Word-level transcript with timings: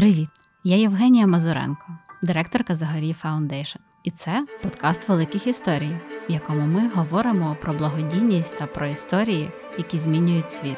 Привіт! 0.00 0.28
Я 0.64 0.76
Євгенія 0.76 1.26
Мазуренко, 1.26 1.98
директорка 2.22 2.76
Zagoriy 2.76 3.12
Foundation. 3.12 3.78
І 4.04 4.10
це 4.10 4.46
подкаст 4.62 5.08
великих 5.08 5.46
історій, 5.46 6.00
в 6.28 6.32
якому 6.32 6.66
ми 6.66 6.88
говоримо 6.88 7.56
про 7.62 7.74
благодійність 7.74 8.58
та 8.58 8.66
про 8.66 8.86
історії, 8.86 9.50
які 9.78 9.98
змінюють 9.98 10.50
світ. 10.50 10.76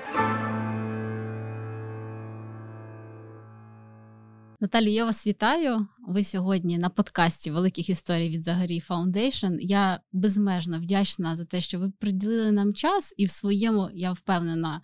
Наталі, 4.60 4.92
я 4.92 5.04
вас 5.04 5.26
вітаю. 5.26 5.86
Ви 6.08 6.24
сьогодні 6.24 6.78
на 6.78 6.88
подкасті 6.88 7.50
Великих 7.50 7.88
історій 7.88 8.30
від 8.30 8.44
Zagoriy 8.44 8.80
Foundation. 8.80 9.52
Я 9.60 10.00
безмежно 10.12 10.78
вдячна 10.78 11.36
за 11.36 11.44
те, 11.44 11.60
що 11.60 11.78
ви 11.78 11.90
приділили 11.90 12.52
нам 12.52 12.74
час, 12.74 13.14
і 13.16 13.26
в 13.26 13.30
своєму, 13.30 13.90
я 13.94 14.12
впевнена, 14.12 14.80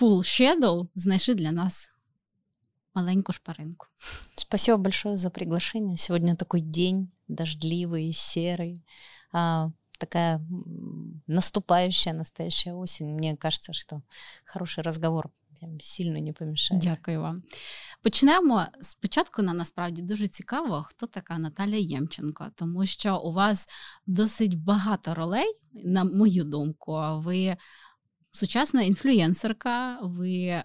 full 0.00 0.18
schedule 0.18 0.88
знайшли 0.94 1.34
для 1.34 1.52
нас 1.52 1.97
маленьку 2.98 3.32
шпаринку. 3.32 3.86
Спасибо 4.36 4.76
большое 4.76 5.16
за 5.16 5.30
приглашение. 5.30 5.96
Сегодня 5.96 6.36
такой 6.36 6.60
день 6.60 7.10
дождливый, 7.28 8.12
серый. 8.12 8.84
А, 9.32 9.70
такая 9.98 10.44
наступающая 11.26 12.12
настоящая 12.12 12.74
осень. 12.74 13.14
Мне 13.14 13.36
кажется, 13.36 13.72
что 13.72 14.02
хороший 14.44 14.82
разговор 14.82 15.30
сильно 15.80 16.20
не 16.20 16.32
помішає. 16.32 16.80
Дякую 16.80 17.20
вам. 17.20 17.42
Почнемо 18.02 18.66
спочатку. 18.80 19.42
Нам 19.42 19.56
насправді 19.56 20.02
дуже 20.02 20.28
цікаво, 20.28 20.84
хто 20.88 21.06
така 21.06 21.38
Наталя 21.38 21.76
Ємченко, 21.76 22.46
тому 22.54 22.86
що 22.86 23.18
у 23.18 23.32
вас 23.32 23.68
досить 24.06 24.58
багато 24.58 25.14
ролей, 25.14 25.46
на 25.72 26.04
мою 26.04 26.44
думку. 26.44 27.00
Ви 27.24 27.56
сучасна 28.31 28.81
інфлюєнсерка, 28.81 29.99
ви 30.01 30.31
е, 30.45 30.63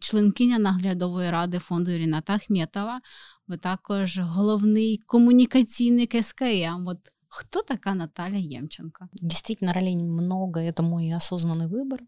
членкиня 0.00 0.58
наглядової 0.58 1.30
ради 1.30 1.58
фонду 1.58 1.90
Ріната 1.90 2.34
Ахметова, 2.34 3.00
ви 3.48 3.56
також 3.56 4.18
головний 4.18 5.02
комунікаційник 5.06 6.24
СКМ. 6.24 6.86
От 6.86 6.98
Кто 7.28 7.62
такая 7.62 7.94
Наталья 7.94 8.58
Емченко? 8.58 9.08
Действительно, 9.12 9.72
ролей 9.72 9.96
много, 9.96 10.60
это 10.60 10.82
мой 10.82 11.12
осознанный 11.12 11.68
выбор. 11.68 12.00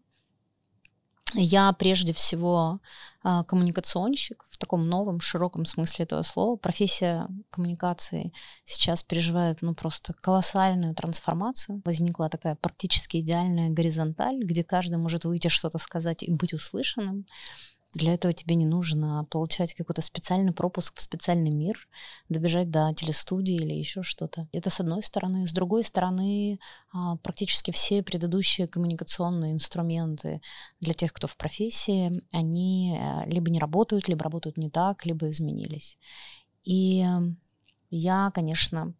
Я 1.38 1.72
прежде 1.72 2.12
всего 2.12 2.80
а, 3.22 3.44
коммуникационщик 3.44 4.46
в 4.48 4.56
таком 4.56 4.88
новом, 4.88 5.20
широком 5.20 5.66
смысле 5.66 6.04
этого 6.04 6.22
слова. 6.22 6.56
Профессия 6.56 7.28
коммуникации 7.50 8.32
сейчас 8.64 9.02
переживает 9.02 9.62
ну, 9.62 9.74
просто 9.74 10.14
колоссальную 10.14 10.94
трансформацию. 10.94 11.82
Возникла 11.84 12.28
такая 12.28 12.56
практически 12.56 13.18
идеальная 13.18 13.68
горизонталь, 13.68 14.38
где 14.38 14.64
каждый 14.64 14.96
может 14.96 15.24
выйти 15.24 15.48
что-то 15.48 15.78
сказать 15.78 16.22
и 16.22 16.30
быть 16.30 16.54
услышанным. 16.54 17.26
Для 17.96 18.12
этого 18.12 18.34
тебе 18.34 18.56
не 18.56 18.66
нужно 18.66 19.24
получать 19.30 19.72
какой-то 19.72 20.02
специальный 20.02 20.52
пропуск 20.52 20.98
в 20.98 21.00
специальный 21.00 21.50
мир, 21.50 21.88
добежать 22.28 22.70
до 22.70 22.92
телестудии 22.94 23.54
или 23.54 23.72
еще 23.72 24.02
что-то. 24.02 24.48
Это 24.52 24.68
с 24.68 24.80
одной 24.80 25.02
стороны. 25.02 25.46
С 25.46 25.52
другой 25.52 25.82
стороны, 25.82 26.58
а, 26.92 27.16
практически 27.16 27.70
все 27.70 28.02
предыдущие 28.02 28.68
коммуникационные 28.68 29.52
инструменты 29.52 30.42
для 30.78 30.92
тех, 30.92 31.14
кто 31.14 31.26
в 31.26 31.38
профессии, 31.38 32.22
они 32.32 32.98
э, 33.00 33.30
либо 33.30 33.50
не 33.50 33.58
работают, 33.58 34.08
либо 34.08 34.24
работают 34.24 34.58
не 34.58 34.68
так, 34.68 35.06
либо 35.06 35.30
изменились. 35.30 35.96
И 36.64 37.02
я, 37.88 38.30
конечно, 38.34 38.92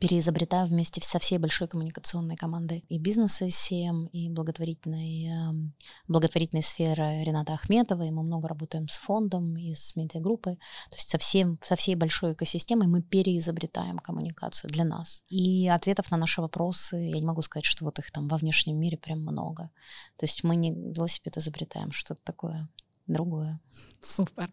переизобретаю 0.00 0.66
вместе 0.66 1.00
со 1.00 1.18
всей 1.18 1.38
большой 1.38 1.68
коммуникационной 1.68 2.36
командой 2.36 2.84
и 2.88 2.98
бизнеса 2.98 3.48
СМ, 3.48 4.06
и 4.12 4.28
благотворительной, 4.28 5.26
эм, 5.26 5.74
благотворительной 6.08 6.62
сферы 6.62 7.24
Рената 7.24 7.54
Ахметова, 7.54 8.02
и 8.02 8.10
мы 8.10 8.22
много 8.22 8.48
работаем 8.48 8.88
с 8.88 8.98
фондом 8.98 9.56
и 9.56 9.74
с 9.74 9.96
медиагруппой, 9.96 10.56
то 10.90 10.96
есть 10.96 11.08
со, 11.08 11.18
всем, 11.18 11.58
со 11.62 11.76
всей 11.76 11.94
большой 11.94 12.32
экосистемой 12.32 12.88
мы 12.88 13.02
переизобретаем 13.02 13.98
коммуникацию 13.98 14.70
для 14.70 14.84
нас. 14.84 15.22
И 15.28 15.68
ответов 15.68 16.10
на 16.10 16.16
наши 16.16 16.40
вопросы, 16.40 16.96
я 16.96 17.18
не 17.18 17.26
могу 17.26 17.42
сказать, 17.42 17.64
что 17.64 17.84
вот 17.84 17.98
их 17.98 18.10
там 18.10 18.28
во 18.28 18.36
внешнем 18.36 18.78
мире 18.78 18.96
прям 18.96 19.20
много. 19.20 19.70
То 20.16 20.24
есть 20.24 20.44
мы 20.44 20.56
не 20.56 20.72
велосипед 20.72 21.36
изобретаем, 21.36 21.92
что-то 21.92 22.20
такое 22.24 22.68
другое. 23.06 23.60
Супер. 24.00 24.50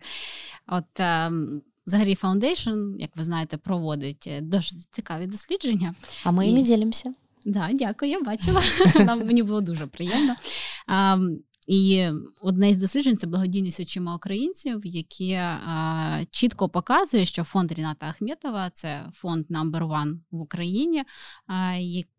От 0.66 1.00
ем, 1.00 1.64
Взагалі 1.87 2.15
Foundation, 2.23 2.95
як 2.99 3.17
ви 3.17 3.25
знаєте, 3.25 3.57
проводить 3.57 4.25
е, 4.27 4.41
дуже 4.41 4.77
цікаві 4.91 5.27
дослідження. 5.27 5.95
А 6.25 6.31
ми 6.31 6.49
і... 6.49 6.63
ділимося. 6.63 7.15
Да, 7.45 7.71
дякую, 7.73 8.11
я 8.11 8.21
бачила. 8.21 8.63
Нам 8.95 9.27
мені 9.27 9.43
було 9.43 9.61
дуже 9.61 9.87
приємно. 9.87 10.35
І 11.68 12.10
одне 12.42 12.70
із 12.70 12.78
досліджень 12.78 13.18
це 13.18 13.28
благодійність 13.28 13.80
очима 13.80 14.16
українців, 14.16 14.82
яке 14.84 15.58
чітко 16.32 16.70
показує, 16.70 17.26
що 17.26 17.44
фонд 17.44 17.72
Ріната 17.72 18.06
Ахметова 18.06 18.70
це 18.74 19.10
фонд 19.14 19.46
номер 19.50 19.84
one 19.84 20.20
в 20.32 20.40
Україні, 20.40 21.04
а, 21.48 21.76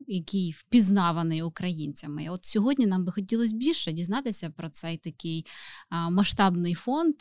який 0.06 0.50
впізнаваний 0.50 1.42
українцями. 1.42 2.25
І 2.25 2.28
От 2.28 2.44
сьогодні 2.44 2.86
нам 2.86 3.04
би 3.04 3.12
хотілося 3.12 3.56
більше 3.56 3.92
дізнатися 3.92 4.50
про 4.50 4.69
цей 4.69 4.97
такий 4.97 5.47
масштабний 6.10 6.74
фонд, 6.74 7.14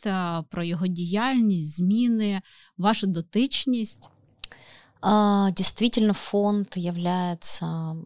про 0.50 0.64
його 0.64 0.88
діяльність, 0.88 1.76
зміни, 1.76 2.42
вашу 2.78 3.08
дотичність. 3.08 4.10
А, 5.04 5.52
действительно, 5.52 6.14
фонд 6.14 6.78
является 6.78 7.98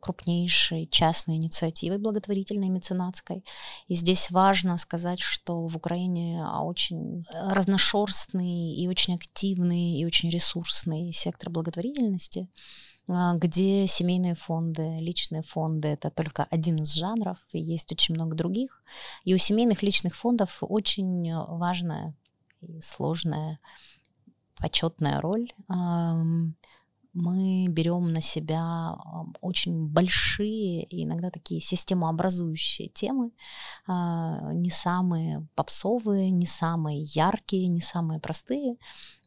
крупнейшей 0.00 0.88
частной 0.88 1.36
инициативой 1.36 1.98
благотворительной 1.98 2.68
меценатской. 2.68 3.44
И 3.86 3.94
здесь 3.94 4.30
важно 4.30 4.76
сказать, 4.76 5.20
что 5.20 5.68
в 5.68 5.76
Украине 5.76 6.44
очень 6.44 7.24
разношерстный 7.32 8.74
и 8.74 8.88
очень 8.88 9.14
активный 9.14 10.00
и 10.00 10.04
очень 10.04 10.30
ресурсный 10.30 11.12
сектор 11.12 11.50
благотворительности 11.50 12.48
а, 13.08 13.34
где 13.34 13.86
семейные 13.86 14.34
фонды, 14.34 14.98
личные 15.00 15.42
фонды– 15.42 15.88
это 15.88 16.10
только 16.10 16.44
один 16.44 16.76
из 16.76 16.94
жанров, 16.94 17.38
и 17.52 17.60
есть 17.60 17.92
очень 17.92 18.14
много 18.14 18.36
других. 18.36 18.82
И 19.24 19.34
у 19.34 19.38
семейных 19.38 19.82
личных 19.82 20.16
фондов 20.16 20.58
очень 20.60 21.32
важная 21.32 22.14
и 22.60 22.80
сложная 22.80 23.58
почетная 24.60 25.20
роль. 25.20 25.48
Мы 27.12 27.66
берем 27.68 28.12
на 28.12 28.20
себя 28.20 28.96
очень 29.40 29.88
большие 29.88 30.86
иногда 30.90 31.30
такие 31.30 31.60
системообразующие 31.60 32.88
темы, 32.88 33.32
а, 33.88 34.52
не 34.52 34.70
самые 34.70 35.44
попсовые, 35.56 36.30
не 36.30 36.46
самые 36.46 37.02
яркие, 37.02 37.66
не 37.66 37.80
самые 37.80 38.20
простые, 38.20 38.76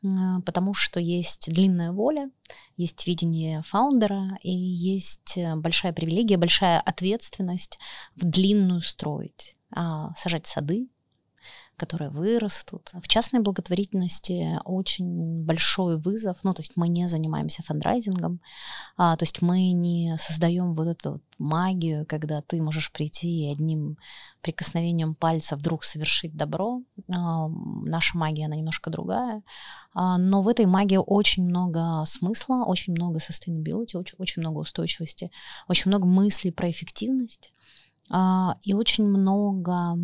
потому 0.02 0.74
что 0.74 1.02
есть 1.02 1.52
длинная 1.52 1.92
воля, 1.92 2.30
есть 2.78 3.06
видение 3.06 3.62
фаундера 3.64 4.38
и 4.42 4.52
есть 4.52 5.38
большая 5.58 5.92
привилегия, 5.92 6.38
большая 6.38 6.80
ответственность 6.80 7.80
в 8.16 8.24
длинную 8.24 8.80
строить, 8.80 9.58
а, 9.76 10.14
сажать 10.16 10.48
сады, 10.48 10.88
которые 11.78 12.10
вырастут. 12.10 12.92
В 12.94 13.08
частной 13.08 13.42
благотворительности 13.42 14.60
очень 14.64 15.44
большой 15.44 15.98
вызов, 15.98 16.38
ну, 16.44 16.54
то 16.54 16.62
есть 16.62 16.74
мы 16.76 16.88
не 16.88 17.08
занимаемся 17.08 17.64
фандрайзингом, 17.64 18.40
а, 18.98 19.16
то 19.16 19.24
есть 19.24 19.42
мы 19.42 19.72
не 19.72 20.16
создаем 20.20 20.74
вот 20.74 20.88
эту 20.88 21.12
вот 21.14 21.22
магию, 21.40 22.06
когда 22.06 22.42
ты 22.42 22.62
можешь 22.62 22.92
прийти 22.92 23.28
и 23.28 23.52
одним 23.52 23.98
прикосновением 24.42 25.16
пальца 25.16 25.56
вдруг 25.56 25.84
совершить 25.84 26.36
добро. 26.36 26.82
А, 27.10 27.48
наша 27.48 28.18
магия, 28.18 28.46
она 28.46 28.56
немножко 28.56 28.90
другая, 28.90 29.44
а, 29.94 30.18
но 30.18 30.42
в 30.42 30.48
этой 30.48 30.66
магии 30.66 31.00
очень 31.04 31.44
много 31.44 32.04
смысла, 32.06 32.64
очень 32.66 32.94
много 32.94 33.20
sustainability, 33.20 33.98
очень, 33.98 34.16
очень 34.18 34.42
много 34.42 34.60
устойчивости, 34.60 35.32
очень 35.68 35.90
много 35.90 36.06
мыслей 36.06 36.52
про 36.52 36.70
эффективность 36.70 37.52
а, 38.10 38.58
и 38.64 38.74
очень 38.74 39.06
много 39.06 39.98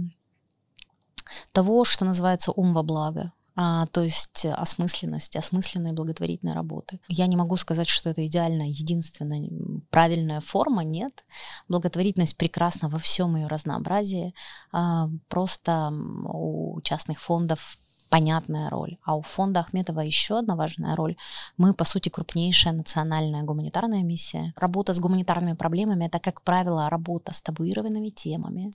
того, 1.51 1.84
что 1.84 2.06
называется 2.06 2.51
ум 2.51 2.73
во 2.73 2.84
благо. 2.84 3.31
А, 3.62 3.88
то 3.88 4.04
есть 4.04 4.45
осмысленность, 4.45 5.36
осмысленной 5.36 5.92
благотворительной 5.92 6.54
работы. 6.54 7.01
Я 7.09 7.27
не 7.27 7.36
могу 7.36 7.57
сказать, 7.57 7.89
что 7.89 8.09
это 8.09 8.25
идеальная, 8.25 8.68
единственная 8.68 9.50
правильная 9.89 10.39
форма, 10.39 10.86
нет. 10.86 11.25
Благотворительность 11.68 12.38
прекрасна 12.38 12.88
во 12.88 13.00
всем 13.00 13.36
ее 13.36 13.48
разнообразии. 13.48 14.33
А, 14.71 15.09
просто 15.27 15.92
у 16.24 16.80
частных 16.83 17.19
фондов 17.19 17.77
понятная 18.09 18.69
роль. 18.69 18.97
А 19.03 19.15
у 19.15 19.21
фонда 19.21 19.59
Ахметова 19.59 20.01
еще 20.01 20.39
одна 20.39 20.56
важная 20.56 20.95
роль. 20.95 21.15
Мы, 21.57 21.73
по 21.73 21.85
сути, 21.85 22.09
крупнейшая 22.09 22.73
национальная 22.73 23.44
гуманитарная 23.44 24.03
миссия. 24.03 24.53
Работа 24.57 24.94
с 24.94 25.00
гуманитарными 25.00 25.56
проблемами– 25.56 26.06
это, 26.06 26.19
как 26.19 26.41
правило, 26.41 26.89
работа 26.89 27.33
с 27.33 27.41
табуированными 27.41 28.09
темами. 28.09 28.71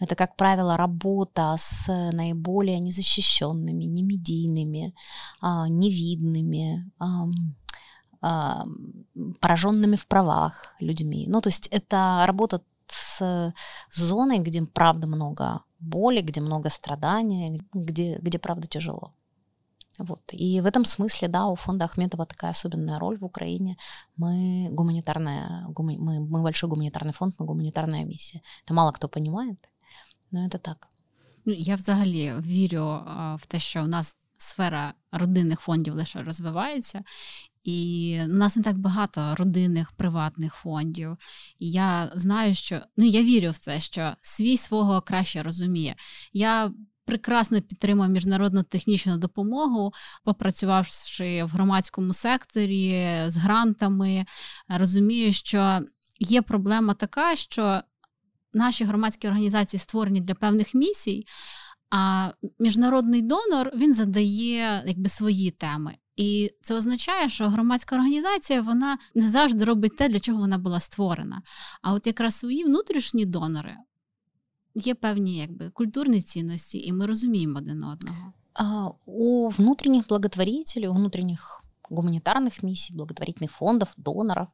Это, 0.00 0.14
как 0.14 0.36
правило, 0.36 0.76
работа 0.76 1.54
с 1.58 1.86
наиболее 2.12 2.80
незащищенными, 2.80 3.84
немедийными, 3.84 4.94
а, 5.40 5.68
невидными, 5.68 6.90
пораженными 9.40 9.96
в 9.96 10.06
правах 10.06 10.74
людьми. 10.80 11.26
Ну, 11.28 11.40
то 11.40 11.48
есть 11.48 11.68
это 11.68 12.24
работа 12.26 12.60
с 12.89 13.53
с 13.91 13.97
зоной, 13.97 14.39
где 14.39 14.61
правда 14.61 15.07
много 15.07 15.61
боли, 15.79 16.21
где 16.21 16.41
много 16.41 16.69
страданий, 16.69 17.61
где, 17.73 18.19
где 18.21 18.39
правда 18.39 18.67
тяжело. 18.67 19.13
Вот. 19.99 20.21
И 20.33 20.61
в 20.61 20.65
этом 20.65 20.85
смысле, 20.85 21.27
да, 21.27 21.45
у 21.45 21.55
фонда 21.55 21.85
Ахметова 21.85 22.25
такая 22.25 22.51
особенная 22.51 22.99
роль 22.99 23.17
в 23.17 23.25
Украине. 23.25 23.77
Мы 24.17 24.67
гуманитарная, 24.71 25.65
гума, 25.69 25.93
мы, 25.93 26.19
мы 26.19 26.41
большой 26.41 26.69
гуманитарный 26.69 27.13
фонд, 27.13 27.35
мы 27.39 27.45
гуманитарная 27.45 28.03
миссия. 28.03 28.41
Это 28.65 28.73
мало 28.73 28.91
кто 28.91 29.07
понимает, 29.07 29.57
но 30.31 30.45
это 30.45 30.57
так. 30.57 30.89
Ну, 31.45 31.53
я 31.53 31.75
взагалі 31.75 32.33
вірю 32.39 32.85
в 33.37 33.45
те, 33.47 33.59
що 33.59 33.83
у 33.83 33.87
нас 33.87 34.17
сфера 34.37 34.93
родинних 35.11 35.59
фондів 35.59 35.95
лише 35.95 36.23
розвивається, 36.23 37.03
і 37.64 38.18
у 38.24 38.32
нас 38.32 38.56
не 38.56 38.62
так 38.62 38.78
багато 38.78 39.34
родинних 39.34 39.92
приватних 39.92 40.54
фондів. 40.54 41.16
І 41.58 41.70
я 41.70 42.12
знаю, 42.14 42.54
що 42.54 42.80
ну 42.96 43.04
я 43.04 43.22
вірю 43.22 43.50
в 43.50 43.58
це, 43.58 43.80
що 43.80 44.12
свій 44.22 44.56
свого 44.56 45.00
краще 45.00 45.42
розуміє. 45.42 45.94
Я 46.32 46.72
прекрасно 47.04 47.60
підтримав 47.60 48.10
міжнародну 48.10 48.62
технічну 48.62 49.18
допомогу, 49.18 49.92
попрацювавши 50.24 51.44
в 51.44 51.48
громадському 51.48 52.12
секторі 52.12 53.08
з 53.26 53.36
грантами, 53.36 54.24
розумію, 54.68 55.32
що 55.32 55.80
є 56.20 56.42
проблема 56.42 56.94
така, 56.94 57.36
що 57.36 57.80
наші 58.52 58.84
громадські 58.84 59.26
організації 59.28 59.80
створені 59.80 60.20
для 60.20 60.34
певних 60.34 60.74
місій. 60.74 61.24
А 61.90 62.30
міжнародний 62.58 63.22
донор 63.22 63.70
він 63.74 63.94
задає 63.94 64.82
якби 64.86 65.08
свої 65.08 65.50
теми. 65.50 65.94
І 66.20 66.50
це 66.62 66.74
означає, 66.74 67.28
що 67.28 67.48
громадська 67.48 67.96
організація 67.96 68.62
вона 68.62 68.98
не 69.14 69.28
завжди 69.28 69.64
робить 69.64 69.96
те, 69.96 70.08
для 70.08 70.20
чого 70.20 70.40
вона 70.40 70.58
була 70.58 70.80
створена. 70.80 71.42
А 71.82 71.92
от 71.92 72.06
якраз 72.06 72.34
свої 72.34 72.64
внутрішні 72.64 73.26
донори 73.26 73.76
є 74.74 74.94
певні 74.94 75.36
якби 75.36 75.70
культурні 75.70 76.22
цінності, 76.22 76.78
і 76.78 76.92
ми 76.92 77.06
розуміємо 77.06 77.58
один 77.58 77.84
одного. 77.84 78.32
А, 78.54 78.88
у 79.06 79.48
внутренних 79.48 80.08
благотворителей, 80.08 80.88
у 80.88 80.94
внутренних 80.94 81.64
гуманитарных 81.90 82.62
миссий, 82.62 82.96
благотворительных 82.96 83.50
фондов, 83.50 83.88
доноров, 83.96 84.48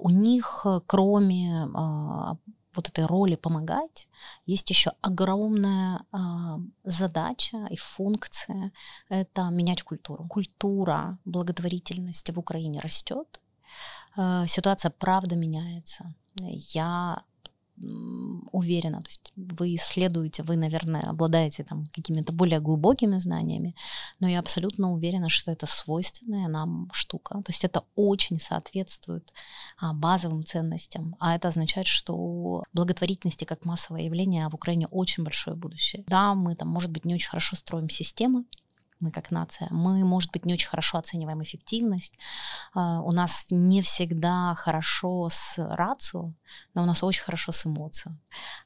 у 0.00 0.10
них, 0.10 0.66
кроме 0.86 1.68
а, 1.74 2.34
вот 2.74 2.88
этой 2.88 3.06
роли 3.06 3.36
помогать, 3.36 4.08
есть 4.46 4.70
еще 4.70 4.92
огромная 5.00 6.00
э, 6.12 6.18
задача 6.84 7.66
и 7.70 7.76
функция– 7.76 8.72
это 9.08 9.50
менять 9.50 9.82
культуру. 9.82 10.26
Культура 10.28 11.18
благотворительности 11.24 12.32
в 12.32 12.38
Украине 12.38 12.80
растет, 12.80 13.40
э, 14.16 14.46
ситуация 14.46 14.90
правда 14.90 15.36
меняется. 15.36 16.14
Я 16.34 17.22
уверена, 18.52 19.00
то 19.00 19.08
есть 19.08 19.32
вы 19.34 19.74
исследуете, 19.74 20.42
вы, 20.42 20.56
наверное, 20.56 21.02
обладаете 21.02 21.64
там 21.64 21.86
какими-то 21.86 22.32
более 22.32 22.60
глубокими 22.60 23.18
знаниями, 23.18 23.74
но 24.20 24.28
я 24.28 24.38
абсолютно 24.38 24.92
уверена, 24.92 25.28
что 25.28 25.50
это 25.50 25.66
свойственная 25.66 26.48
нам 26.48 26.90
штука, 26.92 27.36
то 27.36 27.50
есть 27.52 27.64
это 27.64 27.82
очень 27.96 28.38
соответствует 28.38 29.32
а, 29.78 29.94
базовым 29.94 30.44
ценностям, 30.44 31.16
а 31.18 31.34
это 31.34 31.48
означает, 31.48 31.86
что 31.86 32.62
благотворительности 32.72 33.44
как 33.44 33.64
массовое 33.64 34.02
явление 34.02 34.48
в 34.48 34.54
Украине 34.54 34.86
очень 34.88 35.24
большое 35.24 35.56
будущее. 35.56 36.04
Да, 36.06 36.34
мы 36.34 36.54
там, 36.54 36.68
может 36.68 36.90
быть, 36.90 37.04
не 37.04 37.14
очень 37.14 37.30
хорошо 37.30 37.56
строим 37.56 37.88
системы, 37.88 38.44
мы 39.02 39.10
как 39.10 39.30
нация, 39.30 39.68
мы, 39.70 40.04
может 40.04 40.30
быть, 40.32 40.46
не 40.46 40.54
очень 40.54 40.68
хорошо 40.68 40.98
оцениваем 40.98 41.42
эффективность, 41.42 42.14
а, 42.74 43.00
у 43.02 43.12
нас 43.12 43.46
не 43.50 43.82
всегда 43.82 44.54
хорошо 44.54 45.28
с 45.30 45.58
рацио, 45.58 46.32
но 46.74 46.82
у 46.82 46.86
нас 46.86 47.02
очень 47.02 47.24
хорошо 47.24 47.52
с 47.52 47.66
эмоцией. 47.66 48.16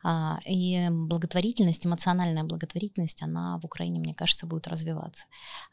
А, 0.03 0.39
и 0.47 0.89
благотворительность, 0.91 1.87
эмоциональная 1.87 2.45
благотворительность, 2.45 3.23
она 3.23 3.59
в 3.59 3.65
Украине, 3.65 3.99
мне 3.99 4.15
кажется, 4.15 4.47
будет 4.47 4.69
развиваться. 4.69 5.25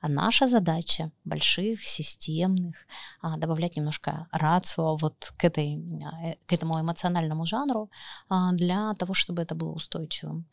А 0.01 0.07
наша 0.07 0.47
задача 0.47 1.11
больших, 1.25 1.81
системных, 1.81 2.75
а, 3.21 3.37
добавлять 3.37 3.75
немножко 3.75 4.27
рацио 4.31 4.95
вот 4.95 5.33
к, 5.37 5.43
этой, 5.43 5.75
э, 5.75 6.35
к 6.45 6.53
этому 6.53 6.79
эмоциональному 6.79 7.45
жанру 7.45 7.89
для 8.53 8.93
того, 8.93 9.13
чтобы 9.13 9.41
это 9.41 9.55
было 9.55 9.71
устойчивым 9.71 10.45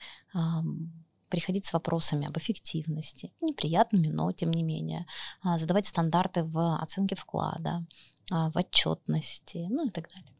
приходить 1.30 1.64
с 1.66 1.72
вопросами 1.72 2.26
об 2.26 2.36
эффективности, 2.36 3.32
неприятными, 3.40 4.08
но 4.08 4.32
тем 4.32 4.50
не 4.50 4.62
менее, 4.62 5.06
а, 5.42 5.58
задавать 5.58 5.86
стандарты 5.86 6.42
в 6.44 6.82
оценке 6.82 7.14
вклада, 7.14 7.86
а, 8.30 8.50
в 8.50 8.56
отчетности, 8.56 9.66
ну 9.70 9.86
и 9.86 9.90
так 9.90 10.08
далее. 10.08 10.34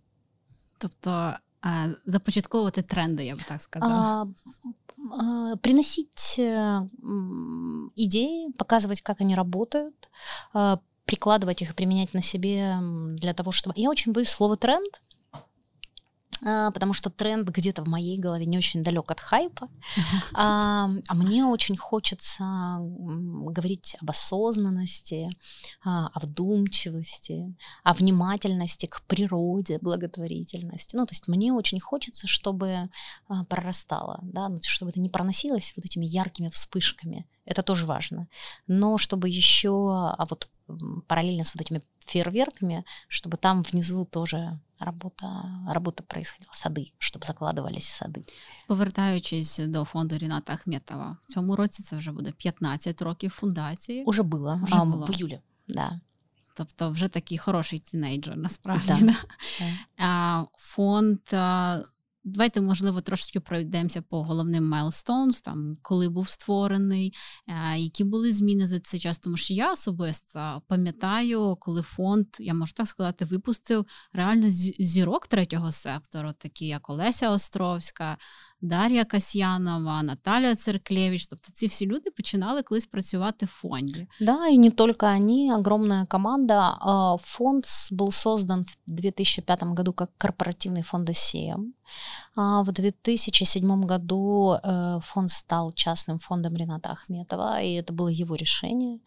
Тобто 0.78 1.38
започатковувати 2.06 2.82
тренди, 2.82 3.22
я 3.22 3.34
бы 3.34 3.42
так 3.48 3.62
сказала. 3.62 4.28
А, 5.12 5.56
приносить 5.56 6.40
идеи, 7.96 8.52
показывать, 8.58 9.02
как 9.02 9.20
они 9.20 9.34
работают, 9.34 10.08
прикладывать 11.04 11.62
их 11.62 11.70
и 11.70 11.74
применять 11.74 12.14
на 12.14 12.22
себе 12.22 12.78
для 13.16 13.34
того, 13.34 13.50
чтобы... 13.52 13.74
Я 13.76 13.90
очень 13.90 14.12
боюсь 14.12 14.30
слова 14.30 14.56
«тренд», 14.56 15.00
а, 15.02 15.09
потому 16.40 16.92
что 16.92 17.10
тренд 17.10 17.48
где-то 17.48 17.82
в 17.82 17.88
моей 17.88 18.18
голове 18.18 18.46
не 18.46 18.58
очень 18.58 18.82
далек 18.82 19.10
от 19.10 19.20
хайпа. 19.20 19.68
А, 20.32 20.88
а 21.08 21.14
мне 21.14 21.44
очень 21.44 21.76
хочется 21.76 22.44
говорить 22.80 23.96
об 24.00 24.10
осознанности, 24.10 25.28
а, 25.84 26.08
о 26.08 26.20
вдумчивости, 26.20 27.54
о 27.84 27.94
внимательности 27.94 28.86
к 28.86 29.02
природе, 29.06 29.78
благотворительности. 29.82 30.96
Ну, 30.96 31.04
то 31.06 31.12
есть 31.12 31.28
мне 31.28 31.52
очень 31.52 31.80
хочется, 31.80 32.26
чтобы 32.26 32.90
прорастало, 33.48 34.20
да, 34.22 34.48
ну, 34.48 34.58
чтобы 34.62 34.90
это 34.90 35.00
не 35.00 35.08
проносилось 35.08 35.72
вот 35.76 35.84
этими 35.84 36.06
яркими 36.06 36.48
вспышками. 36.48 37.26
Это 37.44 37.62
тоже 37.62 37.86
важно. 37.86 38.28
Но 38.66 38.96
чтобы 38.98 39.28
еще, 39.28 39.70
а 39.70 40.24
вот 40.28 40.48
параллельно 41.07 41.43
с 41.43 41.55
вот 41.55 41.61
этими 41.61 41.81
фейерверками, 42.05 42.85
чтобы 43.07 43.37
там 43.37 43.63
внизу 43.63 44.05
тоже 44.05 44.59
робота 44.79 45.27
робота 45.67 46.03
происходила, 46.03 46.53
сади, 46.53 46.91
щоб 46.97 47.25
закладувались 47.25 47.87
сади. 47.87 48.23
Повертаючись 48.67 49.57
до 49.57 49.85
фонду 49.85 50.17
Ріната 50.17 50.53
Ахметова, 50.53 51.17
в 51.27 51.33
цьому 51.33 51.55
році 51.55 51.83
це 51.83 51.97
вже 51.97 52.11
буде 52.11 52.31
15 52.31 53.01
років 53.01 53.31
фундації. 53.31 54.03
Уже 54.03 54.23
було, 54.23 54.59
вже 54.63 54.75
а, 54.75 54.85
було. 54.85 55.05
в 55.05 55.11
июлі. 55.11 55.39
Да. 55.67 55.99
Тобто 56.57 56.89
вже 56.89 57.07
такий 57.07 57.37
хороший 57.37 57.79
тінейджер, 57.79 58.37
насправді. 58.37 58.93
Да. 59.01 59.15
Да. 59.99 60.47
Фонд 60.57 61.19
Давайте, 62.24 62.60
можливо, 62.60 63.00
трошечки 63.00 63.40
пройдемося 63.40 64.02
по 64.02 64.22
головним 64.22 64.68
майлстоунс, 64.68 65.40
там 65.40 65.76
коли 65.82 66.08
був 66.08 66.28
створений, 66.28 67.14
які 67.76 68.04
були 68.04 68.32
зміни 68.32 68.66
за 68.66 68.80
цей 68.80 69.00
час. 69.00 69.18
Тому 69.18 69.36
що 69.36 69.54
я 69.54 69.72
особисто 69.72 70.62
пам'ятаю, 70.68 71.56
коли 71.60 71.82
фонд, 71.82 72.26
я 72.38 72.54
можу 72.54 72.72
так 72.72 72.88
сказати, 72.88 73.24
випустив 73.24 73.86
реально 74.12 74.46
зірок 74.78 75.26
третього 75.26 75.72
сектору, 75.72 76.32
такі 76.38 76.66
як 76.66 76.90
Олеся 76.90 77.30
Островська, 77.30 78.18
Дар'я 78.61 79.05
Касьянова, 79.05 80.01
Наталья 80.01 80.55
Церклевич. 80.55 81.27
Тобто 81.27 81.51
ці 81.53 81.67
всі 81.67 81.85
люди 81.85 82.11
починали 82.11 82.61
колись 82.61 82.85
працювати 82.85 83.45
в 83.45 83.49
фонді. 83.49 84.07
Да, 84.19 84.47
и 84.47 84.57
не 84.57 84.71
только 84.71 85.05
они, 85.05 85.51
огромная 85.51 86.05
команда. 86.05 86.77
Фонд 87.21 87.65
был 87.91 88.11
создан 88.11 88.65
в 88.87 88.91
2005 88.91 89.63
году 89.63 89.93
как 89.93 90.09
корпоративный 90.17 90.83
фонд 90.83 91.09
ОСЕМ. 91.09 91.73
В 92.35 92.71
2007 92.71 93.85
году 93.85 94.53
э, 94.53 94.99
фонд 95.01 95.29
стал 95.29 95.73
частным 95.73 96.19
фондом 96.19 96.55
Рената 96.55 96.89
Ахметова, 96.89 97.61
и 97.61 97.73
это 97.73 97.93
было 97.93 98.09
его 98.09 98.35
решение. 98.35 98.99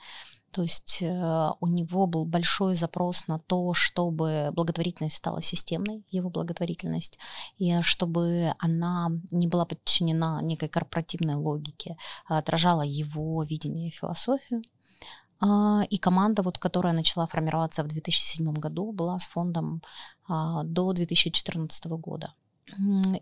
То 0.53 0.61
есть 0.61 0.99
э, 1.01 1.51
у 1.59 1.67
него 1.67 2.05
был 2.05 2.25
большой 2.25 2.75
запрос 2.75 3.27
на 3.27 3.39
то, 3.39 3.73
чтобы 3.73 4.51
благотворительность 4.53 5.15
стала 5.15 5.41
системной, 5.41 6.05
его 6.11 6.29
благотворительность, 6.29 7.19
и 7.57 7.81
чтобы 7.81 8.53
она 8.59 9.09
не 9.31 9.47
была 9.47 9.65
подчинена 9.65 10.41
некой 10.41 10.69
корпоративной 10.69 11.35
логике, 11.35 11.97
а 12.27 12.37
отражала 12.37 12.83
его 12.83 13.43
видение 13.43 13.87
и 13.87 13.91
философию. 13.91 14.61
А, 15.39 15.83
и 15.89 15.97
команда, 15.97 16.43
вот, 16.43 16.57
которая 16.59 16.93
начала 16.93 17.27
формироваться 17.27 17.83
в 17.83 17.87
2007 17.87 18.53
году, 18.53 18.91
была 18.91 19.17
с 19.17 19.27
фондом 19.27 19.81
а, 20.27 20.63
до 20.63 20.93
2014 20.93 21.85
года. 21.85 22.33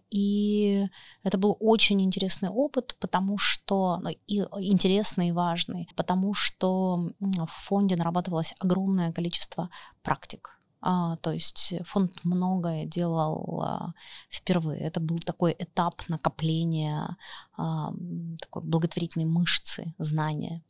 И 0.09 0.87
это 1.23 1.37
был 1.37 1.57
очень 1.59 2.01
интересный 2.01 2.49
опыт, 2.49 2.95
потому 2.99 3.37
что 3.37 3.99
ну, 4.01 4.09
и 4.09 4.39
интересный 4.71 5.29
и 5.29 5.31
важный, 5.31 5.87
потому 5.95 6.33
что 6.33 7.11
в 7.19 7.47
фонде 7.47 7.95
нарабатывалось 7.95 8.53
огромное 8.59 9.11
количество 9.11 9.69
практик. 10.01 10.61
А, 10.81 11.17
то 11.17 11.31
есть 11.31 11.75
фонд 11.85 12.13
многое 12.23 12.85
делал 12.85 13.61
а, 13.61 13.93
впервые. 14.29 14.81
Это 14.81 14.99
был 14.99 15.19
такой 15.19 15.55
этап 15.57 16.01
накопления 16.09 17.17
а, 17.55 17.93
такой 18.39 18.63
благотворительной 18.63 19.27
мышцы, 19.27 19.93
знания. 19.99 20.63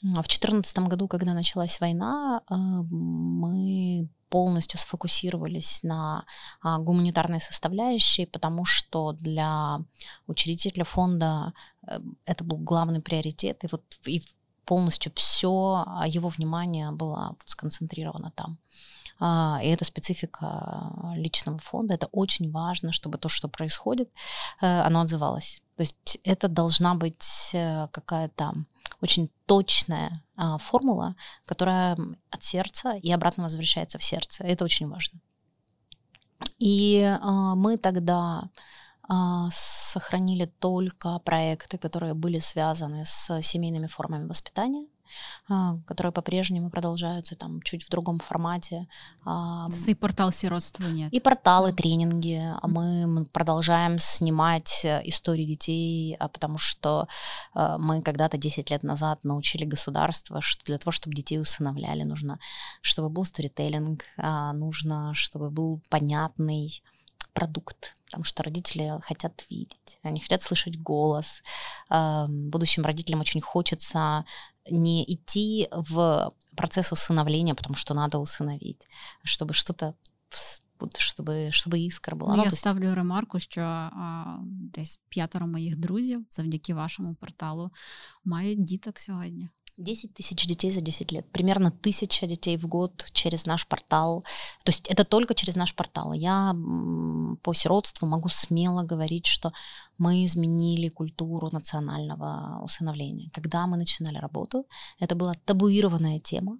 В 0.00 0.14
2014 0.14 0.78
году, 0.80 1.08
когда 1.08 1.34
началась 1.34 1.80
война, 1.80 2.42
э, 2.48 2.54
мы 2.54 4.08
полностью 4.28 4.78
сфокусировались 4.78 5.82
на 5.82 6.24
а, 6.60 6.78
гуманитарной 6.78 7.40
составляющей, 7.40 8.26
потому 8.26 8.64
что 8.64 9.12
для 9.12 9.80
учредителя 10.26 10.84
фонда 10.84 11.52
э, 11.86 11.98
это 12.26 12.44
был 12.44 12.58
главный 12.58 13.00
приоритет, 13.00 13.64
и 13.64 13.68
вот 13.70 13.82
и 14.06 14.22
полностью 14.64 15.10
все 15.14 15.84
а, 15.86 16.06
его 16.06 16.28
внимание 16.28 16.90
было 16.90 17.36
сконцентрировано 17.46 18.32
там. 18.34 18.58
А, 19.18 19.60
и 19.62 19.68
это 19.68 19.84
специфика 19.84 20.92
личного 21.16 21.58
фонда. 21.58 21.94
Это 21.94 22.08
очень 22.12 22.50
важно, 22.50 22.92
чтобы 22.92 23.18
то, 23.18 23.28
что 23.28 23.48
происходит, 23.48 24.10
э, 24.60 24.66
оно 24.66 25.00
отзывалось. 25.00 25.62
То 25.78 25.82
есть 25.82 26.18
это 26.24 26.48
должна 26.48 26.96
быть 26.96 27.50
э, 27.52 27.86
какая-то 27.92 28.52
очень 29.00 29.30
точная 29.46 30.10
а, 30.36 30.58
формула, 30.58 31.14
которая 31.44 31.96
от 32.30 32.42
сердца 32.42 32.94
и 32.96 33.12
обратно 33.12 33.44
возвращается 33.44 33.96
в 33.96 34.02
сердце. 34.02 34.42
Это 34.42 34.64
очень 34.64 34.88
важно. 34.88 35.20
И 36.58 37.00
а, 37.04 37.54
мы 37.54 37.76
тогда 37.76 38.50
а, 39.08 39.48
сохранили 39.52 40.46
только 40.46 41.20
проекты, 41.20 41.78
которые 41.78 42.14
были 42.14 42.40
связаны 42.40 43.04
с 43.04 43.40
семейными 43.42 43.86
формами 43.86 44.26
воспитания. 44.26 44.88
А, 45.48 45.76
которые 45.86 46.12
по-прежнему 46.12 46.70
продолжаются 46.70 47.34
там 47.34 47.62
чуть 47.62 47.84
в 47.84 47.90
другом 47.90 48.18
формате. 48.18 48.86
И 49.90 49.94
портал 49.94 50.32
сиротства 50.32 50.84
нет. 50.84 51.12
И 51.12 51.20
порталы, 51.20 51.72
тренинги. 51.72 52.40
А 52.60 52.66
мы 52.68 53.24
продолжаем 53.26 53.98
снимать 53.98 54.84
э, 54.84 55.00
истории 55.04 55.44
детей, 55.44 56.16
а 56.18 56.28
потому 56.28 56.58
что 56.58 57.08
э, 57.54 57.76
мы 57.78 58.02
когда-то 58.02 58.36
10 58.36 58.70
лет 58.70 58.82
назад 58.82 59.24
научили 59.24 59.64
государство, 59.64 60.40
что 60.40 60.64
для 60.64 60.78
того, 60.78 60.92
чтобы 60.92 61.14
детей 61.14 61.40
усыновляли, 61.40 62.02
нужно, 62.02 62.38
чтобы 62.82 63.08
был 63.08 63.24
сторителлинг, 63.24 64.04
нужно, 64.54 65.14
чтобы 65.14 65.50
был 65.50 65.80
понятный 65.88 66.82
продукт, 67.32 67.96
потому 68.07 68.23
что 68.23 68.43
родители 68.43 68.99
хотят 69.01 69.45
видеть, 69.49 69.99
они 70.03 70.19
хотят 70.19 70.41
слышать 70.41 70.79
голос. 70.79 71.41
Будущим 71.89 72.83
родителям 72.83 73.21
очень 73.21 73.41
хочется 73.41 74.25
не 74.69 75.03
идти 75.03 75.67
в 75.71 76.31
процесс 76.55 76.91
усыновления, 76.91 77.55
потому 77.55 77.75
что 77.75 77.93
надо 77.93 78.19
усыновить, 78.19 78.87
чтобы 79.23 79.53
что-то 79.53 79.95
чтобы 80.97 81.51
щоб 81.51 81.75
іскра 81.75 82.17
була. 82.17 82.35
Ну, 82.35 82.43
я 82.43 82.49
вставлю 82.49 82.95
ремарку, 82.95 83.39
що 83.39 83.61
а, 83.61 84.37
десь 84.43 84.99
п'ятеро 85.09 85.47
моїх 85.47 85.75
друзів 85.75 86.25
завдяки 86.29 86.73
вашому 86.73 87.15
порталу 87.15 87.71
мають 88.25 88.63
діток 88.63 88.99
сьогодні. 88.99 89.49
10 89.78 90.14
тысяч 90.14 90.46
детей 90.46 90.70
за 90.70 90.80
10 90.80 91.12
лет. 91.12 91.30
Примерно 91.30 91.70
тысяча 91.70 92.26
детей 92.26 92.56
в 92.56 92.66
год 92.66 93.06
через 93.12 93.46
наш 93.46 93.66
портал. 93.66 94.22
То 94.64 94.70
есть 94.70 94.86
это 94.88 95.04
только 95.04 95.34
через 95.34 95.56
наш 95.56 95.74
портал. 95.74 96.12
Я 96.12 96.54
по 97.42 97.54
сиротству 97.54 98.06
могу 98.06 98.28
смело 98.28 98.82
говорить, 98.82 99.26
что 99.26 99.52
мы 99.96 100.24
изменили 100.24 100.88
культуру 100.88 101.48
национального 101.52 102.60
усыновления. 102.62 103.30
Когда 103.32 103.66
мы 103.66 103.76
начинали 103.76 104.18
работу, 104.18 104.66
это 104.98 105.14
была 105.14 105.34
табуированная 105.44 106.18
тема. 106.20 106.58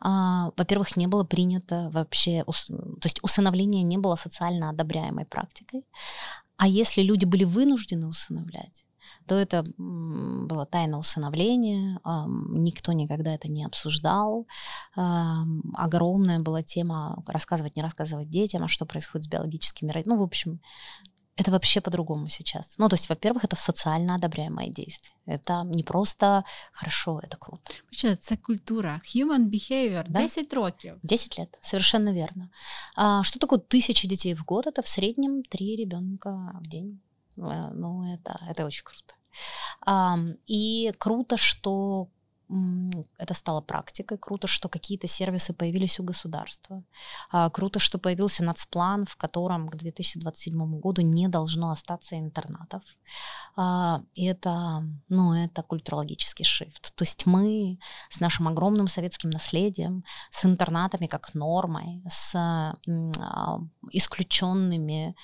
А, 0.00 0.50
во-первых, 0.56 0.96
не 0.96 1.06
было 1.06 1.24
принято 1.24 1.90
вообще, 1.92 2.44
то 2.44 3.06
есть 3.06 3.22
усыновление 3.22 3.82
не 3.82 3.98
было 3.98 4.16
социально 4.16 4.70
одобряемой 4.70 5.24
практикой. 5.26 5.84
А 6.56 6.68
если 6.68 7.02
люди 7.02 7.24
были 7.24 7.44
вынуждены 7.44 8.06
усыновлять, 8.06 8.85
то 9.26 9.34
это 9.34 9.64
было 9.78 10.66
тайна 10.66 10.98
усыновления, 10.98 12.00
никто 12.48 12.92
никогда 12.92 13.34
это 13.34 13.48
не 13.48 13.64
обсуждал. 13.64 14.46
Огромная 14.94 16.40
была 16.40 16.62
тема 16.62 17.22
рассказывать, 17.26 17.76
не 17.76 17.82
рассказывать 17.82 18.30
детям, 18.30 18.62
а 18.64 18.68
что 18.68 18.86
происходит 18.86 19.24
с 19.24 19.28
биологическими 19.28 19.90
родителями. 19.90 20.16
Ну, 20.16 20.22
в 20.22 20.24
общем, 20.24 20.60
это 21.38 21.50
вообще 21.50 21.82
по-другому 21.82 22.28
сейчас. 22.28 22.74
Ну, 22.78 22.88
то 22.88 22.94
есть, 22.96 23.10
во-первых, 23.10 23.44
это 23.44 23.56
социально 23.56 24.14
одобряемое 24.14 24.68
действие. 24.68 25.14
Это 25.26 25.64
не 25.64 25.82
просто 25.82 26.44
хорошо, 26.72 27.20
это 27.22 27.36
круто. 27.36 27.72
Это 28.02 28.36
культура, 28.38 29.02
human 29.04 29.50
behavior, 29.50 30.06
да? 30.08 30.20
10 30.20 30.54
років. 30.54 30.98
10 31.02 31.38
лет, 31.38 31.58
совершенно 31.60 32.12
верно. 32.12 32.50
А, 32.96 33.22
что 33.22 33.38
такое 33.38 33.58
тысяча 33.58 34.08
детей 34.08 34.34
в 34.34 34.44
год? 34.46 34.66
Это 34.66 34.80
в 34.82 34.88
среднем 34.88 35.42
три 35.42 35.76
ребенка 35.76 36.58
в 36.62 36.66
день. 36.68 37.00
Э, 37.36 37.70
ну, 37.72 38.12
это, 38.14 38.40
это 38.48 38.64
очень 38.64 38.84
круто. 38.84 39.14
И 40.46 40.92
круто, 40.98 41.36
что 41.36 42.08
это 42.48 43.34
стало 43.34 43.60
практикой. 43.60 44.18
Круто, 44.18 44.46
что 44.46 44.68
какие-то 44.68 45.08
сервисы 45.08 45.52
появились 45.52 45.98
у 45.98 46.04
государства. 46.04 46.84
А, 47.30 47.50
круто, 47.50 47.80
что 47.80 47.98
появился 47.98 48.44
нацплан, 48.44 49.04
в 49.04 49.16
котором 49.16 49.68
к 49.68 49.76
2027 49.76 50.78
году 50.78 51.02
не 51.02 51.28
должно 51.28 51.70
остаться 51.70 52.16
интернатов. 52.16 52.82
А, 53.56 54.02
это, 54.14 54.84
ну, 55.08 55.32
это 55.34 55.62
культурологический 55.62 56.44
шифт. 56.44 56.94
То 56.94 57.02
есть 57.02 57.26
мы 57.26 57.78
с 58.10 58.20
нашим 58.20 58.46
огромным 58.46 58.86
советским 58.86 59.30
наследием, 59.30 60.04
с 60.30 60.44
интернатами 60.44 61.06
как 61.06 61.34
нормой, 61.34 62.00
с 62.08 62.34
а, 62.36 63.58
исключенными 63.90 65.16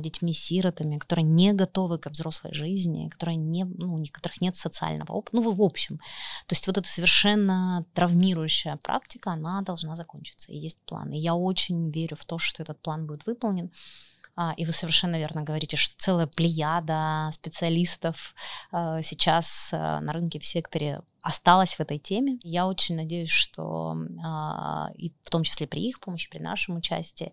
детьми-сиротами, 0.00 0.98
которые 0.98 1.24
не 1.24 1.52
готовы 1.52 1.98
к 1.98 2.10
взрослой 2.10 2.52
жизни, 2.52 3.08
которые 3.08 3.36
не, 3.36 3.64
ну, 3.64 3.94
у 3.94 4.04
которых 4.10 4.40
нет 4.40 4.56
социального 4.56 5.12
опыта, 5.12 5.36
ну, 5.36 5.52
в 5.52 5.62
общем. 5.62 5.98
То 6.46 6.54
есть 6.54 6.63
есть 6.64 6.66
вот 6.66 6.78
эта 6.78 6.88
совершенно 6.88 7.84
травмирующая 7.94 8.76
практика, 8.76 9.32
она 9.32 9.60
должна 9.62 9.96
закончиться, 9.96 10.52
и 10.52 10.56
есть 10.56 10.78
план. 10.86 11.12
И 11.12 11.18
я 11.18 11.34
очень 11.34 11.90
верю 11.90 12.16
в 12.16 12.24
то, 12.24 12.38
что 12.38 12.62
этот 12.62 12.80
план 12.80 13.06
будет 13.06 13.26
выполнен. 13.26 13.70
А, 14.36 14.52
и 14.56 14.64
вы 14.64 14.72
совершенно 14.72 15.16
верно 15.16 15.42
говорите, 15.42 15.76
что 15.76 15.94
целая 15.96 16.26
плеяда 16.26 17.30
специалистов 17.32 18.34
а, 18.72 19.00
сейчас 19.02 19.70
а, 19.72 20.00
на 20.00 20.12
рынке 20.12 20.40
в 20.40 20.44
секторе 20.44 21.02
осталась 21.22 21.74
в 21.74 21.80
этой 21.80 21.98
теме. 21.98 22.38
Я 22.42 22.66
очень 22.66 22.96
надеюсь, 22.96 23.30
что 23.30 23.96
и 24.94 25.10
в 25.22 25.30
том 25.30 25.42
числе 25.42 25.66
при 25.66 25.88
их 25.88 26.00
помощи, 26.00 26.28
при 26.28 26.38
нашем 26.38 26.76
участии, 26.76 27.32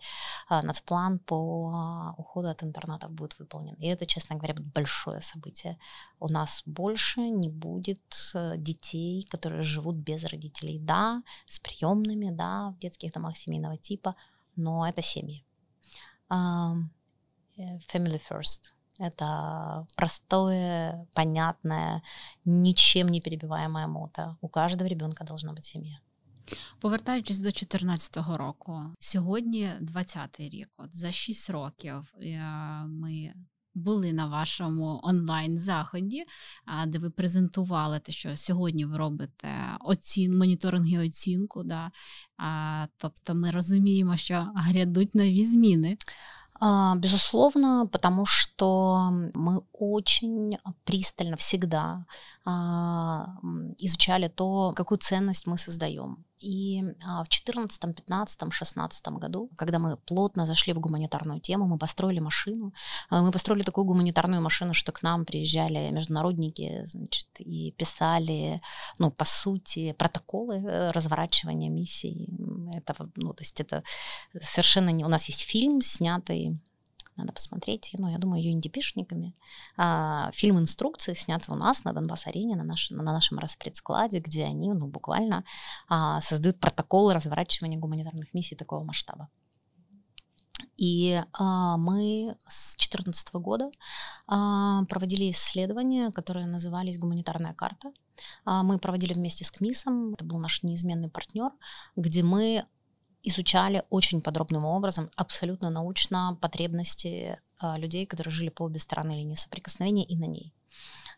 нацплан 0.50 1.20
по 1.20 2.14
уходу 2.18 2.48
от 2.48 2.64
интернатов 2.64 3.12
будет 3.12 3.38
выполнен. 3.38 3.74
И 3.74 3.88
это, 3.88 4.06
честно 4.06 4.38
говоря, 4.38 4.54
будет 4.54 4.72
большое 4.72 5.20
событие. 5.20 5.78
У 6.22 6.30
нас 6.30 6.64
больше 6.66 7.20
не 7.20 7.50
будет 7.50 8.32
э, 8.34 8.54
детей, 8.56 9.28
которые 9.30 9.62
живут 9.62 9.98
без 9.98 10.24
родителей. 10.24 10.80
Да, 10.80 11.22
с 11.46 11.60
приемными, 11.60 12.30
да, 12.30 12.70
в 12.70 12.80
детских 12.80 13.12
домах 13.12 13.36
семейного 13.36 13.76
типа, 13.76 14.16
но 14.56 14.88
это 14.88 15.02
семьи. 15.02 15.44
Э, 17.59 17.79
family 17.93 18.21
first. 18.31 18.73
Это 18.99 19.87
простое, 19.97 21.07
понятное, 21.15 22.03
ничем 22.45 23.09
не 23.09 23.21
перебиваемое 23.21 23.87
мото. 23.87 24.37
У 24.41 24.49
каждого 24.49 24.89
ребенка 24.89 25.25
должна 25.25 25.53
быть 25.53 25.65
семья. 25.65 26.01
Повертаючись 26.81 27.39
до 27.39 27.43
2014 27.43 28.17
року, 28.17 28.83
сьогодні 28.99 29.71
20-й 29.81 30.49
рік. 30.49 30.69
От 30.77 30.97
за 30.97 31.13
6 31.13 31.51
років 31.51 32.15
ми 32.87 33.35
були 33.74 34.14
на 34.14 34.28
вашому 34.28 35.00
онлайн-заході, 35.04 36.24
де 36.88 37.00
ви 37.00 37.10
презентували 37.10 38.00
те, 38.00 38.12
що 38.12 38.38
сьогодні 38.38 38.86
ви 38.86 38.98
робите 38.98 39.48
оцін, 39.80 40.38
моніторинг 40.38 40.88
і 40.88 41.00
оцінку. 41.00 41.64
Да? 41.64 41.92
Тобто 42.98 43.36
ми 43.36 43.52
розуміємо, 43.52 44.18
що 44.18 44.48
грядуть 44.56 45.16
нові 45.16 45.46
зміни. 45.46 45.98
Безусловно, 46.96 47.88
потому 47.88 48.26
что 48.26 49.10
мы 49.34 49.62
очень 49.72 50.58
пристально 50.84 51.36
всегда 51.36 52.06
изучали 53.80 54.28
то, 54.28 54.74
какую 54.74 55.00
ценность 55.00 55.48
мы 55.48 55.58
создаем. 55.58 56.18
И 56.42 56.82
в 56.82 57.30
2014, 57.30 57.96
15, 57.96 58.54
16 58.54 59.08
году, 59.08 59.50
когда 59.56 59.80
мы 59.80 59.98
плотно 59.98 60.46
зашли 60.46 60.74
в 60.74 60.80
гуманитарную 60.80 61.40
тему, 61.40 61.68
мы 61.68 61.78
построили 61.78 62.20
машину. 62.20 62.74
Мы 63.12 63.32
построили 63.32 63.64
такую 63.64 63.86
гуманитарную 63.86 64.42
машину, 64.42 64.74
что 64.74 64.92
к 64.92 65.04
нам 65.04 65.26
приезжали 65.26 65.92
международники 65.92 66.84
значит, 66.86 67.28
и 67.40 67.72
писали, 67.78 68.62
ну, 69.00 69.12
по 69.12 69.26
сути, 69.26 69.94
протоколы 69.94 70.56
э, 70.56 70.92
разворачивания 70.92 71.70
миссий. 71.70 72.28
Это, 72.74 73.10
ну, 73.16 73.34
то 73.34 73.44
есть 73.44 73.62
это 73.62 73.84
совершенно 74.42 74.90
не... 74.90 75.06
У 75.06 75.10
нас 75.10 75.30
есть 75.30 75.42
фильм, 75.42 75.82
снятый 75.82 76.60
надо 77.16 77.34
посмотреть, 77.34 77.92
ну, 77.98 78.10
я 78.10 78.18
думаю, 78.18 78.44
юндипишниками. 78.44 79.36
А, 79.78 80.32
фильм 80.34 80.60
инструкции 80.60 81.14
снятся 81.14 81.54
у 81.54 81.56
нас 81.56 81.84
на 81.84 81.94
Донбасс-арене, 81.94 82.56
на, 82.56 82.64
наш, 82.64 82.90
на 82.90 83.04
нашем 83.04 83.40
распредскладе, 83.40 84.20
где 84.20 84.46
они 84.46 84.74
ну, 84.74 84.88
буквально 84.88 85.44
а, 85.88 86.22
создают 86.22 86.60
протоколы 86.60 87.14
разворачивания 87.14 87.78
гуманитарных 87.78 88.34
миссий 88.34 88.56
такого 88.56 88.84
масштаба. 88.84 89.30
И 90.78 91.22
а, 91.34 91.78
мы 91.78 92.36
с 92.48 92.76
2014 92.76 93.34
года 93.36 93.72
а, 94.28 94.86
проводили 94.86 95.30
исследования, 95.32 96.12
которые 96.12 96.48
назывались 96.48 96.98
«Гуманитарная 96.98 97.54
карта». 97.54 97.92
Мы 98.46 98.78
проводили 98.78 99.14
вместе 99.14 99.44
с 99.44 99.50
КМИСом, 99.50 100.14
это 100.14 100.24
был 100.24 100.38
наш 100.38 100.62
неизменный 100.62 101.10
партнер, 101.10 101.50
где 101.96 102.22
мы 102.22 102.66
изучали 103.24 103.84
очень 103.90 104.22
подробным 104.22 104.66
образом, 104.66 105.10
абсолютно 105.16 105.70
научно 105.70 106.38
потребности 106.42 107.40
людей, 107.78 108.08
которые 108.08 108.34
жили 108.34 108.50
по 108.50 108.64
обе 108.64 108.80
стороны 108.80 109.12
линии 109.12 109.36
соприкосновения 109.36 110.04
и 110.04 110.18
на 110.18 110.26
ней. 110.26 110.52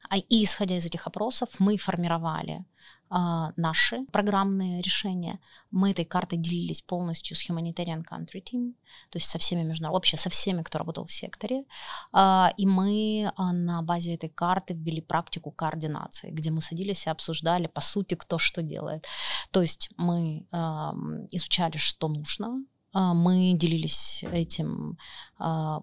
А, 0.09 0.17
и 0.17 0.43
исходя 0.43 0.77
из 0.77 0.85
этих 0.85 1.07
опросов 1.07 1.49
мы 1.59 1.77
формировали 1.77 2.65
а, 3.02 3.02
наши 3.57 4.05
программные 4.11 4.81
решения. 4.81 5.39
Мы 5.71 5.91
этой 5.91 6.05
картой 6.05 6.37
делились 6.39 6.81
полностью 6.81 7.35
с 7.35 7.49
Humanitarian 7.49 8.03
Country 8.03 8.43
Team, 8.43 8.73
то 9.09 9.17
есть 9.17 9.29
со 9.29 9.37
всеми 9.37 9.63
международными, 9.63 9.93
вообще 9.93 10.17
со 10.17 10.29
всеми, 10.29 10.63
кто 10.63 10.79
работал 10.79 11.05
в 11.05 11.11
секторе. 11.11 11.63
А, 12.11 12.53
и 12.57 12.65
мы 12.65 13.31
а, 13.35 13.53
на 13.53 13.81
базе 13.81 14.15
этой 14.15 14.29
карты 14.29 14.73
ввели 14.73 15.01
практику 15.01 15.51
координации, 15.51 16.31
где 16.31 16.51
мы 16.51 16.61
садились 16.61 17.05
и 17.05 17.09
обсуждали, 17.09 17.67
по 17.67 17.81
сути, 17.81 18.15
кто 18.15 18.37
что 18.37 18.61
делает. 18.61 19.05
То 19.51 19.61
есть 19.61 19.89
мы 19.97 20.45
изучали, 21.31 21.77
что 21.77 22.07
нужно, 22.07 22.47
а, 22.47 22.72
мы 22.93 23.53
делились 23.53 24.23
этим 24.31 24.97
а, 25.37 25.81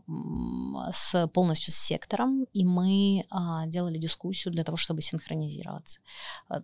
с, 0.92 1.26
полностью 1.28 1.72
с 1.72 1.76
сектором, 1.76 2.44
и 2.52 2.64
мы 2.64 3.24
а, 3.30 3.66
делали 3.66 3.98
дискуссию 3.98 4.52
для 4.52 4.64
того, 4.64 4.76
чтобы 4.76 5.02
синхронизироваться. 5.02 6.00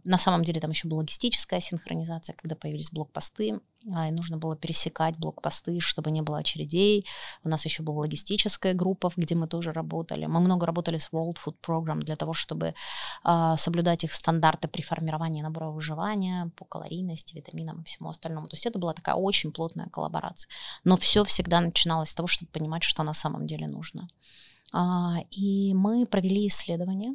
На 0.05 0.19
самом 0.19 0.45
деле 0.45 0.61
там 0.61 0.71
еще 0.71 0.89
была 0.89 0.99
логистическая 0.99 1.61
синхронизация, 1.61 2.35
когда 2.35 2.55
появились 2.55 2.91
блокпосты, 2.91 3.61
и 3.87 4.11
нужно 4.11 4.37
было 4.37 4.57
пересекать 4.57 5.17
блокпосты, 5.17 5.79
чтобы 5.79 6.11
не 6.11 6.23
было 6.23 6.39
очередей. 6.39 7.07
У 7.45 7.49
нас 7.49 7.65
еще 7.65 7.85
была 7.85 8.01
логистическая 8.01 8.75
группа, 8.75 9.13
где 9.17 9.35
мы 9.37 9.47
тоже 9.47 9.73
работали. 9.73 10.27
Мы 10.27 10.41
много 10.41 10.67
работали 10.67 10.99
с 10.99 11.11
World 11.13 11.37
Food 11.45 11.57
Program 11.65 12.01
для 12.01 12.17
того, 12.17 12.33
чтобы 12.33 12.75
соблюдать 13.57 14.03
их 14.05 14.13
стандарты 14.13 14.67
при 14.67 14.83
формировании 14.83 15.43
набора 15.43 15.71
выживания 15.71 16.51
по 16.57 16.65
калорийности, 16.65 17.35
витаминам 17.37 17.83
и 17.83 17.85
всему 17.85 18.09
остальному. 18.09 18.49
То 18.49 18.55
есть 18.55 18.67
это 18.67 18.79
была 18.79 18.93
такая 18.93 19.15
очень 19.15 19.53
плотная 19.53 19.87
коллаборация. 19.87 20.49
Но 20.85 20.97
все 20.97 21.23
всегда 21.23 21.61
начиналось 21.61 22.11
с 22.11 22.15
того, 22.15 22.27
чтобы 22.27 22.51
понимать, 22.51 22.83
что 22.83 23.05
на 23.05 23.15
самом 23.15 23.47
деле 23.47 23.69
нужно. 23.69 24.09
И 25.31 25.75
мы 25.75 26.07
провели 26.07 26.49
исследование, 26.49 27.13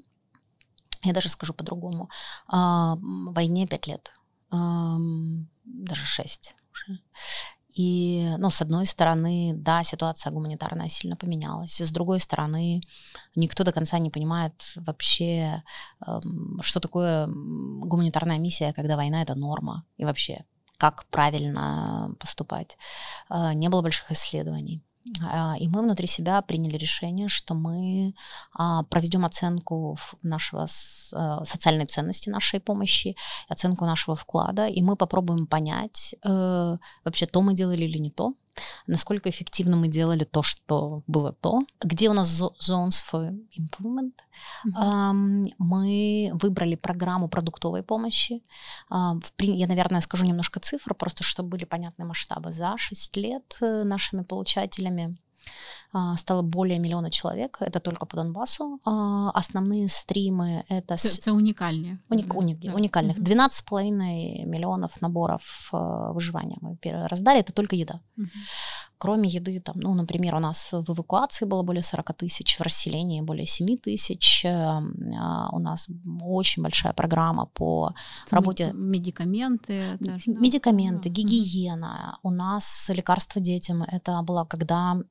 я 1.04 1.14
даже 1.14 1.30
скажу 1.30 1.54
по-другому, 1.54 2.10
войне 2.48 3.68
5 3.68 3.88
лет, 3.88 4.14
даже 4.52 6.06
6 6.74 7.02
и, 7.74 8.36
ну, 8.38 8.50
с 8.50 8.62
одной 8.62 8.86
стороны, 8.86 9.54
да, 9.56 9.84
ситуация 9.84 10.32
гуманитарная 10.32 10.90
сильно 10.90 11.16
поменялась. 11.16 11.80
С 11.80 11.92
другой 11.92 12.20
стороны, 12.20 12.82
никто 13.36 13.64
до 13.64 13.72
конца 13.72 13.98
не 13.98 14.10
понимает 14.10 14.54
вообще, 14.76 15.64
что 16.60 16.80
такое 16.80 17.28
гуманитарная 17.28 18.40
миссия, 18.40 18.74
когда 18.74 18.98
война— 18.98 19.22
это 19.24 19.36
норма. 19.36 19.86
И 19.98 20.04
вообще, 20.04 20.44
как 20.78 21.06
правильно 21.06 22.14
поступать. 22.20 22.78
А, 23.30 23.54
не 23.54 23.70
было 23.70 23.82
больших 23.82 24.12
исследований. 24.12 24.84
А, 25.24 25.56
и 25.60 25.68
мы 25.68 25.82
внутри 25.82 26.08
себя 26.08 26.42
приняли 26.42 26.78
решение, 26.78 27.28
что 27.28 27.54
мы 27.54 28.14
а, 28.54 28.84
проведем 28.84 29.26
оценку 29.26 29.98
нашего 30.24 30.68
социальной 31.44 31.86
ценности 31.86 32.30
нашей 32.30 32.60
помощи, 32.60 33.16
оценку 33.50 33.86
нашего 33.86 34.16
вклада, 34.16 34.68
и 34.68 34.82
мы 34.82 34.96
попробуем 34.96 35.48
понять, 35.48 36.16
э, 36.24 36.78
вообще 37.04 37.26
то 37.26 37.42
мы 37.42 37.54
делали 37.54 37.84
или 37.86 37.98
не 37.98 38.12
то, 38.12 38.34
насколько 38.88 39.30
эффективно 39.30 39.76
мы 39.76 39.88
делали 39.88 40.24
то, 40.24 40.42
что 40.42 41.04
было 41.08 41.34
то, 41.34 41.62
где 41.82 42.10
у 42.10 42.14
нас 42.14 42.42
zones 42.42 43.04
for 43.12 43.38
improvement. 43.58 44.14
Mm-hmm. 44.68 45.54
Мы 45.58 46.32
выбрали 46.34 46.76
программу 46.76 47.28
продуктовой 47.28 47.84
помощи. 47.84 48.42
Я, 48.90 49.68
наверное, 49.68 50.02
скажу 50.02 50.26
немножко 50.26 50.60
цифр, 50.60 50.94
просто 50.94 51.24
чтобы 51.24 51.50
были 51.50 51.66
понятны 51.66 52.06
масштабы. 52.06 52.52
За 52.54 52.78
6 52.78 53.18
лет 53.18 53.58
э, 53.62 53.84
нашими 53.84 54.24
получателями 54.24 55.18
стало 56.18 56.42
более 56.42 56.80
миллиона 56.80 57.12
человек. 57.12 57.58
Это 57.60 57.80
только 57.80 58.06
по 58.06 58.16
Донбассу. 58.16 58.80
А, 58.86 59.32
основные 59.32 59.88
стримы 59.90 60.64
это... 60.70 60.94
Это, 60.94 61.08
это 61.08 61.34
уникальные. 61.34 62.00
Уник, 62.10 62.36
уник, 62.36 62.60
да. 62.60 62.74
Уникальных. 62.74 63.18
12,5 63.18 64.46
миллионов 64.46 65.02
наборов 65.02 65.70
а, 65.74 66.12
выживания 66.14 66.58
мы 66.62 66.78
раздали. 66.84 67.40
Это 67.40 67.52
только 67.54 67.76
еда. 67.76 68.00
Угу. 68.18 68.28
Кроме 68.98 69.30
еды, 69.30 69.60
там, 69.60 69.76
ну, 69.80 69.94
например, 69.96 70.36
у 70.36 70.40
нас 70.40 70.72
в 70.72 70.92
эвакуации 70.92 71.46
было 71.46 71.64
более 71.64 71.82
40 71.82 72.14
тысяч, 72.14 72.58
в 72.60 72.62
расселении 72.62 73.22
более 73.22 73.48
7 73.48 73.78
тысяч. 73.78 74.46
У 74.46 75.60
нас 75.60 75.88
очень 76.22 76.64
большая 76.64 76.94
программа 76.94 77.48
по 77.48 77.94
работе... 78.30 78.72
Медикаменты. 78.74 79.98
Даже, 80.00 80.24
да? 80.28 80.40
Медикаменты, 80.40 81.10
гигиена. 81.10 82.20
Угу. 82.22 82.32
У 82.32 82.36
нас 82.36 82.92
лекарства 82.94 83.42
детям. 83.42 83.82
Это 83.82 84.22
было, 84.22 84.46
когда 84.46 85.02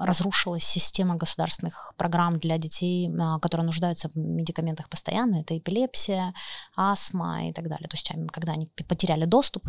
разрушилась 0.00 0.64
система 0.64 1.16
государственных 1.16 1.94
программ 1.96 2.38
для 2.38 2.58
детей, 2.58 3.10
а, 3.20 3.38
которые 3.38 3.66
нуждаются 3.66 4.08
в 4.08 4.16
медикаментах 4.16 4.88
постоянно. 4.88 5.40
Это 5.40 5.56
эпилепсия, 5.56 6.34
астма 6.76 7.48
и 7.48 7.52
так 7.52 7.68
далее. 7.68 7.88
То 7.88 7.96
есть 7.96 8.10
когда 8.32 8.52
они 8.52 8.66
потеряли 8.66 9.24
доступ 9.24 9.66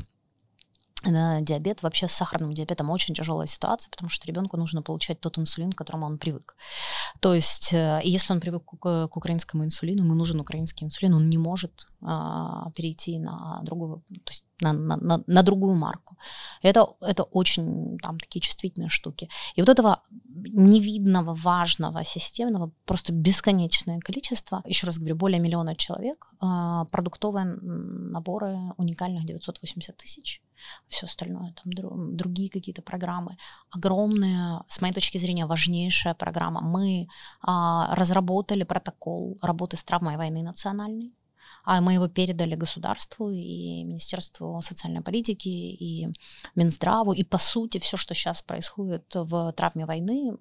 диабет, 1.04 1.82
вообще 1.82 2.08
с 2.08 2.12
сахарным 2.12 2.54
диабетом 2.54 2.90
очень 2.90 3.16
тяжелая 3.16 3.48
ситуация, 3.48 3.90
потому 3.90 4.10
что 4.10 4.28
ребенку 4.28 4.58
нужно 4.58 4.82
получать 4.84 5.20
тот 5.20 5.40
инсулин, 5.40 5.72
к 5.72 5.78
которому 5.78 6.06
он 6.06 6.18
привык. 6.18 6.56
То 7.20 7.34
есть, 7.34 7.74
э, 7.74 8.02
если 8.04 8.34
он 8.34 8.40
привык 8.40 8.64
к, 8.66 9.08
к 9.08 9.18
украинскому 9.18 9.66
инсулину, 9.66 10.04
ему 10.04 10.14
нужен 10.14 10.40
украинский 10.40 10.86
инсулин, 10.86 11.16
он 11.16 11.30
не 11.30 11.38
может 11.38 11.88
а, 12.02 12.70
перейти 12.76 13.18
на 13.18 13.62
другую, 13.64 14.04
то 14.10 14.32
есть 14.32 14.46
на, 14.62 14.74
на, 14.74 15.24
на, 15.28 15.44
другую 15.44 15.76
марку. 15.76 16.18
Это, 16.62 16.88
это 17.02 17.24
очень 17.24 17.98
там 18.02 18.20
такие 18.20 18.42
чувствительные 18.42 18.90
штуки. 18.90 19.30
И 19.56 19.62
вот 19.62 19.70
этого 19.70 20.02
невидного, 20.36 21.34
важного, 21.34 22.04
системного, 22.04 22.72
просто 22.86 23.14
бесконечное 23.14 24.00
количество, 24.00 24.62
еще 24.66 24.88
раз 24.88 24.98
говорю, 24.98 25.16
более 25.16 25.40
миллиона 25.40 25.76
человек, 25.76 26.28
а, 26.40 26.86
продуктовые 26.86 27.46
наборы 27.46 28.58
уникальных 28.78 29.26
980 29.26 29.98
тысяч, 29.98 30.42
все 30.88 31.06
остальное, 31.06 31.54
там 31.64 32.16
другие 32.16 32.50
какие-то 32.50 32.82
программы. 32.82 33.38
Огромная, 33.72 34.64
с 34.68 34.82
моей 34.82 34.94
точки 34.94 35.18
зрения, 35.18 35.46
важнейшая 35.46 36.14
программа. 36.14 36.62
Мы 36.62 37.08
а, 37.42 37.96
разработали 37.96 38.64
протокол 38.64 39.38
работы 39.42 39.78
с 39.78 39.84
травмой 39.84 40.18
войны 40.18 40.44
национальной 40.44 41.14
а 41.64 41.82
мы 41.82 41.94
его 41.94 42.08
передали 42.08 42.56
государству 42.56 43.32
и 43.32 43.84
Министерству 43.84 44.62
социальной 44.62 45.02
политики, 45.02 45.48
и 45.48 46.08
Минздраву, 46.56 47.14
и 47.14 47.24
по 47.24 47.38
сути 47.38 47.78
все, 47.78 47.98
что 47.98 48.14
сейчас 48.14 48.42
происходит 48.42 49.04
в 49.14 49.52
травме 49.54 49.86
войны 49.86 50.34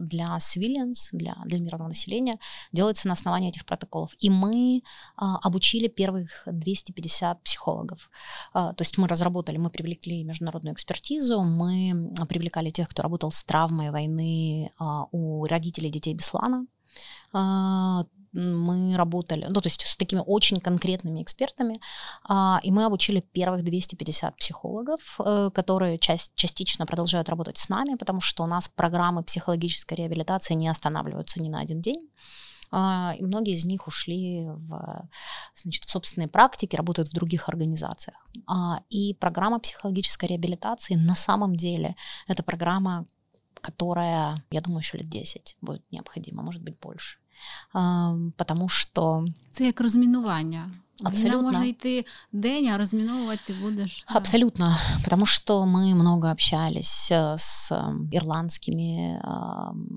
для 0.00 0.36
civilians, 0.38 1.08
для, 1.12 1.36
для 1.44 1.60
мирного 1.60 1.88
населения, 1.88 2.38
делается 2.72 3.08
на 3.08 3.14
основании 3.14 3.48
этих 3.48 3.64
протоколов. 3.64 4.14
И 4.18 4.30
мы 4.30 4.82
а, 5.16 5.38
обучили 5.38 5.88
первых 5.88 6.42
250 6.46 7.42
психологов. 7.42 8.10
А, 8.52 8.72
то 8.72 8.82
есть 8.82 8.98
мы 8.98 9.08
разработали, 9.08 9.56
мы 9.56 9.70
привлекли 9.70 10.24
международную 10.24 10.74
экспертизу, 10.74 11.42
мы 11.42 12.12
привлекали 12.28 12.70
тех, 12.70 12.88
кто 12.88 13.02
работал 13.02 13.30
с 13.30 13.42
травмой 13.44 13.90
войны 13.90 14.70
а, 14.78 15.06
у 15.12 15.44
родителей 15.46 15.90
детей 15.90 16.14
Беслана, 16.14 16.66
мы 18.34 18.96
работали, 18.96 19.46
ну, 19.48 19.60
то 19.60 19.68
есть 19.68 19.86
с 19.86 19.96
такими 19.96 20.22
очень 20.24 20.60
конкретными 20.60 21.22
экспертами, 21.22 21.80
а, 22.24 22.60
и 22.62 22.70
мы 22.70 22.84
обучили 22.84 23.20
первых 23.20 23.62
250 23.62 24.36
психологов, 24.36 25.20
э, 25.24 25.50
которые 25.54 25.98
часть, 25.98 26.32
частично 26.34 26.86
продолжают 26.86 27.28
работать 27.28 27.58
с 27.58 27.68
нами, 27.68 27.94
потому 27.96 28.20
что 28.20 28.42
у 28.42 28.46
нас 28.46 28.68
программы 28.68 29.22
психологической 29.22 29.96
реабилитации 29.96 30.54
не 30.54 30.68
останавливаются 30.68 31.40
ни 31.40 31.48
на 31.48 31.60
один 31.60 31.80
день. 31.80 32.10
А, 32.70 33.14
и 33.16 33.22
многие 33.22 33.54
из 33.54 33.64
них 33.64 33.86
ушли 33.86 34.46
в, 34.48 35.08
значит, 35.54 35.84
в 35.84 35.90
собственные 35.90 36.28
практики, 36.28 36.74
работают 36.74 37.08
в 37.08 37.14
других 37.14 37.48
организациях. 37.48 38.28
И 38.90 39.14
программа 39.14 39.60
психологической 39.60 40.28
реабилитации 40.28 40.96
на 40.96 41.14
самом 41.14 41.56
деле 41.56 41.94
это 42.26 42.42
программа, 42.42 43.06
которая, 43.60 44.44
я 44.50 44.60
думаю, 44.60 44.80
еще 44.80 44.98
лет 44.98 45.08
10 45.08 45.56
будет 45.60 45.84
необходима, 45.92 46.42
может 46.42 46.62
быть, 46.62 46.80
больше 46.80 47.18
потому 48.35 48.69
що 48.69 49.25
це 49.51 49.65
як 49.65 49.81
розмінування. 49.81 50.69
Абсолютно. 51.03 51.39
Війна 51.39 51.51
може 51.51 51.67
йти 51.67 52.05
день, 52.31 52.67
а 52.67 52.77
розміновувати 52.77 53.41
ти 53.47 53.53
будеш. 53.53 54.03
Абсолютно, 54.07 54.77
потому 55.03 55.25
что 55.25 55.65
мы 55.65 55.95
много 55.95 56.31
общались 56.31 57.11
э, 57.11 57.37
с 57.37 57.71
ирландскими 58.11 59.21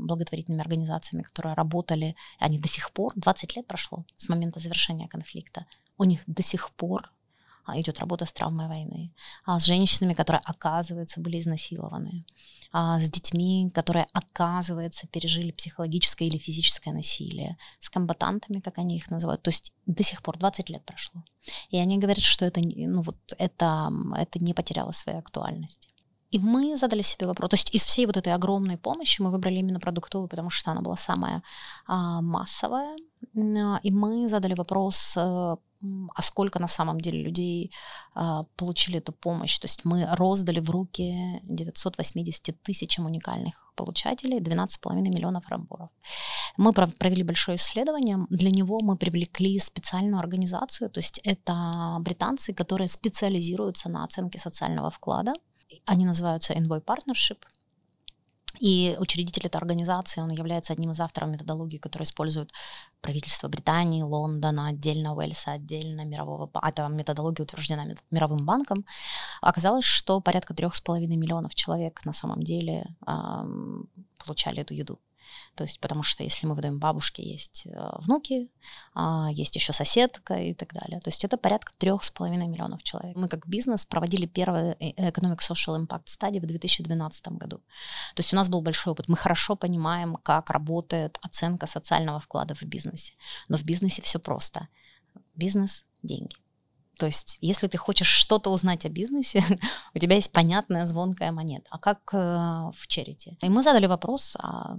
благотворительными 0.06 0.60
организациями, 0.60 1.22
которые 1.22 1.54
работали, 1.54 2.14
они 2.38 2.58
до 2.58 2.68
сих 2.68 2.90
пор, 2.90 3.12
20 3.16 3.56
лет 3.56 3.66
прошло 3.66 4.04
с 4.16 4.28
момента 4.28 4.60
завершения 4.60 5.08
конфликта, 5.08 5.64
у 5.98 6.04
них 6.04 6.20
до 6.26 6.42
сих 6.42 6.70
пор 6.70 7.02
а, 7.02 7.15
идет 7.75 7.99
работа 7.99 8.25
с 8.25 8.33
травмой 8.33 8.67
войны, 8.67 9.13
а, 9.45 9.59
с 9.59 9.65
женщинами, 9.65 10.13
которые, 10.13 10.41
оказывается, 10.45 11.19
были 11.19 11.39
изнасилованы, 11.39 12.25
а, 12.71 12.99
с 12.99 13.09
детьми, 13.09 13.71
которые, 13.73 14.07
оказывается, 14.13 15.07
пережили 15.07 15.51
психологическое 15.51 16.25
или 16.27 16.37
физическое 16.37 16.93
насилие, 16.93 17.57
с 17.79 17.89
комбатантами, 17.89 18.59
как 18.59 18.77
они 18.77 18.97
их 18.97 19.11
называют. 19.11 19.41
То 19.41 19.49
есть 19.49 19.73
до 19.85 20.03
сих 20.03 20.21
пор 20.21 20.37
20 20.37 20.69
лет 20.69 20.85
прошло. 20.85 21.23
И 21.69 21.77
они 21.77 21.97
говорят, 21.97 22.23
что 22.23 22.45
это, 22.45 22.61
ну, 22.61 23.01
вот 23.01 23.17
это, 23.37 23.91
это 24.15 24.39
не 24.39 24.53
потеряло 24.53 24.91
своей 24.91 25.19
актуальности. 25.19 25.89
И 26.31 26.39
мы 26.39 26.75
задали 26.75 27.03
себе 27.03 27.25
вопрос, 27.25 27.49
то 27.51 27.53
есть 27.55 27.73
из 27.73 27.85
всей 27.85 28.05
вот 28.05 28.17
этой 28.17 28.33
огромной 28.33 28.77
помощи 28.77 29.21
мы 29.21 29.31
выбрали 29.31 29.59
именно 29.59 29.79
продуктовую, 29.79 30.27
потому 30.27 30.49
что 30.49 30.71
она 30.71 30.81
была 30.81 30.97
самая 30.97 31.41
а, 31.85 32.21
массовая, 32.21 32.97
и 33.83 33.91
мы 33.91 34.27
задали 34.27 34.53
вопрос, 34.53 35.13
э, 35.17 35.55
а 36.15 36.21
сколько 36.21 36.59
на 36.59 36.67
самом 36.67 36.99
деле 36.99 37.21
людей 37.21 37.71
а, 38.15 38.43
получили 38.55 38.97
эту 38.97 39.11
помощь. 39.11 39.59
То 39.59 39.65
есть 39.65 39.85
мы 39.85 40.07
роздали 40.15 40.59
в 40.59 40.69
руки 40.69 41.39
980 41.43 42.61
тысячам 42.63 43.05
уникальных 43.05 43.73
получателей 43.75 44.39
12,5 44.39 45.01
миллионов 45.01 45.49
наборов. 45.49 45.89
Мы 46.57 46.73
провели 46.73 47.23
большое 47.23 47.55
исследование. 47.55 48.17
Для 48.29 48.49
него 48.49 48.79
мы 48.81 48.97
привлекли 48.97 49.59
специальную 49.59 50.19
организацию, 50.19 50.89
то 50.89 50.99
есть 50.99 51.19
это 51.23 51.97
британцы, 51.99 52.53
которые 52.53 52.87
специализируются 52.87 53.89
на 53.89 54.03
оценке 54.03 54.39
социального 54.39 54.89
вклада. 54.89 55.33
Они 55.85 56.05
называются 56.05 56.53
Envoy 56.53 56.83
Partnership. 56.83 57.37
И 58.59 58.95
учредитель 58.99 59.45
этой 59.45 59.57
организации, 59.57 60.21
он 60.21 60.31
является 60.31 60.73
одним 60.73 60.91
из 60.91 60.99
авторов 60.99 61.29
методологии, 61.29 61.77
которую 61.77 62.05
используют 62.05 62.51
правительство 63.01 63.47
Британии, 63.47 64.01
Лондона, 64.01 64.67
отдельно 64.67 65.15
Уэльса, 65.15 65.51
отдельно 65.51 66.05
мирового 66.05 66.47
банка. 66.47 66.69
Эта 66.69 66.87
методология 66.87 67.43
утверждена 67.43 67.85
мировым 68.11 68.45
банком. 68.45 68.85
Оказалось, 69.41 69.85
что 69.85 70.21
порядка 70.21 70.53
трех 70.53 70.75
с 70.75 70.81
половиной 70.81 71.17
миллионов 71.17 71.55
человек 71.55 72.05
на 72.05 72.13
самом 72.13 72.43
деле 72.43 72.85
эм, 73.07 73.89
получали 74.17 74.61
эту 74.61 74.73
еду. 74.73 74.99
То 75.55 75.63
есть, 75.63 75.79
потому 75.79 76.03
что 76.03 76.23
если 76.23 76.47
мы 76.47 76.55
выдаем 76.55 76.79
бабушке, 76.79 77.23
есть 77.23 77.65
э, 77.65 77.89
внуки, 77.99 78.49
а, 78.93 79.29
есть 79.31 79.55
еще 79.55 79.73
соседка 79.73 80.35
и 80.35 80.53
так 80.53 80.73
далее. 80.73 80.99
То 81.01 81.09
есть 81.09 81.23
это 81.25 81.37
порядка 81.37 81.73
трех 81.77 82.03
с 82.03 82.11
половиной 82.11 82.47
миллионов 82.47 82.83
человек. 82.83 83.15
Мы 83.15 83.27
как 83.27 83.47
бизнес 83.47 83.85
проводили 83.85 84.25
первый 84.25 84.71
э, 84.79 85.09
Economic 85.09 85.39
Social 85.39 85.77
Impact 85.77 86.05
Study 86.05 86.39
в 86.39 86.45
2012 86.45 87.27
году. 87.29 87.57
То 88.15 88.21
есть 88.21 88.33
у 88.33 88.35
нас 88.35 88.49
был 88.49 88.61
большой 88.61 88.93
опыт. 88.93 89.09
Мы 89.09 89.15
хорошо 89.15 89.55
понимаем, 89.55 90.15
как 90.23 90.49
работает 90.49 91.17
оценка 91.21 91.67
социального 91.67 92.19
вклада 92.19 92.55
в 92.55 92.63
бизнесе. 92.63 93.13
Но 93.47 93.57
в 93.57 93.63
бизнесе 93.63 94.01
все 94.01 94.19
просто. 94.19 94.67
Бизнес– 95.35 95.83
деньги. 96.03 96.35
То 96.97 97.05
есть, 97.05 97.37
если 97.41 97.67
ты 97.67 97.77
хочешь 97.77 98.07
что-то 98.07 98.49
узнать 98.51 98.85
о 98.85 98.89
бизнесе, 98.89 99.43
у 99.95 99.99
тебя 99.99 100.15
есть 100.15 100.31
понятная 100.31 100.85
звонкая 100.87 101.31
монета. 101.31 101.67
А 101.69 101.77
как 101.77 101.99
э, 102.13 102.17
в 102.17 102.87
черити? 102.87 103.37
И 103.41 103.49
мы 103.49 103.63
задали 103.63 103.87
вопрос, 103.87 104.35
а, 104.39 104.75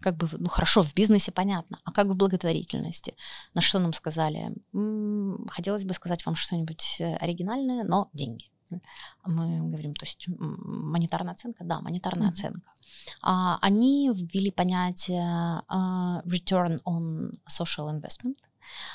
как 0.00 0.16
бы, 0.16 0.28
ну 0.32 0.48
хорошо, 0.48 0.82
в 0.82 0.94
бизнесе 0.94 1.32
понятно, 1.32 1.78
а 1.84 1.92
как 1.92 2.06
в 2.06 2.14
благотворительности? 2.14 3.14
На 3.54 3.60
что 3.60 3.78
нам 3.78 3.92
сказали? 3.92 4.52
М-м, 4.72 5.46
хотелось 5.48 5.84
бы 5.84 5.94
сказать 5.94 6.24
вам 6.26 6.34
что-нибудь 6.34 6.96
э, 7.00 7.16
оригинальное, 7.16 7.84
но 7.84 8.08
деньги. 8.12 8.50
Мы 9.26 9.68
говорим, 9.68 9.94
то 9.94 10.06
есть 10.06 10.28
монетарная 10.28 11.34
оценка, 11.34 11.64
да, 11.64 11.80
монетарная 11.80 12.28
mm-hmm. 12.28 12.32
оценка. 12.32 12.70
А, 13.22 13.58
они 13.60 14.10
ввели 14.12 14.50
понятие 14.50 15.62
uh, 15.68 16.24
return 16.24 16.80
on 16.84 17.38
social 17.48 17.88
investment. 17.90 18.36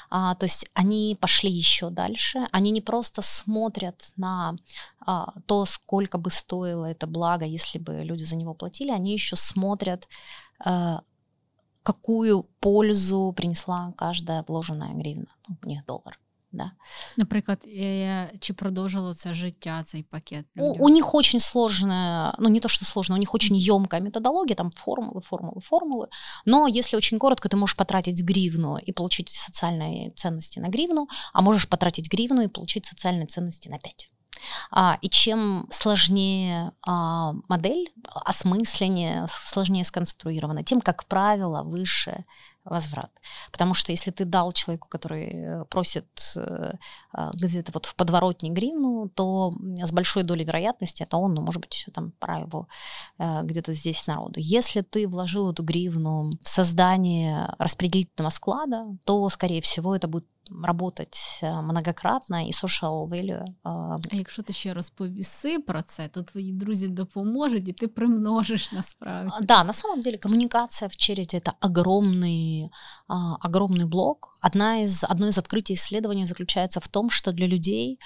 А, 0.09 0.35
то 0.35 0.45
есть 0.45 0.65
они 0.73 1.17
пошли 1.19 1.49
еще 1.49 1.89
дальше. 1.89 2.47
Они 2.51 2.71
не 2.71 2.81
просто 2.81 3.21
смотрят 3.21 4.11
на 4.17 4.55
а, 4.99 5.33
то, 5.45 5.65
сколько 5.65 6.17
бы 6.17 6.29
стоило 6.29 6.85
это 6.85 7.07
благо, 7.07 7.45
если 7.45 7.79
бы 7.79 8.03
люди 8.03 8.23
за 8.23 8.35
него 8.35 8.53
платили, 8.53 8.91
они 8.91 9.13
еще 9.13 9.35
смотрят, 9.35 10.07
а, 10.59 11.01
какую 11.83 12.43
пользу 12.59 13.33
принесла 13.35 13.93
каждая 13.97 14.43
вложенная 14.47 14.93
гривна, 14.93 15.27
ну, 15.47 15.57
у 15.63 15.67
них 15.67 15.85
доллар. 15.85 16.19
Да. 16.55 16.71
Наприклад, 17.17 17.59
чи 18.39 18.53
продовжило 18.53 19.13
це 19.13 19.33
життя, 19.33 19.83
цей 19.83 20.03
пакет? 20.03 20.45
У, 20.55 20.85
у 20.85 20.89
них 20.89 21.15
очень 21.15 21.39
сложная, 21.39 22.33
ну 22.39 22.49
не 22.49 22.59
то, 22.59 22.69
что 22.69 22.85
сложная, 22.85 23.17
у 23.17 23.19
них 23.19 23.35
очень 23.35 23.57
емкая 23.57 24.01
методология, 24.01 24.55
там 24.55 24.71
формулы, 24.71 25.21
формулы, 25.21 25.61
формулы. 25.61 26.07
Но 26.45 26.67
если 26.67 26.97
очень 26.97 27.19
коротко, 27.19 27.49
ты 27.49 27.57
можешь 27.57 27.75
потратить 27.75 28.23
гривну 28.23 28.77
и 28.77 28.93
получить 28.93 29.29
социальные 29.29 30.11
ценности 30.11 30.59
на 30.59 30.69
гривну, 30.69 31.07
а 31.33 31.41
можешь 31.41 31.67
потратить 31.67 32.09
гривну 32.09 32.41
и 32.41 32.47
получить 32.47 32.85
социальные 32.85 33.27
ценности 33.27 33.69
на 33.69 33.77
5. 33.77 34.09
А, 34.71 34.97
и 35.01 35.09
чем 35.09 35.67
сложнее 35.71 36.71
а, 36.81 37.33
модель, 37.49 37.91
осмысленнее, 38.25 39.25
сложнее 39.27 39.83
сконструирована, 39.83 40.63
тем, 40.63 40.81
как 40.81 41.05
правило, 41.05 41.63
выше 41.63 42.23
возврат. 42.65 43.11
Потому 43.51 43.73
что 43.73 43.91
если 43.91 44.11
ты 44.11 44.25
дал 44.25 44.51
человеку, 44.51 44.87
который 44.89 45.29
э, 45.31 45.65
просит 45.65 46.33
э, 46.35 46.73
а, 47.11 47.31
где-то 47.33 47.71
вот 47.71 47.85
в 47.85 47.95
подворотне 47.95 48.49
гривну, 48.49 49.09
то 49.09 49.53
с 49.81 49.91
большой 49.91 50.23
долей 50.23 50.45
вероятности 50.45 51.03
это 51.03 51.17
он, 51.17 51.35
ну, 51.35 51.41
может 51.41 51.61
быть, 51.61 51.73
еще 51.73 51.91
там 51.91 52.11
пора 52.19 52.39
его 52.39 52.67
э, 53.19 53.41
где-то 53.43 53.73
здесь 53.73 54.07
народу. 54.07 54.39
Если 54.39 54.81
ты 54.81 55.07
вложил 55.07 55.51
эту 55.51 55.63
гривну 55.63 56.31
в 56.41 56.49
создание 56.49 57.53
распределительного 57.59 58.31
склада, 58.31 58.87
то, 59.05 59.29
скорее 59.29 59.61
всего, 59.61 59.95
это 59.95 60.07
будет 60.07 60.25
работать 60.64 61.40
многократно 61.42 62.40
і 62.40 62.52
social 62.52 63.08
value. 63.08 63.44
А 63.62 63.96
якщо 64.12 64.42
ти 64.42 64.52
ще 64.52 64.74
розповіси 64.74 65.58
про 65.58 65.82
це, 65.82 66.08
то 66.08 66.22
твої 66.22 66.52
друзі 66.52 66.88
допоможуть, 66.88 67.68
і 67.68 67.72
ти 67.72 67.88
примножиш 67.88 68.72
насправді. 68.72 69.34
Да, 69.42 69.64
на 69.64 69.72
самом 69.72 70.02
деле 70.02 70.18
коммуникация 70.18 70.88
в 70.88 70.96
черете 70.96 71.38
это 71.38 71.52
огромный, 71.60 72.70
огромный 73.40 73.86
блок. 73.86 74.28
Одна 74.42 74.82
из, 74.82 75.04
одно 75.04 75.26
из 75.26 75.38
открытий 75.38 75.74
исследования 75.74 76.26
заключается 76.26 76.80
в 76.80 76.88
том, 76.88 77.10
что 77.10 77.32
для 77.32 77.46
людей 77.46 77.98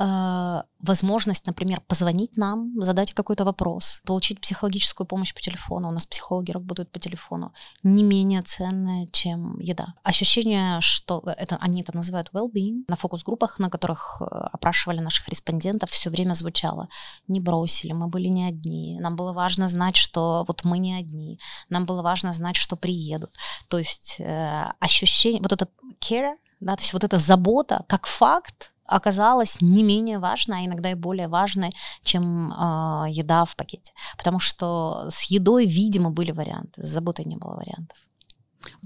э, 0.00 0.62
возможность, 0.79 1.45
например, 1.47 1.81
позвонить 1.81 2.37
нам, 2.37 2.73
задать 2.81 3.13
какой-то 3.13 3.45
вопрос, 3.45 4.01
получить 4.05 4.39
психологическую 4.39 5.07
помощь 5.07 5.33
по 5.33 5.41
телефону, 5.41 5.89
у 5.89 5.91
нас 5.91 6.05
психологи 6.05 6.51
работают 6.51 6.91
по 6.91 6.99
телефону, 6.99 7.53
не 7.83 8.03
менее 8.03 8.41
ценная, 8.41 9.07
чем 9.11 9.59
еда. 9.59 9.93
Ощущение, 10.03 10.79
что 10.81 11.23
это, 11.25 11.57
они 11.57 11.81
это 11.81 11.95
называют 11.95 12.29
well-being, 12.33 12.83
на 12.87 12.95
фокус-группах, 12.95 13.59
на 13.59 13.69
которых 13.69 14.21
э, 14.21 14.25
опрашивали 14.25 14.99
наших 14.99 15.29
респондентов, 15.29 15.89
все 15.89 16.09
время 16.09 16.33
звучало, 16.33 16.89
не 17.27 17.39
бросили, 17.39 17.93
мы 17.93 18.07
были 18.07 18.27
не 18.27 18.45
одни, 18.45 18.99
нам 18.99 19.15
было 19.15 19.33
важно 19.33 19.67
знать, 19.67 19.95
что 19.95 20.45
вот 20.47 20.63
мы 20.63 20.77
не 20.77 20.93
одни, 20.93 21.39
нам 21.69 21.85
было 21.85 22.01
важно 22.01 22.33
знать, 22.33 22.55
что 22.55 22.75
приедут. 22.75 23.35
То 23.67 23.77
есть 23.77 24.17
э, 24.19 24.71
ощущение, 24.79 25.41
вот 25.41 25.51
этот 25.51 25.71
care, 25.99 26.35
да, 26.59 26.75
то 26.75 26.81
есть 26.81 26.93
вот 26.93 27.03
эта 27.03 27.17
забота 27.17 27.85
как 27.87 28.07
факт, 28.07 28.71
оказалась 28.86 29.60
не 29.60 29.82
менее 29.82 30.18
важной, 30.18 30.58
а 30.58 30.66
иногда 30.66 30.90
и 30.90 30.94
более 30.94 31.28
важной, 31.28 31.72
чем 32.02 32.52
э, 32.52 33.10
еда 33.10 33.44
в 33.44 33.56
пакете. 33.56 33.92
Потому 34.16 34.38
что 34.38 35.08
с 35.10 35.22
едой, 35.30 35.66
видимо, 35.66 36.10
были 36.10 36.32
варианты, 36.32 36.82
с 36.82 36.88
заботой 36.88 37.24
не 37.24 37.36
было 37.36 37.54
варіантів. 37.56 37.96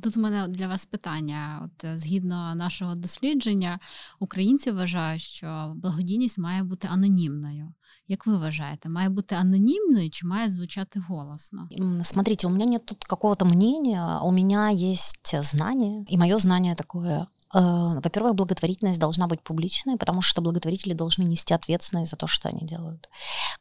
Тут 0.03 0.17
у 0.17 0.21
мене 0.21 0.47
для 0.49 0.69
вас 0.69 0.85
питання. 0.85 1.61
От 1.65 1.85
е, 1.85 1.99
згідно 1.99 2.55
нашого 2.55 2.95
дослідження, 2.95 3.79
українці 4.21 4.71
вважають, 4.71 5.23
що 5.23 5.73
благодійність 5.77 6.39
має 6.39 6.63
бути 6.63 6.89
анонімною. 6.89 7.73
Як 8.09 8.27
ви 8.27 8.37
вважаєте, 8.37 8.89
має 8.89 9.09
бути 9.09 9.35
анонімною 9.35 10.11
чи 10.11 10.27
має 10.27 10.49
звучати 10.49 11.01
голосно? 11.09 11.69
Смотрите, 12.03 12.47
у 12.47 12.51
меня 12.51 12.65
нет 12.65 12.87
тут 12.87 13.05
какого-то 13.05 13.45
мнения, 13.45 14.21
у 14.23 14.33
меня 14.33 14.71
есть 14.71 15.37
знание, 15.43 16.05
и 16.13 16.17
мое 16.17 16.39
знание 16.39 16.75
такое 16.75 17.27
Э, 17.40 17.40
во-первых, 17.54 18.36
благотворительность 18.36 19.00
должна 19.00 19.28
быть 19.28 19.42
публичной, 19.42 19.98
потому 19.98 20.22
что 20.22 20.42
благотворители 20.42 20.94
должны 20.94 21.24
нести 21.24 21.54
ответственность 21.54 22.12
за 22.12 22.18
то, 22.18 22.28
что 22.28 22.50
они 22.50 22.66
делают. 22.66 23.10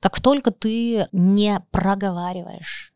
Как 0.01 0.21
только 0.21 0.51
ты 0.51 1.09
не 1.13 1.61
проговариваешь 1.71 2.91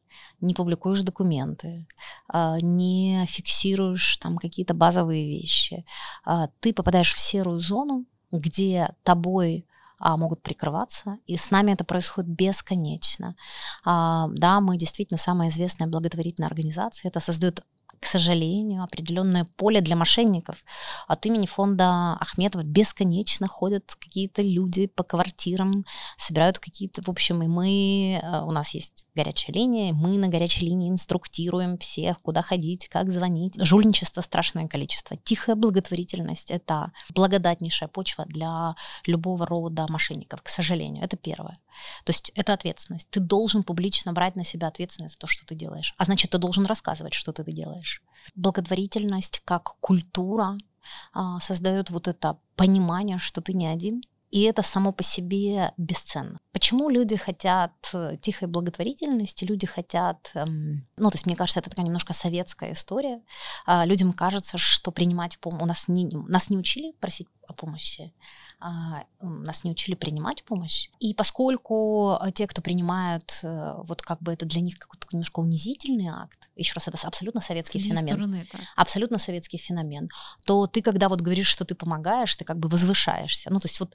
не 0.45 0.55
публикуешь 0.55 1.03
документы, 1.03 1.87
а, 2.29 2.59
не 2.61 3.25
фиксируешь 3.27 4.19
там 4.19 4.37
какие-то 4.39 4.75
базовые 4.75 5.27
вещи, 5.27 5.85
а, 6.25 6.49
ты 6.61 6.73
попадаешь 6.73 7.15
в 7.15 7.19
серую 7.19 7.61
зону, 7.61 8.05
где 8.31 8.95
тобой 9.03 9.67
а, 9.99 10.17
могут 10.17 10.43
прикрываться, 10.43 11.19
и 11.27 11.37
с 11.37 11.51
нами 11.51 11.73
это 11.73 11.85
происходит 11.85 12.31
бесконечно. 12.31 13.37
Да, 13.85 14.61
мы 14.61 14.77
действительно 14.77 15.19
самая 15.19 15.49
известная 15.49 15.87
благотворительная 15.87 16.49
организация, 16.49 17.09
это 17.09 17.21
создает 17.21 17.65
к 18.01 18.07
сожалению, 18.07 18.83
определенное 18.83 19.47
поле 19.57 19.81
для 19.81 19.97
мошенников. 19.97 20.65
От 21.07 21.27
имени 21.27 21.47
фонда 21.47 22.15
Ахметова 22.21 22.63
бесконечно 22.63 23.49
ходят 23.49 23.95
какие-то 23.95 24.43
люди 24.43 24.87
по 24.87 25.03
квартирам, 25.03 25.85
собирают 26.17 26.59
какие-то, 26.59 27.03
в 27.03 27.09
общем, 27.09 27.43
и 27.43 27.47
мы, 27.47 28.21
э, 28.23 28.41
у 28.43 28.51
нас 28.51 28.75
есть 28.75 29.05
горячая 29.15 29.55
линия, 29.55 29.93
мы 29.93 30.19
на 30.19 30.29
горячей 30.29 30.67
линии 30.67 30.91
инструктируем 30.91 31.79
всех, 31.79 32.21
куда 32.21 32.43
ходить, 32.43 32.89
как 32.89 33.13
звонить. 33.13 33.55
Жульничество 33.59 34.21
страшное 34.21 34.69
количество. 34.69 35.17
Тихая 35.17 35.57
благотворительность– 35.57 36.51
это 36.53 36.93
благодатнейшая 37.15 37.89
почва 37.89 38.25
для 38.27 38.75
любого 39.07 39.47
рода 39.47 39.87
мошенников, 39.89 40.43
к 40.43 40.49
сожалению. 40.49 41.05
Это 41.05 41.17
первое. 41.17 41.57
То 42.05 42.11
есть 42.11 42.31
это 42.35 42.53
ответственность. 42.53 43.09
Ты 43.11 43.21
должен 43.21 43.63
публично 43.63 44.13
брать 44.13 44.37
на 44.37 44.45
себя 44.45 44.69
ответственность 44.69 45.15
за 45.15 45.21
то, 45.21 45.27
что 45.27 45.47
ты 45.47 45.55
делаешь. 45.55 45.95
А 45.99 46.05
значит, 46.05 46.31
ты 46.31 46.39
должен 46.39 46.67
рассказывать, 46.67 47.15
что 47.15 47.33
ты 47.33 47.45
делаешь. 47.53 47.84
Благотворительность 48.35 49.43
как 49.45 49.77
культура 49.81 50.57
а, 51.13 51.41
создает 51.41 51.91
вот 51.91 52.09
это 52.09 52.39
понимание, 52.57 53.19
что 53.19 53.41
ты 53.41 53.53
не 53.53 53.67
один, 53.67 54.03
и 54.35 54.43
это 54.43 54.63
само 54.63 54.93
по 54.93 55.05
себе 55.05 55.73
бесценно. 55.77 56.41
Почему 56.51 56.89
люди 56.89 57.15
хотят 57.15 57.73
э, 57.93 58.17
тихой 58.21 58.49
благотворительности, 58.49 59.45
люди 59.45 59.65
хотят, 59.65 60.33
эм, 60.35 60.89
ну, 60.97 61.11
то 61.11 61.15
есть 61.15 61.27
мне 61.27 61.37
кажется, 61.37 61.61
это 61.61 61.71
такая 61.71 61.87
немножко 61.87 62.13
советская 62.13 62.73
история. 62.73 63.23
А, 63.65 63.87
людям 63.87 64.13
кажется, 64.13 64.59
что 64.59 64.91
принимать 64.91 65.39
помощь, 65.39 65.63
у 65.63 65.67
нас 65.67 65.87
не, 65.87 66.07
нас 66.07 66.51
не 66.51 66.57
учили 66.57 66.91
просить 66.99 67.29
о 67.47 67.53
помощи, 67.53 68.13
а, 68.61 69.05
нас 69.21 69.65
не 69.65 69.71
учили 69.71 69.95
принимать 69.95 70.45
помощь. 70.45 70.89
И 71.01 71.15
поскольку 71.15 72.19
э, 72.21 72.33
те, 72.33 72.47
кто 72.47 72.63
принимают, 72.63 73.41
э, 73.43 73.75
вот 73.85 74.03
как 74.03 74.23
бы 74.23 74.33
это 74.33 74.47
для 74.47 74.61
них 74.61 74.79
какой-то 74.79 75.07
немножко 75.13 75.41
унизительный 75.41 76.09
акт, 76.09 76.49
еще 76.57 76.75
раз, 76.75 76.89
это 76.89 76.99
абсолютно 77.07 77.41
советский 77.41 77.79
феномен. 77.79 78.09
Стороны, 78.09 78.49
так. 78.51 78.61
Абсолютно 78.77 79.19
советский 79.19 79.59
феномен. 79.59 80.09
То 80.45 80.67
ты, 80.67 80.83
когда 80.83 81.09
вот 81.09 81.21
говоришь, 81.21 81.49
что 81.49 81.65
ты 81.65 81.75
помогаешь, 81.75 82.35
ты 82.37 82.45
как 82.45 82.59
бы 82.59 82.69
возвышаешься. 82.69 83.51
Ну, 83.53 83.61
то 83.61 83.69
есть 83.69 83.81
вот 83.81 83.95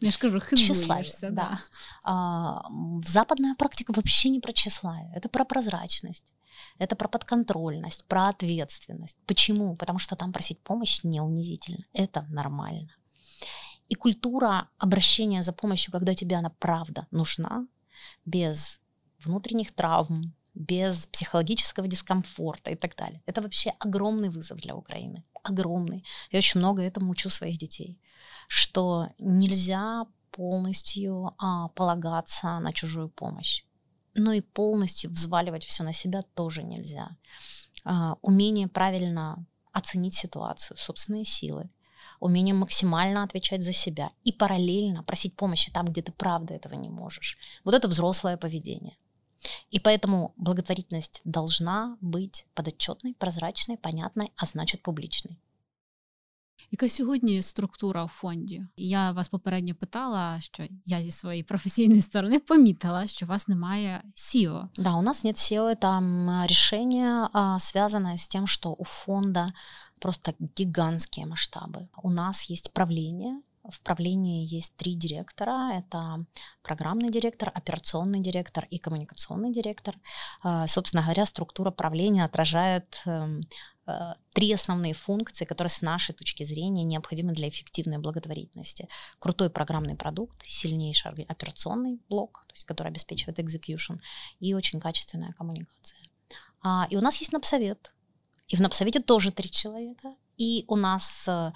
я 0.00 0.10
же 0.10 0.18
кажу, 0.18 0.40
хизуешься, 0.40 1.30
да. 1.30 1.50
да. 1.50 1.58
А, 2.04 2.62
западная 3.04 3.54
практика 3.54 3.92
вообще 3.94 4.28
не 4.28 4.40
про 4.40 4.52
тщеславие, 4.52 5.12
это 5.14 5.28
про 5.28 5.44
прозрачность. 5.44 6.24
Это 6.78 6.96
про 6.96 7.08
подконтрольность, 7.08 8.04
про 8.04 8.28
ответственность. 8.28 9.16
Почему? 9.26 9.76
Потому 9.76 9.98
что 9.98 10.16
там 10.16 10.32
просить 10.32 10.60
помощь 10.60 11.04
не 11.04 11.20
унизительно. 11.20 11.84
Это 11.92 12.26
нормально. 12.30 12.90
И 13.88 13.94
культура 13.94 14.68
обращения 14.78 15.42
за 15.42 15.52
помощью, 15.52 15.92
когда 15.92 16.14
тебе 16.14 16.36
она 16.36 16.50
правда 16.50 17.06
нужна, 17.10 17.66
без 18.24 18.80
внутренних 19.24 19.72
травм, 19.72 20.34
без 20.54 21.06
психологического 21.06 21.86
дискомфорта 21.86 22.70
и 22.70 22.76
так 22.76 22.96
далее. 22.96 23.22
Это 23.26 23.42
вообще 23.42 23.74
огромный 23.78 24.30
вызов 24.30 24.58
для 24.58 24.74
Украины. 24.74 25.22
Огромный. 25.42 26.04
Я 26.30 26.38
очень 26.38 26.60
много 26.60 26.82
этому 26.82 27.10
учу 27.10 27.28
своих 27.28 27.58
детей. 27.58 27.98
Что 28.48 29.08
нельзя 29.18 30.06
полностью 30.30 31.34
а, 31.38 31.68
полагаться 31.68 32.58
на 32.58 32.72
чужую 32.72 33.08
помощь. 33.08 33.65
Но 34.16 34.32
и 34.32 34.40
полностью 34.40 35.10
взваливать 35.10 35.64
все 35.64 35.82
на 35.82 35.92
себя 35.92 36.22
тоже 36.34 36.62
нельзя. 36.62 37.10
А, 37.84 38.16
умение 38.22 38.68
правильно 38.68 39.44
оценить 39.72 40.14
ситуацию, 40.14 40.76
собственные 40.78 41.24
силы, 41.24 41.68
умение 42.18 42.54
максимально 42.54 43.22
отвечать 43.22 43.62
за 43.62 43.72
себя 43.72 44.10
и 44.24 44.32
параллельно 44.32 45.02
просить 45.02 45.36
помощи 45.36 45.70
там, 45.70 45.86
где 45.86 46.02
ты 46.02 46.12
правда 46.12 46.54
этого 46.54 46.74
не 46.74 46.88
можешь. 46.88 47.36
Вот 47.64 47.74
это 47.74 47.88
взрослое 47.88 48.36
поведение. 48.36 48.96
И 49.70 49.78
поэтому 49.78 50.32
благотворительность 50.36 51.20
должна 51.24 51.96
быть 52.00 52.46
подотчетной, 52.54 53.14
прозрачной, 53.14 53.76
понятной, 53.76 54.32
а 54.36 54.46
значит 54.46 54.82
публичной. 54.82 55.38
Яка 56.71 56.89
сьогодні 56.89 57.41
структура 57.41 58.03
в 58.03 58.07
фонді? 58.07 58.65
Я 58.77 59.11
вас 59.11 59.27
попередньо 59.27 59.75
питала, 59.75 60.41
що 60.41 60.63
я 60.85 61.01
зі 61.01 61.11
своєї 61.11 61.43
професійної 61.43 62.01
сторони 62.01 62.39
помітила, 62.39 63.07
що 63.07 63.25
у 63.25 63.29
вас 63.29 63.47
немає 63.47 64.03
SEO. 64.15 64.67
Да, 64.75 64.93
у 64.93 65.01
нас 65.01 65.23
нет 65.23 65.35
SEO. 65.35 65.75
Это 65.75 66.47
решение, 66.47 67.27
связанное 67.59 68.17
с 68.17 68.27
тем, 68.27 68.47
что 68.47 68.73
у 68.73 68.83
фонда 68.83 69.53
просто 69.99 70.33
гигантские 70.57 71.25
масштабы. 71.25 71.87
У 72.03 72.09
нас 72.09 72.49
есть 72.49 72.73
правление, 72.73 73.41
в 73.69 73.79
правлении 73.81 74.47
есть 74.57 74.75
три 74.75 74.95
директора. 74.95 75.71
Это 75.73 76.25
программный 76.63 77.11
директор, 77.11 77.51
операционный 77.53 78.19
директор 78.19 78.67
и 78.71 78.79
коммуникационный 78.79 79.51
директор. 79.51 79.95
А, 80.41 80.67
собственно 80.67 81.03
говоря, 81.03 81.25
структура 81.25 81.71
правления 81.71 82.25
отражает 82.25 83.01
эм, 83.05 83.41
э, 83.41 83.74
три 84.32 84.52
основные 84.52 84.94
функции, 84.94 85.44
которые 85.44 85.70
с 85.70 85.82
нашей 85.82 86.14
точки 86.14 86.44
зрения 86.44 86.84
необходимы 86.84 87.32
для 87.32 87.48
эффективной 87.48 87.98
благотворительности. 87.98 88.88
Крутой 89.18 89.48
программный 89.48 89.94
продукт, 89.94 90.42
сильнейший 90.44 91.12
операционный 91.28 92.00
блок, 92.08 92.44
то 92.48 92.54
есть, 92.54 92.64
который 92.64 92.88
обеспечивает 92.88 93.38
execution, 93.38 94.00
и 94.40 94.54
очень 94.54 94.80
качественная 94.80 95.32
коммуникация. 95.32 95.98
А, 96.62 96.86
и 96.90 96.96
у 96.96 97.00
нас 97.00 97.16
есть 97.18 97.32
напсовет. 97.32 97.94
И 98.48 98.56
в 98.56 98.60
напсовете 98.60 99.00
тоже 99.00 99.30
три 99.30 99.50
человека. 99.50 100.14
И 100.36 100.64
у 100.68 100.76
нас 100.76 101.26
э, 101.28 101.52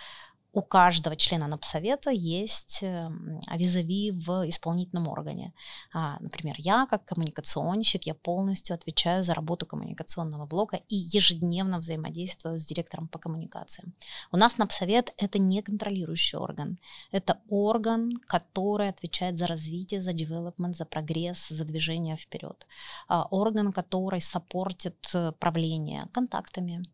у 0.53 0.63
каждого 0.63 1.17
члена 1.17 1.47
НАПСовета 1.47 2.11
есть 2.11 2.81
эм, 2.83 3.41
визави 3.53 4.11
в 4.11 4.49
исполнительном 4.49 5.09
органе. 5.09 5.53
А, 5.93 6.17
например, 6.21 6.57
я 6.59 6.87
как 6.87 7.05
коммуникационщик, 7.05 8.05
я 8.07 8.15
полностью 8.15 8.75
отвечаю 8.75 9.23
за 9.23 9.35
работу 9.35 9.67
коммуникационного 9.67 10.47
блока 10.47 10.81
и 10.89 10.97
ежедневно 10.97 11.79
взаимодействую 11.79 12.59
с 12.59 12.67
директором 12.67 13.09
по 13.09 13.19
коммуникациям. 13.19 13.95
У 14.33 14.37
нас 14.37 14.59
НАПСовет— 14.59 15.15
это 15.19 15.39
не 15.39 15.63
контролирующий 15.63 16.39
орган. 16.39 16.79
Это 17.13 17.39
орган, 17.49 18.13
который 18.27 18.89
отвечает 18.89 19.37
за 19.39 19.47
развитие, 19.47 20.03
за 20.03 20.13
development, 20.13 20.75
за 20.75 20.85
прогресс, 20.85 21.49
за 21.49 21.65
движение 21.65 22.17
вперед. 22.17 22.67
А, 23.09 23.27
орган, 23.31 23.73
который 23.73 24.21
саппортит 24.21 25.15
э, 25.15 25.33
правление 25.39 26.09
контактами, 26.13 26.85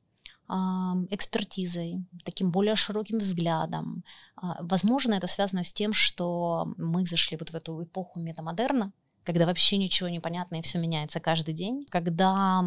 экспертизой, 0.49 2.05
таким 2.25 2.51
более 2.51 2.77
широким 2.77 3.19
взглядом. 3.19 4.05
А, 4.37 4.59
возможно, 4.61 5.15
это 5.15 5.27
связано 5.27 5.65
с 5.65 5.73
тем, 5.73 5.93
что 5.93 6.73
мы 6.77 7.05
зашли 7.05 7.37
вот 7.37 7.51
в 7.51 7.55
эту 7.55 7.83
эпоху 7.83 8.21
метамодерна, 8.21 8.93
когда 9.25 9.47
вообще 9.47 9.77
ничего 9.77 10.09
не 10.09 10.21
понятно 10.21 10.57
и 10.57 10.63
все 10.63 10.79
меняется 10.79 11.19
каждый 11.19 11.53
день, 11.53 11.85
когда 11.91 12.65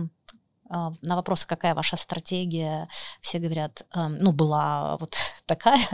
а, 0.70 0.94
на 1.02 1.16
вопрос, 1.16 1.46
какая 1.46 1.74
ваша 1.74 1.96
стратегия, 1.96 2.90
все 3.22 3.40
говорят, 3.40 3.86
ну, 3.96 4.34
была 4.34 4.98
вот 4.98 5.16
такая, 5.46 5.88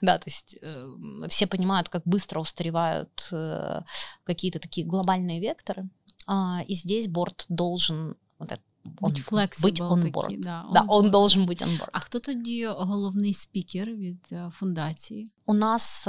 да, 0.00 0.18
то 0.18 0.28
есть 0.28 0.56
э, 0.60 0.86
все 1.28 1.46
понимают, 1.46 1.88
как 1.88 2.02
быстро 2.04 2.40
устаревают 2.40 3.28
э, 3.32 3.80
какие-то 4.24 4.58
такие 4.58 4.86
глобальные 4.86 5.40
векторы, 5.40 5.88
а, 6.26 6.62
и 6.66 6.74
здесь 6.74 7.08
борт 7.08 7.46
должен 7.48 8.16
вот 8.38 8.52
этот 8.52 8.64
он, 8.99 9.13
быть 9.61 9.81
онборд. 9.81 10.41
Да, 10.41 10.65
on 10.67 10.73
да, 10.73 10.83
он 10.87 11.11
должен 11.11 11.45
быть 11.45 11.63
онборд. 11.63 11.89
А 11.93 11.99
хто 11.99 12.19
тоді 12.19 12.67
головний 12.67 13.33
спікер 13.33 13.91
від 13.91 14.33
фундації? 14.51 15.31
У 15.45 15.53
нас 15.53 16.07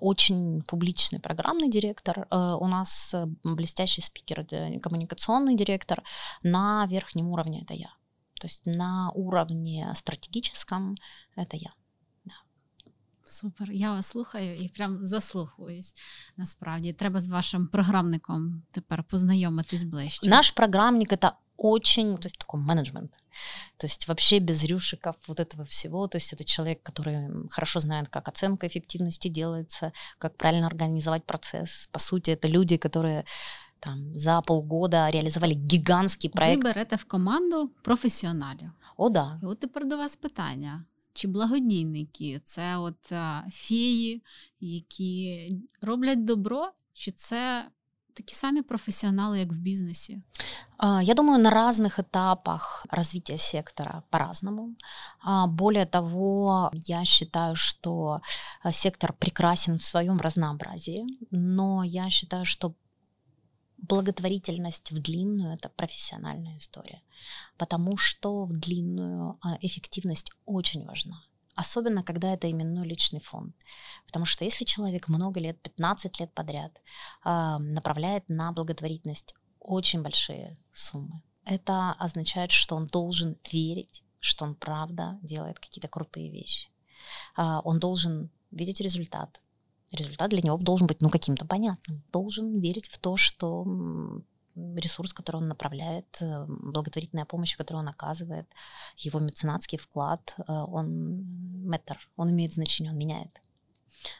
очень 0.00 0.62
публичный 0.62 1.20
программный 1.20 1.68
директор, 1.68 2.26
у 2.60 2.68
нас 2.68 3.14
блестящий 3.44 4.02
спикер, 4.02 4.46
коммуникационный 4.82 5.56
директор. 5.56 6.02
На 6.42 6.86
верхнем 6.86 7.28
уровне 7.28 7.64
это 7.68 7.74
я. 7.74 7.94
То 8.40 8.46
есть 8.46 8.66
на 8.66 9.10
уровне 9.14 9.92
стратегическом 9.94 10.96
это 11.36 11.56
я. 11.56 11.70
Супер, 13.24 13.72
я 13.72 13.92
вас 13.92 14.06
слухаю 14.06 14.56
і 14.56 14.68
прям 14.68 15.06
заслухаюсь. 15.06 15.94
Насправді 16.36 16.92
треба 16.92 17.20
з 17.20 17.28
вашим 17.28 17.66
програмником 17.66 18.62
тепер 18.72 19.04
познайомитись 19.04 19.82
ближче. 19.82 20.30
Наш 20.30 20.50
програмник 20.50 21.12
это 21.12 21.32
очень, 21.56 22.16
то 22.16 22.28
есть 22.28 22.38
такой 22.38 22.60
менеджмент. 22.60 23.12
То 23.76 23.86
есть 23.86 24.08
вообще 24.08 24.38
без 24.38 24.64
рюшиков 24.64 25.16
вот 25.26 25.40
этого 25.40 25.64
всего. 25.64 26.08
То 26.08 26.16
есть 26.16 26.32
это 26.32 26.44
человек, 26.44 26.82
который 26.82 27.48
хорошо 27.50 27.80
знает, 27.80 28.08
как 28.08 28.28
оценка 28.28 28.66
эффективности 28.66 29.28
делается, 29.28 29.92
как 30.18 30.36
правильно 30.36 30.66
организовать 30.66 31.24
процесс. 31.24 31.88
По 31.92 31.98
сути, 31.98 32.30
это 32.30 32.48
люди, 32.48 32.76
которые 32.76 33.24
там 33.80 34.16
за 34.16 34.40
полгода 34.40 35.10
реалізували 35.10 35.54
гігантський 35.72 36.30
проект. 36.30 36.64
Ви 36.64 36.70
берете 36.70 36.96
в 36.96 37.04
команду 37.04 37.70
професіоналів. 37.82 38.70
О, 38.96 39.10
да. 39.10 39.40
І 39.42 39.46
от 39.46 39.60
тепер 39.60 39.88
до 39.88 39.96
вас 39.96 40.16
питання. 40.16 40.84
Чи 41.12 41.28
благодійники 41.28 42.40
це 42.44 42.76
от 42.76 43.12
феї, 43.52 44.22
які 44.60 45.48
роблять 45.82 46.24
добро, 46.24 46.70
чи 46.92 47.10
це 47.10 47.68
такі 48.15 48.35
самі 48.35 48.61
профессионалы, 48.61 49.43
как 49.43 49.51
в 49.51 49.57
бизнесе? 49.57 50.21
Я 51.01 51.13
думаю, 51.13 51.39
на 51.39 51.49
разных 51.49 51.99
этапах 51.99 52.85
развития 52.91 53.37
сектора 53.37 54.03
по-разному. 54.09 54.75
Более 55.47 55.85
того, 55.85 56.71
я 56.73 57.05
считаю, 57.05 57.55
что 57.55 58.21
сектор 58.71 59.13
прекрасен 59.13 59.77
в 59.77 59.85
своем 59.85 60.17
разнообразии, 60.19 61.05
но 61.31 61.83
я 61.83 62.09
считаю, 62.09 62.45
что 62.45 62.73
благотворительность 63.77 64.91
в 64.91 64.99
длинную 64.99 65.53
это 65.53 65.69
профессиональная 65.69 66.57
история, 66.57 67.01
потому 67.57 67.97
что 67.97 68.45
в 68.45 68.51
длинную 68.51 69.37
а, 69.41 69.57
эффективность 69.61 70.31
очень 70.45 70.85
важна. 70.85 71.23
Особенно, 71.55 72.03
когда 72.03 72.33
это 72.33 72.51
именной 72.51 72.85
личный 72.85 73.21
фонд. 73.21 73.55
Потому 74.05 74.25
что 74.25 74.43
если 74.43 74.65
человек 74.65 75.07
много 75.07 75.39
лет, 75.39 75.61
15 75.61 76.19
лет 76.19 76.33
подряд, 76.33 76.71
а, 77.23 77.59
направляет 77.59 78.27
на 78.27 78.51
благотворительность 78.51 79.35
очень 79.59 80.01
большие 80.01 80.57
суммы, 80.73 81.21
это 81.45 81.93
означает, 81.93 82.51
что 82.51 82.75
он 82.75 82.87
должен 82.87 83.37
верить, 83.51 84.03
что 84.19 84.43
он 84.45 84.55
правда 84.55 85.17
делает 85.21 85.59
какие-то 85.59 85.87
крутые 85.87 86.29
вещи. 86.29 86.69
А, 87.35 87.61
он 87.61 87.79
должен 87.79 88.29
видеть 88.51 88.81
результат, 88.81 89.41
результат 89.91 90.29
для 90.29 90.41
него 90.41 90.57
должен 90.57 90.87
быть 90.87 91.01
ну, 91.01 91.09
каким-то 91.09 91.45
понятным. 91.45 92.03
Должен 92.11 92.59
верить 92.59 92.87
в 92.87 92.97
то, 92.97 93.17
что 93.17 93.65
ресурс, 94.55 95.13
который 95.13 95.37
он 95.37 95.47
направляет, 95.47 96.21
э, 96.21 96.45
благотворительная 96.47 97.25
помощь, 97.25 97.57
которую 97.57 97.83
он 97.83 97.89
оказывает, 97.89 98.47
его 98.97 99.19
меценатский 99.19 99.77
вклад, 99.77 100.35
э, 100.37 100.43
он 100.47 101.23
метр, 101.67 101.97
он 102.15 102.31
имеет 102.31 102.53
значение, 102.53 102.91
он 102.91 102.97
меняет. 102.97 103.41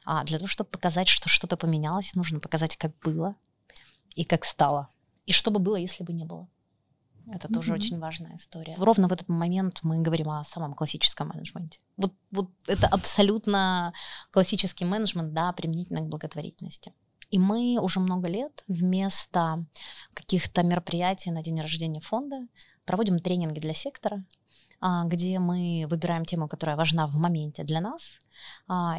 А 0.04 0.24
для 0.24 0.38
того, 0.38 0.48
чтобы 0.48 0.70
показать, 0.70 1.08
что 1.08 1.30
что-то 1.30 1.58
поменялось, 1.58 2.16
нужно 2.16 2.40
показать, 2.40 2.76
как 2.78 2.98
было 3.00 3.36
и 4.16 4.24
как 4.24 4.46
стало. 4.46 4.90
И 5.26 5.32
что 5.32 5.52
бы 5.52 5.60
было, 5.60 5.76
если 5.76 6.04
бы 6.04 6.14
не 6.14 6.26
было. 6.26 6.48
Это 7.28 7.52
тоже 7.52 7.72
mm-hmm. 7.72 7.76
очень 7.76 8.00
важная 8.00 8.36
история. 8.36 8.76
Ровно 8.78 9.08
в 9.08 9.12
этот 9.12 9.30
момент 9.30 9.80
мы 9.82 9.98
говорим 10.02 10.30
о 10.30 10.44
самом 10.44 10.76
классическом 10.76 11.30
менеджменте. 11.30 11.80
Вот, 11.98 12.14
вот 12.30 12.52
это 12.68 12.88
абсолютно 12.88 13.94
классический 14.32 14.86
менеджмент, 14.86 15.34
да, 15.34 15.52
применительно 15.52 16.02
к 16.02 16.08
благотворительности. 16.08 16.94
И 17.32 17.40
мы 17.40 17.80
уже 17.82 18.00
много 18.00 18.28
лет 18.28 18.64
вместо 18.68 19.66
каких-то 20.14 20.64
мероприятий 20.64 21.32
на 21.32 21.44
день 21.44 21.60
рождения 21.62 22.00
фонда 22.00 22.48
проводим 22.86 23.20
тренинги 23.20 23.60
для 23.60 23.74
сектора, 23.74 24.24
а, 24.80 25.06
где 25.06 25.40
мы 25.40 25.86
выбираем 25.90 26.26
тему, 26.26 26.48
которая 26.48 26.76
важна 26.76 27.08
в 27.08 27.16
моменте 27.16 27.64
для 27.64 27.82
нас, 27.82 28.20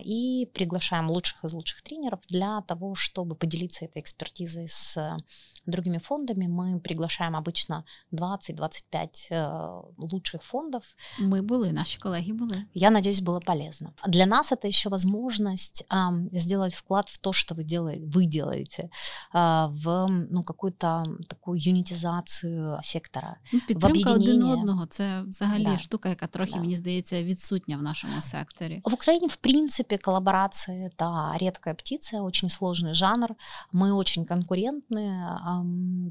и 0.05 0.49
приглашаем 0.53 1.09
лучших 1.09 1.45
из 1.45 1.53
лучших 1.53 1.81
тренеров 1.81 2.19
для 2.29 2.61
того, 2.61 2.93
чтобы 2.95 3.35
поделиться 3.35 3.85
этой 3.85 4.01
экспертизой 4.01 4.67
с 4.67 5.17
другими 5.65 5.97
фондами. 5.97 6.47
Мы 6.47 6.79
приглашаем 6.79 7.35
обычно 7.35 7.85
20-25 8.13 9.09
э, 9.29 9.81
лучших 9.97 10.43
фондов. 10.43 10.83
Мы 11.19 11.41
были, 11.41 11.71
наши 11.71 11.99
коллеги 11.99 12.31
были. 12.31 12.67
Я 12.73 12.89
надеюсь, 12.89 13.21
было 13.21 13.39
полезно. 13.39 13.93
Для 14.07 14.25
нас 14.25 14.51
это 14.51 14.67
еще 14.67 14.89
возможность 14.89 15.85
сделать 16.31 16.73
вклад 16.73 17.09
в 17.09 17.17
то, 17.19 17.33
что 17.33 17.55
вы 17.55 17.63
делаете, 17.63 18.05
вы 18.05 18.25
делаете 18.25 18.89
а, 19.31 19.67
в 19.67 20.07
ну, 20.07 20.43
какую-то 20.43 21.05
такую 21.27 21.59
юнитизацію 21.61 22.79
сектора. 22.83 23.37
Ну, 23.53 23.59
підтримка 23.67 24.13
один 24.13 24.43
одного 24.43 24.85
це 24.85 25.21
взагалі 25.21 25.63
да. 25.63 25.77
штука, 25.77 26.09
яка 26.09 26.27
трохи, 26.27 26.51
да. 26.53 26.59
мені 26.59 26.75
здається, 26.75 27.23
відсутня 27.23 27.77
в 27.77 27.81
нашому 27.81 28.21
секторі. 28.21 28.81
В 28.83 28.93
Україні 28.93 29.24
в 29.28 29.38
принципе, 29.38 29.98
коллаборации— 29.98 30.86
это 30.88 31.34
редкая 31.38 31.74
птица, 31.74 32.22
очень 32.22 32.50
сложный 32.50 32.94
жанр. 32.94 33.36
Мы 33.72 33.92
очень 33.92 34.24
конкурентны, 34.24 35.28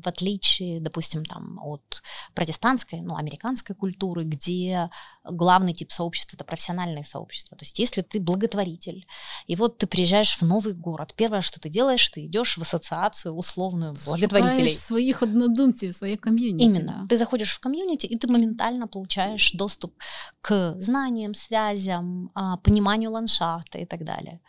в 0.04 0.08
отличие, 0.08 0.80
допустим, 0.80 1.25
там, 1.25 1.60
от 1.63 2.04
протестантской, 2.34 3.01
ну, 3.01 3.15
американской 3.15 3.75
культуры, 3.75 4.23
где 4.23 4.89
главный 5.23 5.73
тип 5.73 5.91
сообщества— 5.91 6.36
это 6.38 6.45
профессиональное 6.45 7.04
сообщество. 7.04 7.58
То 7.58 7.63
есть 7.63 7.80
если 7.80 8.01
ты 8.01 8.19
благотворитель, 8.19 9.06
и 9.47 9.56
вот 9.56 9.78
ты 9.78 9.88
приезжаешь 9.88 10.38
в 10.38 10.41
новый 10.41 10.73
город, 10.73 11.13
первое, 11.15 11.41
что 11.41 11.60
ты 11.60 11.69
делаешь, 11.69 12.08
ты 12.10 12.25
идешь 12.25 12.58
в 12.58 12.62
ассоциацию 12.62 13.34
условную 13.34 13.95
благотворителей. 14.06 14.56
Шукаешь 14.56 14.78
своих 14.78 15.23
однодумцев, 15.23 15.95
своей 15.95 16.17
комьюнити. 16.17 16.63
Именно. 16.63 17.01
Да. 17.01 17.08
Ты 17.10 17.17
заходишь 17.17 17.54
в 17.54 17.60
комьюнити, 17.60 18.06
и 18.06 18.17
ты 18.17 18.28
моментально 18.28 18.88
получаешь 18.88 19.51
доступ 19.54 19.93
к 20.41 20.75
знаниям, 20.80 21.34
связям, 21.34 22.32
а, 22.34 22.58
пониманию 22.58 23.04
формированию 23.05 23.11
ландшафта 23.11 23.79
и 23.79 23.85
так 23.85 24.03
далее. 24.03 24.39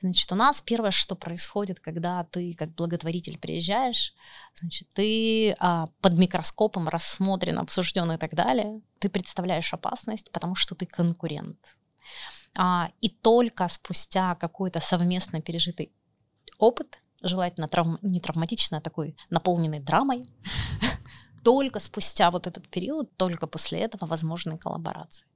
Значит, 0.00 0.32
у 0.32 0.34
нас 0.34 0.60
первое, 0.60 0.90
что 0.90 1.16
происходит, 1.16 1.80
когда 1.80 2.24
ты 2.24 2.54
как 2.54 2.74
благотворитель 2.74 3.38
приезжаешь, 3.38 4.14
значит, 4.60 4.88
ты 4.94 5.54
а, 5.58 5.86
под 6.00 6.18
микроскопом 6.18 6.88
рассмотрен, 6.88 7.58
обсужден 7.58 8.12
и 8.12 8.18
так 8.18 8.34
далее, 8.34 8.80
ты 8.98 9.08
представляешь 9.08 9.74
опасность, 9.74 10.30
потому 10.32 10.54
что 10.54 10.74
ты 10.74 10.86
конкурент. 10.86 11.58
А, 12.58 12.88
и 13.02 13.08
только 13.08 13.68
спустя 13.68 14.34
какой-то 14.34 14.80
совместно 14.80 15.40
пережитый 15.40 15.90
опыт, 16.58 16.98
желательно 17.22 17.68
травм, 17.68 17.98
не 18.02 18.20
травматично, 18.20 18.78
а 18.78 18.80
такой 18.80 19.14
наполненный 19.30 19.80
драмой, 19.80 20.22
только 21.46 21.78
спустя 21.78 22.30
вот 22.30 22.46
этот 22.46 22.68
период, 22.68 23.16
только 23.16 23.46
после 23.46 23.78
этого 23.78 24.06
возможны 24.06 24.58
коллаборации. 24.58 25.26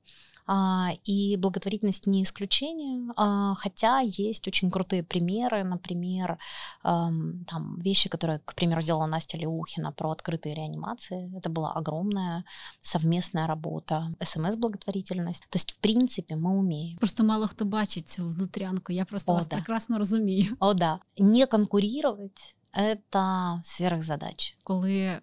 А, 0.46 0.88
и 1.08 1.36
благотворительность 1.36 2.08
не 2.08 2.22
исключение, 2.22 3.12
а, 3.16 3.54
хотя 3.54 4.00
есть 4.00 4.48
очень 4.48 4.70
крутые 4.70 5.02
примеры, 5.04 5.62
например, 5.62 6.38
там 6.82 7.78
вещи, 7.78 8.08
которые, 8.08 8.40
к 8.44 8.54
примеру, 8.54 8.82
делала 8.82 9.06
Настя 9.06 9.38
Леухина 9.38 9.92
про 9.92 10.10
открытые 10.10 10.56
реанимации. 10.56 11.30
Это 11.38 11.48
была 11.48 11.72
огромная 11.72 12.44
совместная 12.82 13.46
работа, 13.46 14.12
СМС-благотворительность. 14.20 15.44
То 15.50 15.58
есть, 15.58 15.72
в 15.72 15.78
принципе, 15.78 16.34
мы 16.34 16.58
умеем. 16.58 16.98
Просто 16.98 17.22
мало 17.22 17.46
кто 17.46 17.64
бачить 17.64 18.18
внутрянку. 18.18 18.92
Я 18.92 19.04
просто 19.04 19.32
О, 19.32 19.34
вас 19.36 19.46
да. 19.46 19.56
прекрасно 19.56 19.98
розумію. 19.98 20.56
О, 20.58 20.74
да. 20.74 20.98
Не 21.18 21.46
конкурировать 21.46 22.56
це 22.72 23.60
сверхзадача. 23.62 24.54
Коли 24.64 24.98
е, 24.98 25.20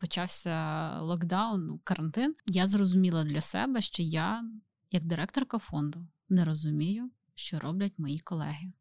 почався 0.00 0.98
локдаун, 1.00 1.66
ну, 1.66 1.80
карантин, 1.84 2.34
я 2.46 2.66
зрозуміла 2.66 3.24
для 3.24 3.40
себе, 3.40 3.80
що 3.80 4.02
я, 4.02 4.44
як 4.90 5.04
директорка 5.04 5.58
фонду, 5.58 6.06
не 6.28 6.44
розумію, 6.44 7.10
що 7.34 7.58
роблять 7.58 7.98
мої 7.98 8.18
колеги. 8.18 8.72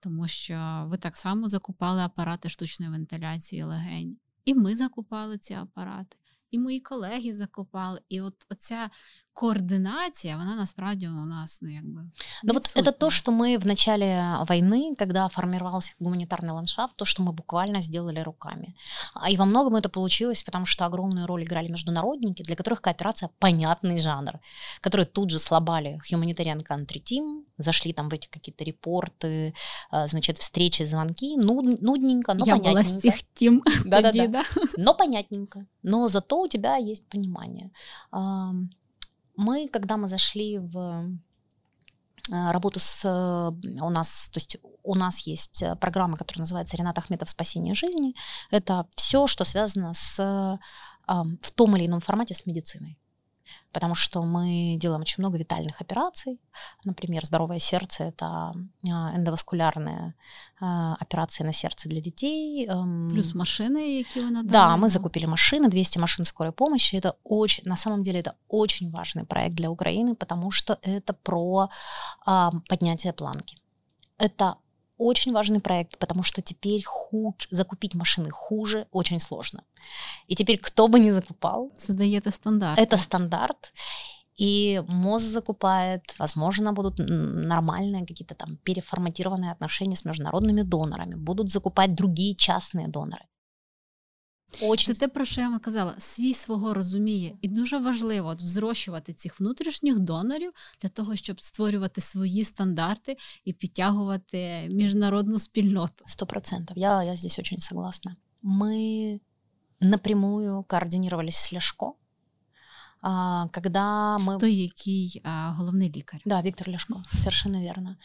Тому 0.00 0.28
що 0.28 0.84
ви 0.86 0.98
так 0.98 1.16
само 1.16 1.48
закупали 1.48 2.02
апарати 2.02 2.48
штучної 2.48 2.92
вентиляції 2.92 3.62
легень, 3.62 4.16
і 4.44 4.54
ми 4.54 4.76
закупали 4.76 5.38
ці 5.38 5.54
апарати, 5.54 6.16
і 6.50 6.58
мої 6.58 6.80
колеги 6.80 7.34
закупали. 7.34 8.00
І 8.08 8.20
от 8.20 8.46
оця 8.50 8.90
координация, 9.34 10.34
она 10.34 10.56
насправді 10.56 11.08
у 11.08 11.24
нас, 11.26 11.62
ну, 11.62 11.68
бы... 11.68 12.10
Да 12.42 12.54
вот 12.54 12.72
это 12.76 12.92
то, 12.92 13.10
что 13.10 13.32
мы 13.32 13.58
в 13.58 13.66
начале 13.66 14.22
войны, 14.48 14.94
когда 14.98 15.28
формировался 15.28 15.92
гуманитарный 16.00 16.52
ландшафт, 16.52 16.96
то, 16.96 17.04
что 17.04 17.22
мы 17.22 17.32
буквально 17.32 17.80
сделали 17.80 18.20
руками. 18.20 18.74
А 19.14 19.30
и 19.30 19.36
во 19.36 19.44
многом 19.44 19.76
это 19.76 19.88
получилось, 19.88 20.42
потому 20.42 20.66
что 20.66 20.84
огромную 20.84 21.26
роль 21.26 21.42
играли 21.44 21.68
международники, 21.68 22.42
для 22.42 22.56
которых 22.56 22.80
кооперация– 22.80 23.30
понятный 23.38 24.00
жанр, 24.00 24.40
которые 24.80 25.06
тут 25.06 25.30
же 25.30 25.38
слабали 25.38 26.00
Humanitarian 26.10 26.60
Country 26.68 27.02
Team, 27.02 27.44
зашли 27.58 27.92
там 27.92 28.08
в 28.08 28.14
эти 28.14 28.28
какие-то 28.28 28.64
репорты, 28.64 29.54
а, 29.90 30.08
значит, 30.08 30.38
встречи, 30.38 30.82
звонки, 30.84 31.36
нуд, 31.36 31.80
нудненько, 31.80 32.34
но 32.34 32.44
Я 32.44 32.56
понятненько. 32.56 32.68
Я 32.68 32.84
была 32.84 32.98
с 32.98 33.02
тех 33.02 33.14
тем. 33.34 33.62
Да-да-да. 33.84 34.42
Но 34.76 34.94
понятненько. 34.94 35.66
Но 35.82 36.08
зато 36.08 36.40
у 36.40 36.48
тебя 36.48 36.76
есть 36.76 37.08
понимание. 37.08 37.70
Мы, 39.36 39.68
когда 39.68 39.96
мы 39.96 40.08
зашли 40.08 40.58
в 40.58 41.08
э, 42.30 42.50
работу 42.50 42.80
с 42.80 43.04
у 43.04 43.90
нас, 43.90 44.28
то 44.32 44.38
есть 44.38 44.56
у 44.82 44.94
нас 44.94 45.20
есть 45.20 45.62
э, 45.62 45.76
программа, 45.76 46.16
которая 46.16 46.42
называется 46.42 46.76
Ренат 46.76 46.98
Ахметов 46.98 47.30
«Спасение 47.30 47.74
жизни». 47.74 48.14
Это 48.50 48.86
все, 48.96 49.26
что 49.26 49.44
связано 49.44 49.94
с, 49.94 50.58
в 51.06 51.50
том 51.54 51.76
или 51.76 51.86
ином 51.86 52.00
формате 52.00 52.34
с 52.34 52.46
медициной 52.46 52.98
потому 53.72 53.94
что 53.94 54.22
мы 54.22 54.76
делаем 54.78 55.00
очень 55.00 55.22
много 55.22 55.38
витальных 55.38 55.80
операций. 55.80 56.40
Например, 56.84 57.24
здоровое 57.24 57.58
сердце– 57.58 58.04
это 58.08 58.26
а, 58.26 59.16
эндоваскулярная 59.16 60.14
а, 60.60 60.94
операция 61.00 61.46
на 61.46 61.52
сердце 61.52 61.88
для 61.88 62.00
детей. 62.00 62.68
Плюс 63.10 63.34
машины, 63.34 64.04
какие 64.04 64.24
вы 64.24 64.30
надали. 64.30 64.52
Да, 64.52 64.76
мы 64.76 64.88
закупили 64.88 65.26
машины, 65.26 65.68
200 65.68 65.98
машин 65.98 66.24
скорой 66.24 66.52
помощи. 66.52 66.96
Это 66.96 67.16
очень, 67.24 67.64
на 67.64 67.76
самом 67.76 68.02
деле, 68.02 68.20
это 68.20 68.34
очень 68.48 68.90
важный 68.90 69.24
проект 69.24 69.54
для 69.54 69.70
Украины, 69.70 70.14
потому 70.14 70.50
что 70.50 70.78
это 70.82 71.14
про 71.14 71.68
поднятие 72.68 73.12
планки. 73.12 73.56
Это 74.18 74.56
очень 75.02 75.32
важный 75.32 75.60
проект, 75.60 75.98
потому 75.98 76.22
что 76.22 76.42
теперь 76.42 76.82
худ... 76.84 77.46
закупить 77.50 77.94
машины 77.94 78.30
хуже 78.30 78.86
очень 78.90 79.20
сложно. 79.20 79.64
И 80.28 80.34
теперь 80.34 80.58
кто 80.58 80.88
бы 80.88 81.00
ни 81.00 81.10
закупал... 81.10 81.70
Задает 81.76 82.26
это 82.26 82.30
стандарт. 82.30 82.78
Это 82.78 82.98
стандарт. 82.98 83.72
И 84.36 84.82
МОЗ 84.88 85.22
закупает, 85.22 86.02
возможно, 86.18 86.72
будут 86.72 86.94
нормальные 86.98 88.06
какие-то 88.06 88.34
там 88.34 88.56
переформатированные 88.64 89.52
отношения 89.52 89.96
с 89.96 90.04
международными 90.04 90.62
донорами, 90.62 91.14
будут 91.14 91.50
закупать 91.50 91.94
другие 91.94 92.34
частные 92.34 92.88
доноры. 92.88 93.24
Очень... 94.61 94.93
Це 94.93 94.99
те, 94.99 95.07
про 95.07 95.25
що 95.25 95.41
я 95.41 95.49
вам 95.49 95.59
казала, 95.59 95.95
свій 95.99 96.33
свого 96.33 96.73
розуміє, 96.73 97.35
і 97.41 97.47
дуже 97.47 97.77
важливо 97.77 98.27
от, 98.27 98.41
взрощувати 98.41 99.13
цих 99.13 99.39
внутрішніх 99.39 99.99
донорів 99.99 100.51
для 100.81 100.89
того, 100.89 101.15
щоб 101.15 101.41
створювати 101.41 102.01
свої 102.01 102.43
стандарти 102.43 103.17
і 103.45 103.53
підтягувати 103.53 104.67
міжнародну 104.71 105.39
спільноту. 105.39 106.05
Сто 106.07 106.25
процентов. 106.25 106.77
Я, 106.77 107.03
я 107.03 107.15
здесь 107.15 107.39
очень 107.39 107.61
согласна. 107.61 108.15
Мы 108.43 109.19
напрямую 109.79 110.63
координировались 110.67 111.35
с 111.35 111.53
Ляшко, 111.53 111.95
а, 113.01 113.47
когда 113.47 114.17
мы... 114.17 114.39
Той, 114.39 114.55
який 114.55 115.21
а, 115.23 115.51
головний 115.51 115.91
лікар. 115.95 116.21
Да, 116.25 116.41
Виктор 116.41 116.69
Ляшко, 116.69 117.03
совершенно 117.07 117.61
верно. 117.61 117.97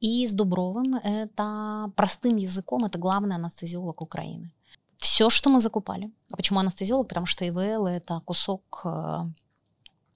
И 0.00 0.24
с 0.26 0.32
Дубровым 0.32 0.94
это 0.94 1.92
простым 1.94 2.38
языком, 2.38 2.84
это 2.84 2.98
главный 2.98 3.36
анестезиолог 3.36 4.02
Украины. 4.02 4.50
Все, 5.05 5.29
что 5.29 5.51
мы 5.51 5.61
закупали. 5.61 6.09
А 6.31 6.35
почему 6.35 6.59
анестезиолог? 6.59 7.07
Потому 7.07 7.27
что 7.27 7.47
ИВЛ 7.47 7.85
это 7.85 8.21
кусок 8.25 8.81
э, 8.85 9.25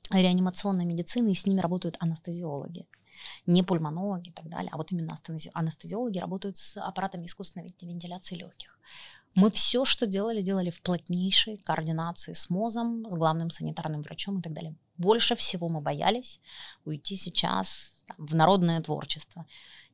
реанимационной 0.10 0.84
медицины, 0.86 1.32
и 1.32 1.36
с 1.36 1.46
ними 1.46 1.62
работают 1.62 1.96
анестезиологи. 2.00 2.88
Не 3.46 3.62
пульмонологи 3.62 4.30
и 4.30 4.32
так 4.32 4.50
далее, 4.50 4.72
а 4.74 4.78
вот 4.78 4.92
именно 4.92 5.16
анестезиологи 5.54 6.18
работают 6.18 6.58
с 6.58 6.76
аппаратами 6.78 7.28
искусственной 7.28 7.70
вентиляции 7.80 8.36
легких. 8.36 8.80
Мы 9.36 9.52
все, 9.52 9.86
что 9.86 10.08
делали, 10.08 10.42
делали 10.42 10.72
в 10.72 10.82
плотнейшей 10.82 11.58
координации 11.58 12.34
с 12.34 12.50
МОЗом, 12.50 13.06
с 13.12 13.16
главным 13.16 13.52
санитарным 13.52 14.02
врачом 14.02 14.40
и 14.40 14.42
так 14.42 14.54
далее. 14.54 14.76
Больше 14.98 15.36
всего 15.36 15.70
мы 15.70 15.82
боялись 15.82 16.42
уйти 16.84 17.16
сейчас 17.16 18.04
там, 18.08 18.26
в 18.26 18.34
народное 18.34 18.82
творчество. 18.82 19.46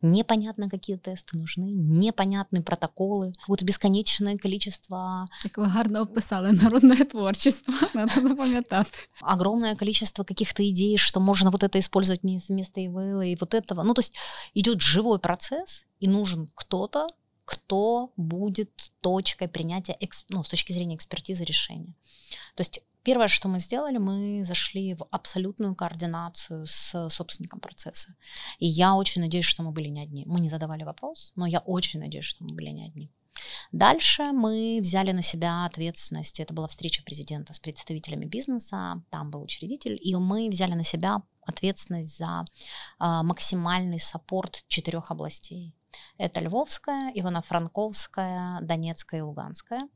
Непонятно, 0.06 0.70
какие 0.70 0.98
тесты 0.98 1.38
нужны, 1.38 1.66
непонятные 1.66 2.62
протоколы, 2.62 3.34
вот 3.48 3.64
бесконечное 3.64 4.38
количество... 4.38 5.28
Як 5.44 5.58
ви 5.58 5.66
гарно 5.66 6.02
описали 6.02 6.52
народное 6.52 7.06
творчество, 7.06 7.74
надо 7.94 8.22
запам'ятати. 8.22 9.10
Огромное 9.22 9.76
количество 9.76 10.24
каких-то 10.24 10.62
идей, 10.70 10.98
что 10.98 11.20
можно 11.20 11.52
вот 11.52 11.64
это 11.64 11.80
использовать 11.80 12.22
вместо 12.24 12.86
ИВЛ 12.86 13.22
и 13.22 13.36
вот 13.40 13.54
этого. 13.54 13.84
Ну, 13.84 13.94
то 13.94 14.02
есть 14.02 14.14
идет 14.54 14.82
живой 14.82 15.20
процесс, 15.20 15.86
и 16.00 16.08
нужен 16.08 16.50
кто-то, 16.56 17.08
кто 17.46 18.12
будет 18.18 18.92
точкой 19.02 19.48
принятия 19.48 19.98
ну, 20.30 20.44
с 20.44 20.50
точки 20.50 20.74
зрения 20.74 20.96
экспертизы 20.96 21.44
решения. 21.44 21.96
То 22.56 22.62
есть 22.62 22.82
первое, 23.04 23.28
что 23.28 23.48
мы 23.48 23.60
сделали, 23.60 23.98
мы 23.98 24.44
зашли 24.44 24.96
в 24.96 25.08
абсолютную 25.12 25.76
координацию 25.76 26.66
с 26.68 27.10
собственником 27.10 27.60
процесса. 27.60 28.16
И 28.60 28.66
я 28.66 28.96
очень 28.96 29.22
надеюсь, 29.22 29.46
что 29.46 29.64
мы 29.64 29.72
были 29.72 29.90
не 29.90 30.02
одни. 30.02 30.24
Мы 30.26 30.40
не 30.40 30.50
задавали 30.50 30.84
вопрос, 30.84 31.32
но 31.36 31.46
я 31.46 31.60
очень 31.60 32.00
надеюсь, 32.00 32.26
что 32.26 32.44
мы 32.44 32.56
были 32.56 32.70
не 32.72 32.86
одни. 32.86 33.12
Дальше 33.72 34.24
мы 34.32 34.80
взяли 34.82 35.12
на 35.12 35.22
себя 35.22 35.66
ответственность. 35.66 36.40
Это 36.40 36.54
была 36.54 36.68
встреча 36.68 37.04
президента 37.04 37.54
с 37.54 37.60
представителями 37.60 38.26
бизнеса, 38.26 39.04
там 39.10 39.30
был 39.30 39.42
учредитель, 39.42 40.00
и 40.02 40.16
мы 40.16 40.50
взяли 40.50 40.74
на 40.74 40.84
себя 40.84 41.22
ответственность 41.42 42.18
за 42.18 42.46
э, 43.00 43.24
максимальный 43.24 44.00
саппорт 44.00 44.64
четырех 44.68 45.12
областей. 45.12 45.76
Это 46.18 46.40
Львовская, 46.40 47.12
Ивано-Франковская, 47.14 48.62
Донецкая 48.62 49.20
и 49.20 49.24
Луганская. 49.24 49.88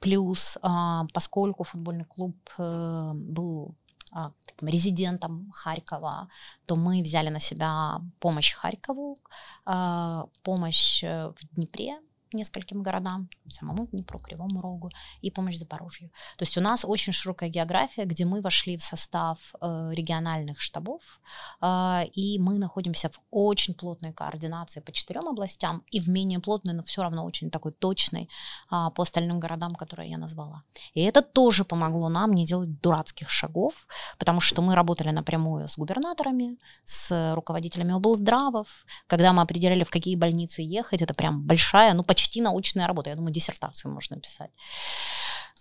Плюс, 0.00 0.56
а, 0.62 1.06
поскольку 1.12 1.64
футбольный 1.64 2.06
клуб 2.06 2.36
э, 2.58 3.12
был 3.14 3.74
а, 4.12 4.32
резидентом 4.62 5.50
Харькова, 5.52 6.28
то 6.66 6.76
мы 6.76 7.02
взяли 7.02 7.28
на 7.28 7.38
себя 7.38 8.00
помощь 8.18 8.54
Харькову, 8.54 9.16
а, 9.64 10.26
помощь 10.42 11.04
э, 11.04 11.28
в 11.28 11.54
Днепре, 11.54 11.98
нескольким 12.34 12.82
городам, 12.82 13.28
самому 13.48 13.86
Днепру, 13.86 14.18
Кривому 14.18 14.60
Рогу 14.60 14.90
и 15.22 15.30
помощь 15.30 15.56
Запорожью. 15.56 16.10
То 16.36 16.42
есть 16.42 16.56
у 16.58 16.60
нас 16.60 16.84
очень 16.84 17.12
широкая 17.12 17.48
география, 17.48 18.04
где 18.04 18.24
мы 18.24 18.40
вошли 18.40 18.76
в 18.76 18.82
состав 18.82 19.38
э, 19.60 19.90
региональных 19.92 20.60
штабов, 20.60 21.02
э, 21.60 22.04
и 22.14 22.38
мы 22.38 22.58
находимся 22.58 23.08
в 23.08 23.20
очень 23.30 23.74
плотной 23.74 24.12
координации 24.12 24.80
по 24.80 24.92
четырем 24.92 25.28
областям 25.28 25.82
и 25.90 26.00
в 26.00 26.08
менее 26.08 26.40
плотной, 26.40 26.74
но 26.74 26.82
все 26.82 27.02
равно 27.02 27.24
очень 27.24 27.50
такой 27.50 27.72
точной 27.72 28.28
э, 28.70 28.90
по 28.94 29.02
остальным 29.02 29.40
городам, 29.40 29.74
которые 29.74 30.10
я 30.10 30.18
назвала. 30.18 30.62
И 30.94 31.02
это 31.02 31.22
тоже 31.22 31.64
помогло 31.64 32.08
нам 32.08 32.32
не 32.32 32.46
делать 32.46 32.80
дурацких 32.80 33.30
шагов, 33.30 33.86
потому 34.18 34.40
что 34.40 34.62
мы 34.62 34.74
работали 34.74 35.10
напрямую 35.10 35.68
с 35.68 35.78
губернаторами, 35.78 36.58
с 36.84 37.34
руководителями 37.34 37.94
облздравов, 37.94 38.68
когда 39.06 39.32
мы 39.32 39.42
определяли, 39.42 39.84
в 39.84 39.90
какие 39.90 40.16
больницы 40.16 40.62
ехать, 40.62 41.02
это 41.02 41.14
прям 41.14 41.42
большая, 41.42 41.94
ну 41.94 42.04
почти 42.04 42.19
почти 42.20 42.42
научная 42.42 42.86
работа, 42.86 43.10
я 43.10 43.16
думаю, 43.16 43.32
диссертацию 43.32 43.92
можно 43.92 44.16
писать, 44.16 44.50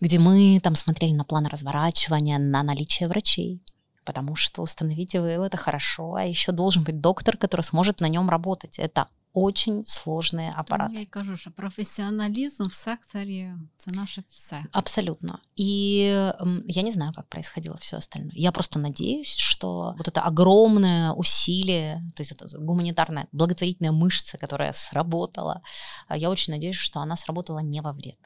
где 0.02 0.20
мы 0.20 0.60
там 0.62 0.76
смотрели 0.76 1.14
на 1.14 1.24
план 1.24 1.46
разворачивания, 1.48 2.38
на 2.38 2.64
наличие 2.64 3.08
врачей, 3.08 3.62
потому 4.04 4.36
что 4.36 4.62
установить 4.62 5.16
ИВЛ 5.16 5.44
это 5.44 5.56
хорошо, 5.58 6.16
а 6.16 6.24
еще 6.24 6.52
должен 6.52 6.84
быть 6.84 7.00
доктор, 7.00 7.38
который 7.38 7.62
сможет 7.62 8.02
на 8.02 8.10
нем 8.10 8.30
работать. 8.30 8.78
Это 8.78 9.08
очень 9.34 9.86
сложные 9.86 10.52
аппараты. 10.52 10.94
Я 10.96 11.02
и 11.02 11.06
кажу, 11.06 11.36
что 11.36 11.52
профессионализм 11.52 12.70
в 12.70 12.76
секторе– 12.76 13.58
это 13.80 13.96
наше 13.96 14.24
все. 14.28 14.64
Абсолютно. 14.72 15.42
И 15.56 16.32
я 16.66 16.82
не 16.82 16.92
знаю, 16.92 17.14
как 17.14 17.28
происходило 17.28 17.78
все 17.78 17.98
остальное. 17.98 18.34
Я 18.34 18.52
просто 18.52 18.80
надеюсь, 18.80 19.36
что 19.36 19.94
вот 19.98 20.08
это 20.08 20.22
огромное 20.22 21.12
усилие, 21.12 22.04
то 22.16 22.22
есть 22.22 22.32
это 22.32 22.48
гуманитарная, 22.58 23.28
благотворительная 23.32 23.92
мышца, 23.92 24.38
которая 24.38 24.74
сработала, 24.74 25.62
а, 26.08 26.18
я 26.18 26.30
очень 26.30 26.54
надеюсь, 26.54 26.76
что 26.76 27.00
она 27.00 27.16
сработала 27.16 27.60
не 27.60 27.82
во 27.82 27.94
вред. 27.94 28.20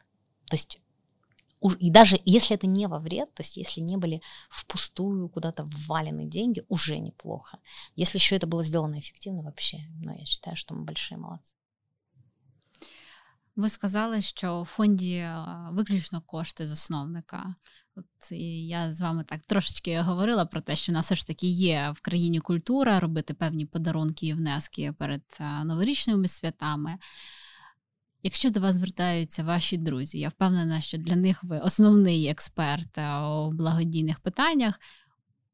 То 0.50 0.56
есть 0.56 0.80
и 1.81 1.91
даже 1.91 2.21
если 2.25 2.57
это 2.57 2.67
не 2.67 2.87
во 2.87 2.99
вред, 2.99 3.35
то 3.35 3.43
есть 3.43 3.57
если 3.57 3.81
не 3.81 3.97
были 3.97 4.23
впустую 4.49 5.29
куда-то 5.29 5.65
ввалены 5.65 6.25
деньги, 6.25 6.65
уже 6.69 6.99
неплохо. 6.99 7.59
Если 7.97 8.19
еще 8.19 8.37
это 8.37 8.47
было 8.47 8.63
сделано 8.65 8.99
эффективно, 8.99 9.43
вообще, 9.43 9.79
ну, 10.01 10.17
я 10.17 10.25
считаю, 10.25 10.57
что 10.57 10.75
мы 10.75 10.85
большие 10.85 11.19
молодцы. 11.19 11.53
Ви 13.57 13.69
сказали, 13.69 14.21
що 14.21 14.61
у 14.61 14.65
фонді 14.65 15.29
виключно 15.71 16.21
кошти 16.21 16.67
засновника. 16.67 17.55
От 17.97 18.33
і 18.33 18.67
я 18.67 18.93
з 18.93 19.01
вами 19.01 19.25
так 19.25 19.41
трошечки 19.43 20.01
говорила 20.01 20.47
про 20.47 20.61
те, 20.61 20.77
що 20.77 20.93
у 20.93 20.95
нас 20.95 21.07
все 21.07 21.15
ж 21.15 21.27
таки 21.27 21.47
є 21.47 21.95
в 21.97 22.01
країні 22.01 22.39
культура 22.41 23.01
робити 23.01 23.35
певні 23.35 23.67
подарунки 23.67 24.27
і 24.27 24.33
внески 24.33 24.93
перед 24.93 25.23
новорічними 25.65 26.29
святами. 26.29 26.99
Якщо 28.23 28.51
до 28.51 28.61
вас 28.61 28.77
звертаються 28.77 29.43
ваші 29.45 29.79
друзі, 29.79 30.19
я 30.19 30.29
впевнена, 30.29 30.81
що 30.81 30.99
для 30.99 31.17
них 31.17 31.45
ви 31.45 31.59
основний 31.59 32.29
експерт 32.29 32.99
у 32.99 33.51
благодійних 33.53 34.21
питаннях. 34.21 34.81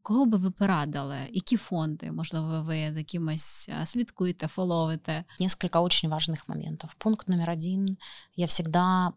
Кого 0.02 0.26
би 0.26 0.38
ви 0.38 0.50
порадили? 0.50 1.16
Які 1.30 1.56
фонди, 1.56 2.12
можливо, 2.12 2.62
ви 2.62 2.92
за 2.92 3.02
кимось 3.02 3.70
слідкуєте, 3.84 4.46
фоловите? 4.46 5.24
Несколько 5.40 5.82
очень 5.82 6.10
важных 6.10 6.48
моментов. 6.48 6.94
Пункт 6.98 7.28
номер 7.28 7.50
один. 7.50 7.96
Я 8.36 8.46
всегда 8.46 9.12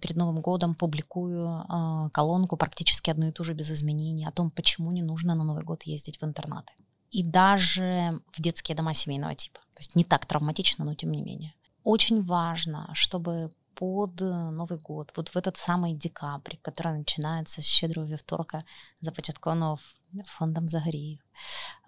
перед 0.00 0.16
Новым 0.16 0.40
годом 0.42 0.74
публикую 0.74 1.64
колонку 2.12 2.56
практически 2.56 3.10
одну 3.10 3.28
и 3.28 3.32
ту 3.32 3.44
же 3.44 3.54
без 3.54 3.70
изменений 3.70 4.26
о 4.28 4.30
том, 4.30 4.50
почему 4.50 4.92
не 4.92 5.02
нужно 5.02 5.34
на 5.34 5.44
Новый 5.44 5.64
год 5.64 5.82
ездить 5.86 6.20
в 6.20 6.24
интернаты. 6.24 6.72
И 7.10 7.22
даже 7.24 8.20
в 8.32 8.40
детские 8.40 8.76
дома 8.76 8.94
семейного 8.94 9.34
типа. 9.34 9.58
То 9.74 9.80
есть 9.80 9.96
не 9.96 10.04
так 10.04 10.26
травматично, 10.26 10.84
но 10.84 10.94
тем 10.94 11.10
не 11.10 11.22
менее. 11.22 11.52
Очень 11.84 12.22
важно, 12.22 12.90
чтобы 12.94 13.50
под 13.74 14.22
э, 14.22 14.50
Новый 14.50 14.78
год, 14.78 15.12
вот 15.16 15.28
в 15.28 15.36
этот 15.36 15.56
самый 15.56 15.94
декабрь, 15.94 16.56
который 16.62 16.98
начинается 16.98 17.62
с 17.62 17.64
щедрого 17.64 18.06
вівторка, 18.06 18.64
започаткованного 19.00 19.78
фондом 20.26 20.68
Загоріїв. 20.68 21.18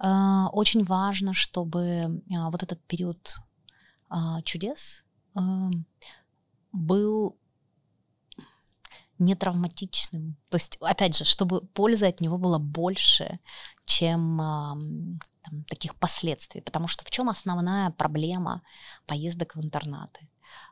Э, 0.00 0.48
очень 0.52 0.84
важно, 0.84 1.32
чтобы 1.32 1.80
э, 1.80 2.50
вот 2.50 2.62
этот 2.62 2.78
период 2.86 3.36
чудес 4.44 5.04
был 6.72 7.36
не 9.19 9.35
травматичным. 9.35 10.35
То 10.49 10.55
есть, 10.55 10.77
опять 10.81 11.17
же, 11.17 11.23
чтобы 11.23 11.61
польза 11.61 12.07
от 12.07 12.21
него 12.21 12.37
была 12.37 12.59
больше, 12.59 13.39
чем 13.85 14.37
там, 15.45 15.63
таких 15.67 15.95
последствий. 15.95 16.61
Потому 16.61 16.87
что 16.87 17.05
в 17.05 17.11
чем 17.11 17.29
основная 17.29 17.91
проблема 17.91 18.61
поездок 19.05 19.55
в 19.55 19.61
интернаты? 19.61 20.27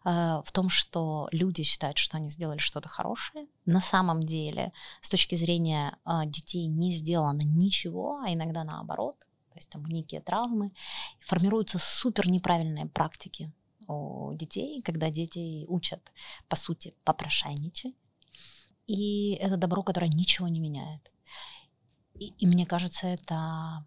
Э, 0.05 0.41
в 0.45 0.51
том, 0.51 0.69
что 0.69 1.27
люди 1.31 1.63
считают, 1.63 1.97
что 1.97 2.17
они 2.17 2.29
сделали 2.29 2.59
что-то 2.59 2.89
хорошее. 2.89 3.47
На 3.65 3.81
самом 3.81 4.23
деле, 4.23 4.71
с 5.01 5.09
точки 5.09 5.35
зрения 5.35 5.97
э, 6.05 6.25
детей 6.25 6.67
не 6.67 6.95
сделано 6.95 7.41
ничего, 7.41 8.19
а 8.19 8.33
иногда 8.33 8.63
наоборот. 8.63 9.17
То 9.19 9.59
есть 9.59 9.69
там 9.69 9.85
некие 9.85 10.21
травмы. 10.21 10.71
Формируются 11.19 11.77
супер 11.79 12.29
неправильные 12.29 12.87
практики 12.87 13.51
у 13.87 14.33
детей, 14.33 14.81
когда 14.81 15.09
детей 15.09 15.65
учат, 15.67 16.01
по 16.47 16.55
сути, 16.55 16.95
попрошайничать. 17.03 17.93
И 18.87 19.33
это 19.35 19.57
добро, 19.57 19.83
которое 19.83 20.09
ничего 20.09 20.47
не 20.47 20.59
меняет. 20.59 21.11
И, 22.15 22.27
и 22.37 22.45
мне 22.45 22.65
кажется, 22.65 23.07
это 23.07 23.85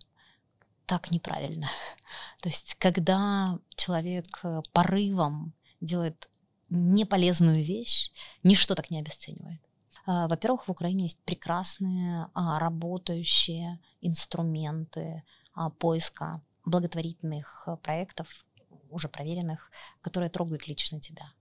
так 0.87 1.11
неправильно. 1.11 1.69
То 2.41 2.49
есть, 2.49 2.75
когда 2.77 3.59
человек 3.77 4.41
э, 4.43 4.63
порывом 4.73 5.53
делает 5.81 6.31
неполезную 6.69 7.65
вещь, 7.65 8.11
ничто 8.43 8.75
так 8.75 8.91
не 8.91 8.99
обесценивает. 8.99 9.61
А, 10.07 10.29
во-первых, 10.29 10.69
в 10.69 10.71
Украине 10.71 11.05
есть 11.05 11.19
прекрасные 11.25 12.29
а, 12.35 12.59
работающие 12.59 13.81
инструменты 14.01 15.25
а, 15.53 15.71
поиска 15.71 16.41
благотворительных 16.65 17.69
проектов, 17.83 18.47
уже 18.91 19.09
проверенных, 19.09 19.71
которые 20.01 20.31
трогают 20.31 20.67
лично 20.69 21.01
тебя. 21.01 21.33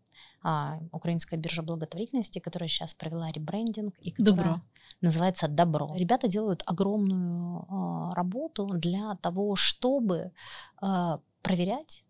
А, 0.48 0.80
украинская 0.92 1.40
биржа 1.40 1.64
благотворительности, 1.64 2.38
которая 2.38 2.70
сейчас 2.70 2.94
провела 2.94 3.32
ребрендинг. 3.32 3.96
И 4.00 4.14
Добро. 4.20 4.62
Называется 5.02 5.48
Добро. 5.48 5.90
Ребята 5.96 6.28
делают 6.28 6.62
огромную 6.68 7.66
а, 7.68 8.14
работу 8.14 8.68
для 8.68 9.16
того, 9.16 9.56
чтобы 9.56 10.32
а, 10.80 11.20
проверять. 11.42 12.04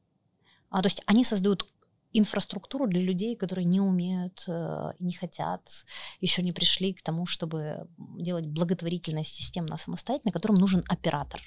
А, 0.69 0.81
то 0.81 0.87
есть 0.87 1.01
они 1.05 1.23
создают 1.23 1.65
инфраструктуру 2.11 2.87
для 2.87 3.01
людей, 3.01 3.37
которые 3.37 3.65
не 3.65 3.81
умеют, 3.81 4.45
э, 4.47 4.91
не 4.99 5.11
хотят, 5.11 5.61
еще 6.21 6.41
не 6.43 6.53
пришли 6.53 6.93
к 6.93 7.01
тому, 7.01 7.25
чтобы 7.25 7.89
делать 7.97 8.45
благотворительность 8.45 9.35
системно 9.35 9.77
самостоятельно, 9.77 10.31
которым 10.31 10.55
нужен 10.55 10.85
оператор. 10.87 11.41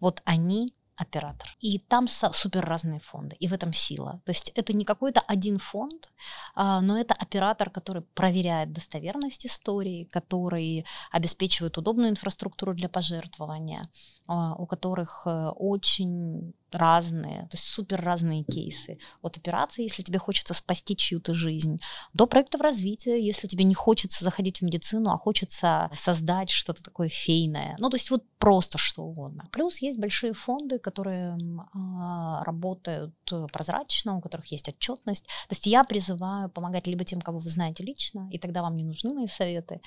Вот 0.00 0.20
они 0.26 0.74
оператор. 0.96 1.48
И 1.60 1.78
там 1.78 2.08
супер 2.08 2.64
разные 2.64 3.00
фонды, 3.00 3.36
и 3.40 3.48
в 3.48 3.52
этом 3.52 3.72
сила. 3.72 4.20
То 4.24 4.30
есть 4.30 4.50
это 4.54 4.72
не 4.72 4.84
какой-то 4.84 5.20
один 5.26 5.58
фонд, 5.58 6.12
а, 6.54 6.80
но 6.80 6.98
это 6.98 7.14
оператор, 7.14 7.70
который 7.70 8.02
проверяет 8.14 8.72
достоверность 8.72 9.46
истории, 9.46 10.04
который 10.04 10.84
обеспечивает 11.10 11.78
удобную 11.78 12.10
инфраструктуру 12.10 12.74
для 12.74 12.88
пожертвования, 12.88 13.88
а, 14.26 14.54
у 14.54 14.66
которых 14.66 15.22
э, 15.26 15.48
очень 15.56 16.54
разные, 16.74 17.42
то 17.42 17.56
есть 17.56 17.64
супер 17.64 18.00
разные 18.00 18.44
кейсы. 18.44 18.98
От 19.22 19.36
операции, 19.36 19.84
если 19.84 20.02
тебе 20.02 20.18
хочется 20.18 20.54
спасти 20.54 20.96
чью-то 20.96 21.34
жизнь, 21.34 21.80
до 22.12 22.26
проектов 22.26 22.60
развития, 22.60 23.24
если 23.24 23.46
тебе 23.46 23.64
не 23.64 23.74
хочется 23.74 24.24
заходить 24.24 24.58
в 24.58 24.62
медицину, 24.62 25.10
а 25.10 25.18
хочется 25.18 25.90
создать 25.94 26.50
что-то 26.50 26.82
такое 26.82 27.08
фейное. 27.08 27.76
Ну, 27.78 27.90
то 27.90 27.96
есть 27.96 28.10
вот 28.10 28.24
просто 28.38 28.78
что 28.78 29.04
угодно. 29.04 29.48
Плюс 29.52 29.78
есть 29.78 29.98
большие 29.98 30.32
фонды, 30.32 30.78
которые 30.78 31.38
а, 31.74 32.44
работают 32.44 33.14
прозрачно, 33.52 34.16
у 34.16 34.20
которых 34.20 34.46
есть 34.46 34.68
отчетность. 34.68 35.24
То 35.48 35.52
есть 35.52 35.66
я 35.66 35.84
призываю 35.84 36.48
помогать 36.48 36.86
либо 36.86 37.04
тем, 37.04 37.20
кого 37.20 37.38
вы 37.38 37.48
знаете 37.48 37.84
лично, 37.84 38.28
и 38.32 38.38
тогда 38.38 38.62
вам 38.62 38.76
не 38.76 38.84
нужны 38.84 39.14
мои 39.14 39.26
советы, 39.26 39.80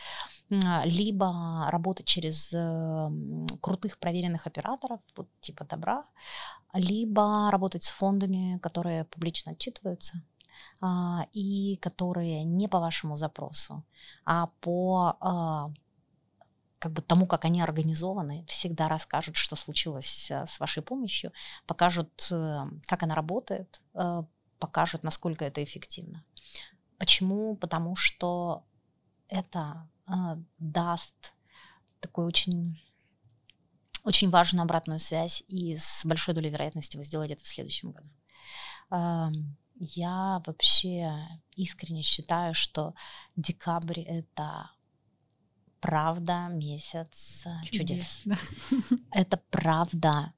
либо 0.49 1.69
работать 1.69 2.05
через 2.05 2.53
э, 2.53 3.09
крутых 3.61 3.97
проверенных 3.97 4.47
операторов, 4.47 4.99
вот 5.15 5.27
типа 5.41 5.65
добра, 5.65 6.03
либо 6.75 7.49
работать 7.51 7.83
с 7.83 7.89
фондами, 7.89 8.59
которые 8.59 9.05
публично 9.05 9.53
отчитываются 9.53 10.21
а, 10.81 11.27
и 11.33 11.77
которые 11.81 12.43
не 12.43 12.67
по 12.67 12.79
вашему 12.79 13.15
запросу, 13.15 13.83
а 14.25 14.47
по 14.61 15.17
а, 15.19 15.71
как 16.85 16.91
бы 16.91 17.01
тому, 17.01 17.25
как 17.25 17.45
они 17.45 17.61
организованы, 17.61 18.45
всегда 18.47 18.87
расскажут, 18.87 19.37
что 19.37 19.55
случилось 19.55 20.29
э, 20.29 20.45
с 20.45 20.59
вашей 20.59 20.83
помощью, 20.83 21.31
покажут, 21.65 22.27
э, 22.31 22.65
как 22.85 23.01
она 23.01 23.15
работает, 23.15 23.81
э, 23.95 24.23
покажут, 24.59 25.03
насколько 25.03 25.45
это 25.45 25.63
эффективно. 25.63 26.23
Почему? 26.99 27.55
Потому 27.55 27.95
что 27.95 28.63
это 29.27 29.89
даст 30.59 31.33
такой 31.99 32.25
очень 32.25 32.79
очень 34.05 34.29
важную 34.29 34.63
обратную 34.63 34.99
связь, 34.99 35.43
и 35.47 35.75
с 35.77 36.05
большой 36.05 36.35
долей 36.35 36.49
вероятности 36.49 36.95
вы 36.95 37.03
сделаете 37.03 37.33
это 37.33 37.43
в 37.43 37.47
следующем 37.47 37.91
году. 37.91 38.09
Я 39.77 40.41
вообще 40.45 41.11
искренне 41.55 42.03
считаю, 42.03 42.53
что 42.53 42.93
декабрь— 43.35 43.99
это 44.07 44.69
правда 45.81 46.47
месяц 46.49 47.43
чудес. 47.63 48.23
чудес. 48.23 48.99
Это 49.11 49.41
правда 49.51 50.33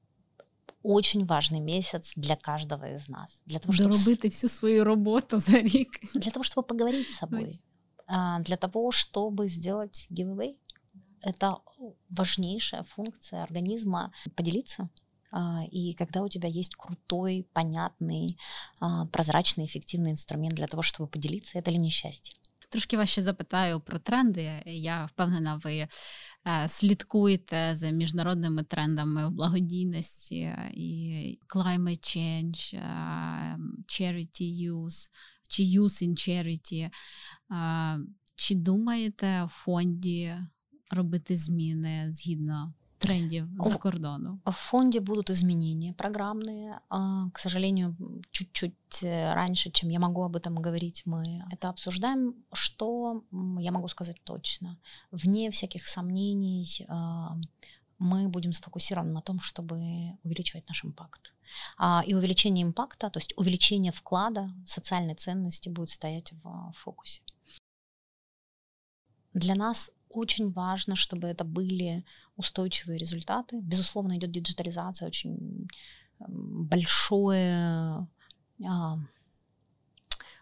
очень 0.82 1.24
важный 1.24 1.60
месяц 1.60 2.12
для 2.16 2.36
каждого 2.36 2.94
из 2.94 3.08
нас. 3.08 3.30
Для 3.46 3.58
того, 3.58 3.72
чтобы... 3.72 3.90
Доробити 3.90 4.28
всю 4.28 4.48
свою 4.48 4.84
работу 4.84 5.38
за 5.38 5.58
рік. 5.58 6.00
Для 6.14 6.30
того, 6.30 6.42
чтобы 6.42 6.66
поговорить 6.66 7.08
с 7.08 7.18
собой. 7.18 7.60
Для 8.40 8.56
того, 8.56 8.90
чтобы 8.90 9.48
сделать 9.48 10.06
giveaway 10.10 10.54
это 11.21 11.57
важнейшая 12.09 12.83
функция 12.83 13.43
организма 13.43 14.11
поделиться. 14.35 14.89
А, 15.31 15.63
и 15.71 15.93
когда 15.93 16.21
у 16.21 16.29
тебя 16.29 16.47
есть 16.47 16.75
крутой, 16.75 17.47
понятный, 17.53 18.37
а, 18.79 19.05
прозрачный, 19.07 19.65
эффективный 19.65 20.11
инструмент 20.11 20.53
для 20.53 20.67
того, 20.67 20.83
чтобы 20.83 21.09
поделиться, 21.09 21.57
это 21.57 21.71
ли 21.71 21.77
не 21.77 21.89
счастье? 21.89 22.35
Трошки 22.69 22.95
вас 22.95 23.09
ще 23.09 23.21
запитаю 23.21 23.79
про 23.79 23.99
тренди. 23.99 24.63
Я 24.65 25.05
впевнена, 25.05 25.55
ви 25.55 25.87
слідкуєте 26.67 27.75
за 27.75 27.89
міжнародними 27.89 28.63
трендами 28.63 29.27
в 29.27 29.31
благодійності 29.31 30.55
і 30.73 31.39
climate 31.55 32.17
change, 32.17 32.81
charity 33.87 34.71
use, 34.71 35.09
чи 35.47 35.63
use 35.63 36.03
in 36.03 36.13
charity. 36.13 36.89
Чи 38.35 38.55
думаєте 38.55 39.43
в 39.43 39.49
фонді 39.49 40.35
робити 40.89 41.37
зміни 41.37 42.13
згідно 42.13 42.73
трендів 42.97 43.47
за 43.59 43.75
кордону? 43.75 44.39
В 44.45 44.51
фонде 44.51 44.99
будут 44.99 45.29
изменения 45.29 45.93
программные. 45.93 46.79
К 47.33 47.39
сожалению, 47.39 47.95
чуть-чуть 48.31 49.03
э, 49.03 49.33
раньше, 49.33 49.71
чем 49.71 49.89
я 49.89 49.99
могу 49.99 50.21
об 50.23 50.35
этом 50.35 50.55
говорить, 50.55 51.03
мы 51.05 51.43
это 51.51 51.69
обсуждаем. 51.69 52.33
Что 52.53 53.23
я 53.59 53.71
могу 53.71 53.89
сказать 53.89 54.21
точно? 54.23 54.77
Вне 55.11 55.49
всяких 55.49 55.87
сомнений 55.87 56.87
мы 57.99 58.27
будем 58.27 58.53
сфокусированы 58.53 59.11
на 59.11 59.21
том, 59.21 59.39
чтобы 59.39 60.17
увеличивать 60.23 60.67
наш 60.67 60.85
импакт. 60.85 61.33
И 62.07 62.15
увеличение 62.15 62.63
импакта, 62.63 63.09
то 63.09 63.19
есть 63.19 63.33
увеличение 63.37 63.91
вклада, 63.91 64.49
социальной 64.65 65.15
ценности 65.15 65.69
будет 65.69 65.89
стоять 65.89 66.33
в 66.43 66.73
фокусе. 66.75 67.21
Для 69.34 69.54
нас 69.54 69.90
очень 70.10 70.50
важно, 70.50 70.96
чтобы 70.96 71.28
это 71.28 71.44
были 71.44 72.04
устойчивые 72.36 72.98
результаты. 72.98 73.60
Безусловно, 73.60 74.16
идет 74.16 74.30
диджитализация, 74.30 75.08
очень 75.08 75.68
большое 76.18 78.06
а, 78.64 78.98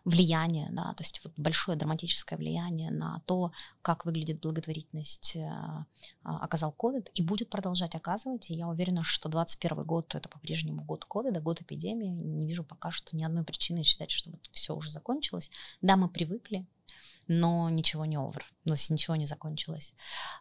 влияние, 0.04 0.68
да, 0.70 0.94
то 0.94 1.02
есть 1.02 1.20
вот 1.24 1.32
большое 1.36 1.76
драматическое 1.76 2.38
влияние 2.38 2.90
на 2.92 3.20
то, 3.26 3.50
как 3.82 4.06
выглядит 4.06 4.40
благотворительность, 4.40 5.36
а, 5.36 5.84
оказал 6.22 6.74
COVID 6.78 7.10
и 7.14 7.22
будет 7.22 7.50
продолжать 7.50 7.94
оказывать. 7.94 8.48
И 8.50 8.54
я 8.54 8.68
уверена, 8.68 9.02
что 9.02 9.28
2021 9.28 9.84
год 9.84 10.14
это 10.14 10.28
по-прежнему 10.28 10.82
год 10.82 11.04
ковида, 11.04 11.40
год 11.40 11.60
эпидемии. 11.60 12.08
Не 12.08 12.46
вижу 12.46 12.62
пока 12.62 12.90
что 12.90 13.16
ни 13.16 13.24
одной 13.24 13.44
причины 13.44 13.82
считать, 13.82 14.12
что 14.12 14.30
вот 14.30 14.48
все 14.52 14.74
уже 14.74 14.90
закончилось. 14.90 15.50
Да, 15.82 15.96
мы 15.96 16.08
привыкли, 16.08 16.66
но 17.28 17.70
ничего 17.70 18.04
не 18.04 18.16
овер, 18.16 18.44
у 18.64 18.70
нас 18.70 18.90
ничего 18.90 19.16
не 19.16 19.26
закончилось. 19.26 19.94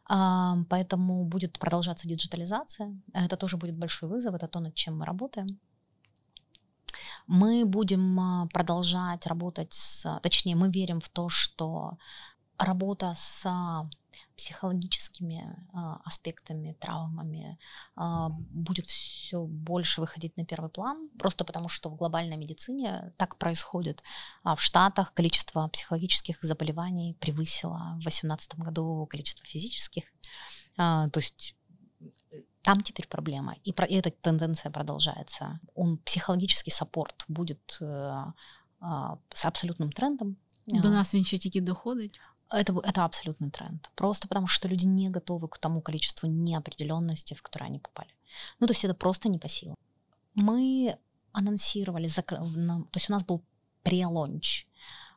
Поэтому 0.08 1.26
будет 1.26 1.60
продолжаться 1.60 2.08
диджитализация, 2.08 2.96
это 3.14 3.38
тоже 3.38 3.58
будет 3.58 3.76
большой 3.76 4.10
вызов, 4.10 4.36
это 4.36 4.48
то, 4.48 4.60
над 4.60 4.76
чем 4.76 4.98
мы 5.00 5.06
работаем. 5.06 5.60
Мы 7.28 7.66
будем 7.66 8.20
а, 8.20 8.48
продолжать 8.54 9.26
работать 9.26 9.74
с, 9.74 10.20
точнее, 10.22 10.56
мы 10.56 10.70
верим 10.70 11.00
в 11.00 11.10
то, 11.10 11.28
что 11.28 11.98
работа 12.58 13.14
с 13.16 13.48
психологическими 14.38 15.56
а, 15.74 16.02
аспектами, 16.06 16.76
травмами 16.80 17.58
а, 17.96 18.30
будет 18.30 18.88
все 18.88 19.46
больше 19.46 20.02
выходить 20.02 20.38
на 20.38 20.46
первый 20.46 20.70
план, 20.70 21.10
просто 21.20 21.46
потому 21.46 21.70
что 21.70 21.90
в 21.90 21.96
глобальной 21.96 22.38
медицине 22.38 23.14
так 23.18 23.38
происходит. 23.38 24.04
А 24.44 24.56
в 24.56 24.62
Штатах 24.62 25.14
количество 25.14 25.68
психологических 25.68 26.38
заболеваний 26.42 27.16
превысило 27.20 27.96
в 27.98 28.02
2018 28.02 28.56
году 28.56 29.08
количество 29.10 29.46
физических. 29.46 30.04
А, 30.78 31.10
то 31.10 31.20
есть 31.20 31.56
там 32.66 32.82
теперь 32.82 33.08
проблема. 33.08 33.56
И, 33.64 33.74
про, 33.74 33.86
и 33.86 33.94
эта 33.94 34.10
тенденция 34.10 34.72
продолжается. 34.72 35.60
Он 35.76 35.98
психологический 35.98 36.72
саппорт 36.72 37.24
будет 37.28 37.78
э, 37.80 38.24
э, 38.82 38.86
с 39.34 39.46
абсолютным 39.46 39.92
трендом. 39.92 40.36
До 40.66 40.90
нас 40.90 41.14
він 41.16 41.24
ще 41.24 41.38
тільки 41.38 41.62
доходить. 41.62 42.20
Это, 42.52 42.80
это 42.84 43.06
абсолютный 43.06 43.50
тренд. 43.50 43.90
Просто 43.96 44.28
потому 44.28 44.48
что 44.48 44.68
люди 44.68 44.86
не 44.86 45.10
готовы 45.10 45.48
к 45.48 45.58
тому 45.58 45.82
количеству 45.82 46.28
неопределенности, 46.28 47.34
в 47.34 47.42
которое 47.42 47.66
они 47.66 47.80
попали. 47.80 48.10
Ну, 48.60 48.68
то 48.68 48.74
есть 48.74 48.86
это 48.86 48.94
просто 48.94 49.30
не 49.30 49.40
по 49.40 49.48
силам. 49.48 49.76
Мы 50.36 50.98
анонсировали, 51.32 52.08
то 52.08 52.86
есть 52.94 53.10
у 53.10 53.14
нас 53.14 53.24
был 53.24 53.44
прелонч 53.84 54.68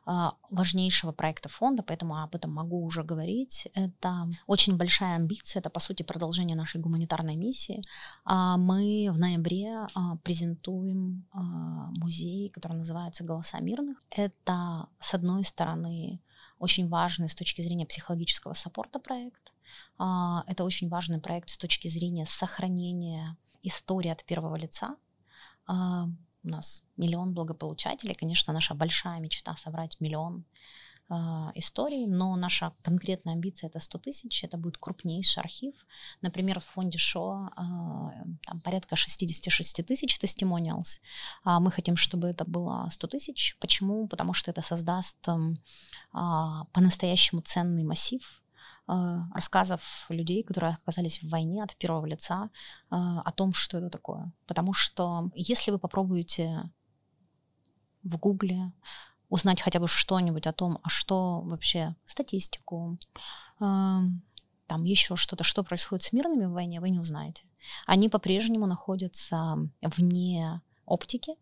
а, 0.05 0.33
важнейшего 0.49 1.11
проекта 1.11 1.49
фонда, 1.49 1.83
поэтому 1.83 2.17
об 2.17 2.35
этом 2.35 2.51
могу 2.51 2.83
уже 2.83 3.03
говорить. 3.03 3.67
Это 3.75 4.27
очень 4.47 4.75
большая 4.75 5.15
амбиция, 5.15 5.59
это, 5.59 5.69
по 5.69 5.79
сути, 5.79 6.03
продолжение 6.03 6.57
нашей 6.57 6.81
гуманитарной 6.81 7.35
миссии. 7.35 7.83
А, 8.25 8.57
мы 8.57 9.09
в 9.11 9.17
ноябре 9.19 9.87
а, 9.93 10.15
презентуем 10.23 11.25
музей, 11.33 12.49
который 12.49 12.77
называется 12.77 13.23
«Голоса 13.23 13.59
мирных». 13.59 13.97
Это, 14.09 14.87
с 14.99 15.13
одной 15.13 15.43
стороны, 15.43 16.19
очень 16.59 16.87
важный 16.87 17.29
с 17.29 17.35
точки 17.35 17.61
зрения 17.61 17.85
психологического 17.85 18.53
саппорта 18.53 18.99
проект. 18.99 19.51
А, 19.97 20.43
это 20.47 20.63
очень 20.63 20.89
важный 20.89 21.19
проект 21.19 21.49
с 21.49 21.57
точки 21.57 21.87
зрения 21.87 22.25
сохранения 22.25 23.37
истории 23.63 24.11
от 24.11 24.23
первого 24.23 24.55
лица. 24.55 24.95
А, 25.65 26.07
у 26.43 26.47
нас 26.47 26.83
миллион 26.97 27.33
благополучателей. 27.33 28.15
Конечно, 28.15 28.53
наша 28.53 28.73
большая 28.73 29.19
мечта 29.19 29.55
собрать 29.57 29.99
миллион 29.99 30.45
историй, 31.55 32.05
но 32.05 32.35
наша 32.35 32.71
конкретная 32.83 33.33
амбиция 33.33 33.69
это 33.69 33.79
100 33.79 33.97
тысяч, 33.99 34.43
это 34.43 34.57
будет 34.57 34.77
крупнейший 34.77 35.41
архив. 35.41 35.73
Например, 36.21 36.59
в 36.59 36.65
фонде 36.65 36.99
ШО 36.99 37.49
э, 37.49 37.61
там 38.45 38.59
порядка 38.63 38.95
66 38.95 39.85
тысяч 39.85 40.19
тестимониалс. 40.19 40.99
А 41.43 41.59
мы 41.59 41.71
хотим, 41.71 41.95
чтобы 41.95 42.27
это 42.27 42.45
было 42.45 42.87
100 42.91 43.07
тысяч. 43.07 43.57
Почему? 43.59 44.07
Потому 44.07 44.33
что 44.33 44.51
это 44.51 44.61
создаст 44.61 45.17
э, 45.27 45.33
по-настоящему 46.11 47.41
ценный 47.41 47.83
массив 47.83 48.21
рассказов 49.35 50.07
людей, 50.09 50.41
которые 50.41 50.73
оказались 50.73 51.21
в 51.21 51.29
войне 51.29 51.63
от 51.63 51.75
первого 51.75 52.07
лица, 52.07 52.49
о 52.89 53.31
том, 53.33 53.53
что 53.53 53.77
это 53.77 53.91
такое. 53.91 54.31
Потому 54.47 54.73
что 54.73 55.29
если 55.35 55.69
вы 55.69 55.77
попробуете 55.77 56.71
в 58.01 58.17
Гугле 58.17 58.71
узнать 59.29 59.61
хотя 59.61 59.79
бы 59.79 59.87
что-нибудь 59.87 60.47
о 60.47 60.53
том, 60.53 60.79
а 60.83 60.89
что 60.89 61.41
вообще 61.41 61.95
статистику, 62.05 62.97
э, 63.59 63.99
там 64.67 64.83
еще 64.83 65.15
что-то, 65.15 65.43
что 65.43 65.63
происходит 65.63 66.03
с 66.03 66.13
мирными 66.13 66.45
в 66.45 66.51
войне, 66.51 66.79
вы 66.79 66.89
не 66.89 66.99
узнаете. 66.99 67.43
Они 67.85 68.09
по-прежнему 68.09 68.65
находятся 68.65 69.57
вне 69.81 70.61
оптики, 70.85 71.35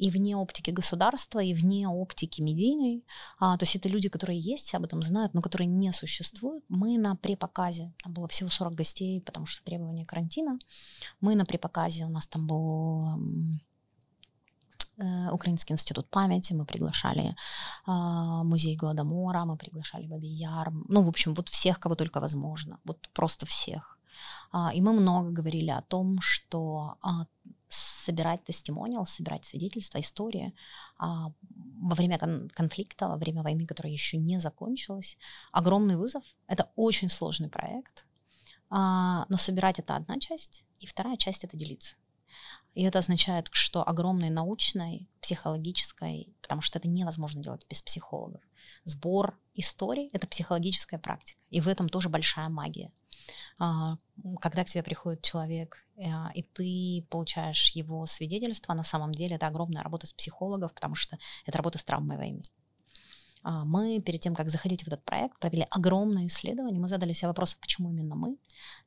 и 0.00 0.10
вне 0.10 0.34
оптики 0.34 0.70
государства, 0.70 1.40
и 1.40 1.52
вне 1.52 1.86
оптики 1.86 2.40
медийной. 2.40 3.04
А, 3.38 3.58
то 3.58 3.64
есть 3.64 3.76
это 3.76 3.88
люди, 3.88 4.08
которые 4.08 4.40
есть, 4.40 4.74
об 4.74 4.84
этом 4.84 5.02
знают, 5.02 5.34
но 5.34 5.42
которые 5.42 5.68
не 5.68 5.92
существуют. 5.92 6.64
Мы 6.70 6.96
на 6.96 7.16
препоказе, 7.16 7.92
там 8.02 8.14
было 8.14 8.26
всего 8.26 8.48
40 8.48 8.74
гостей, 8.74 9.20
потому 9.20 9.44
что 9.44 9.62
требования 9.62 10.06
карантина. 10.06 10.58
Мы 11.20 11.34
на 11.34 11.44
препоказе, 11.44 12.06
у 12.06 12.08
нас 12.08 12.26
там 12.26 12.46
был 12.46 13.20
Украинский 15.32 15.74
институт 15.74 16.10
памяти, 16.10 16.54
мы 16.54 16.64
приглашали 16.64 17.34
э, 17.86 17.90
музей 18.44 18.76
Гладомора, 18.76 19.44
мы 19.44 19.56
приглашали 19.56 20.06
Бабий 20.06 20.36
Яр, 20.36 20.72
ну, 20.88 21.02
в 21.02 21.08
общем, 21.08 21.34
вот 21.34 21.48
всех, 21.48 21.80
кого 21.80 21.94
только 21.94 22.20
возможно, 22.20 22.78
вот 22.84 23.08
просто 23.12 23.46
всех. 23.46 23.98
А, 24.52 24.72
и 24.74 24.80
мы 24.80 24.92
много 24.92 25.30
говорили 25.30 25.70
о 25.70 25.82
том, 25.82 26.20
что 26.20 26.96
а, 27.02 27.26
собирать 27.68 28.44
тестимониал, 28.44 29.06
собирать 29.06 29.44
свидетельства, 29.44 30.00
истории 30.00 30.54
а, 30.98 31.32
во 31.80 31.94
время 31.94 32.18
конфликта, 32.54 33.08
во 33.08 33.16
время 33.16 33.42
войны, 33.42 33.66
которая 33.66 33.92
еще 33.92 34.16
не 34.18 34.40
закончилась. 34.40 35.16
Огромный 35.52 35.96
вызов. 35.96 36.24
Это 36.46 36.70
очень 36.76 37.08
сложный 37.08 37.48
проект, 37.48 38.06
но 38.70 39.36
собирать 39.36 39.80
это 39.80 39.96
одна 39.96 40.20
часть, 40.20 40.64
и 40.78 40.86
вторая 40.86 41.16
часть 41.16 41.42
это 41.42 41.56
делиться. 41.56 41.96
И 42.74 42.82
это 42.82 43.00
означает, 43.00 43.48
что 43.50 43.86
огромной 43.86 44.30
научной, 44.30 45.08
психологической, 45.20 46.34
потому 46.40 46.62
что 46.62 46.78
это 46.78 46.88
невозможно 46.88 47.42
делать 47.42 47.66
без 47.68 47.82
психологов, 47.82 48.40
сбор 48.84 49.38
историй— 49.54 50.08
это 50.12 50.26
психологическая 50.26 51.00
практика. 51.00 51.38
И 51.50 51.60
в 51.60 51.68
этом 51.68 51.88
тоже 51.88 52.08
большая 52.08 52.48
магия. 52.48 52.92
А, 53.58 53.96
когда 54.40 54.64
к 54.64 54.68
тебе 54.68 54.82
приходит 54.82 55.22
человек, 55.22 55.76
э, 55.96 56.08
и 56.34 56.42
ты 56.42 57.06
получаешь 57.10 57.72
его 57.72 58.06
свидетельство, 58.06 58.72
на 58.74 58.84
самом 58.84 59.12
деле 59.12 59.36
это 59.36 59.46
огромная 59.46 59.82
работа 59.82 60.06
с 60.06 60.12
психологов, 60.12 60.72
потому 60.72 60.94
что 60.94 61.18
это 61.44 61.58
работа 61.58 61.78
с 61.78 61.84
травмой 61.84 62.16
войны. 62.16 62.42
А, 63.42 63.64
мы 63.64 64.00
перед 64.00 64.20
тем, 64.20 64.34
как 64.34 64.50
заходить 64.50 64.82
в 64.82 64.86
этот 64.86 65.04
проект, 65.04 65.38
провели 65.38 65.66
огромное 65.70 66.26
исследование. 66.26 66.80
Мы 66.80 66.88
задали 66.88 67.12
себе 67.12 67.28
вопрос, 67.28 67.54
почему 67.54 67.90
именно 67.90 68.14
мы, 68.14 68.36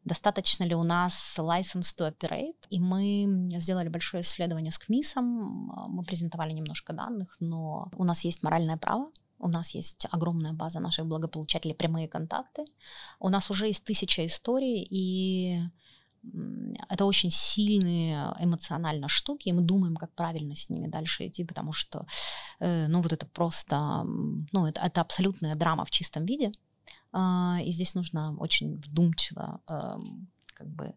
достаточно 0.05 0.63
ли 0.63 0.75
у 0.75 0.83
нас 0.83 1.35
license 1.37 1.95
to 1.97 2.11
operate. 2.11 2.55
И 2.69 2.79
мы 2.79 3.51
сделали 3.59 3.89
большое 3.89 4.21
исследование 4.21 4.71
с 4.71 4.77
КМИСом, 4.77 5.71
мы 5.89 6.03
презентовали 6.03 6.53
немножко 6.53 6.93
данных, 6.93 7.35
но 7.39 7.89
у 7.95 8.03
нас 8.03 8.23
есть 8.23 8.43
моральное 8.43 8.77
право 8.77 9.11
у 9.43 9.49
нас 9.49 9.75
есть 9.75 10.07
огромная 10.09 10.53
база 10.53 10.79
наших 10.79 11.05
благополучателей, 11.05 11.75
прямые 11.75 12.07
контакты. 12.07 12.63
У 13.19 13.29
нас 13.29 13.49
уже 13.51 13.67
есть 13.67 13.83
тысяча 13.83 14.25
историй, 14.25 14.87
и 14.89 15.59
это 16.89 17.05
очень 17.05 17.29
сильные 17.29 18.33
эмоционально 18.39 19.07
штуки, 19.07 19.49
и 19.49 19.53
мы 19.53 19.61
думаем, 19.61 19.95
как 19.95 20.13
правильно 20.13 20.55
с 20.55 20.69
ними 20.69 20.87
дальше 20.87 21.27
идти, 21.27 21.43
потому 21.43 21.73
что, 21.73 22.05
э, 22.59 22.87
ну, 22.87 23.01
вот 23.01 23.11
это 23.11 23.25
просто, 23.25 24.03
ну, 24.51 24.65
это, 24.65 24.81
это 24.81 25.01
абсолютная 25.01 25.55
драма 25.55 25.85
в 25.85 25.91
чистом 25.91 26.25
виде, 26.25 26.51
а, 27.11 27.59
и 27.63 27.71
здесь 27.71 27.95
нужно 27.95 28.35
очень 28.37 28.77
вдумчиво, 28.77 29.61
эм, 29.69 30.27
как 30.55 30.67
бы, 30.67 30.95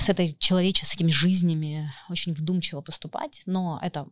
с 0.00 0.08
этой 0.08 0.34
человеческими 0.38 1.10
жизнями 1.10 1.92
очень 2.08 2.34
вдумчиво 2.34 2.80
поступать, 2.80 3.42
но 3.46 3.78
это 3.80 4.08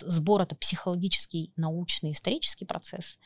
сбор 0.00 0.42
это 0.42 0.54
психологический, 0.54 1.52
научный, 1.56 2.12
исторический 2.12 2.64
процесс, 2.64 3.18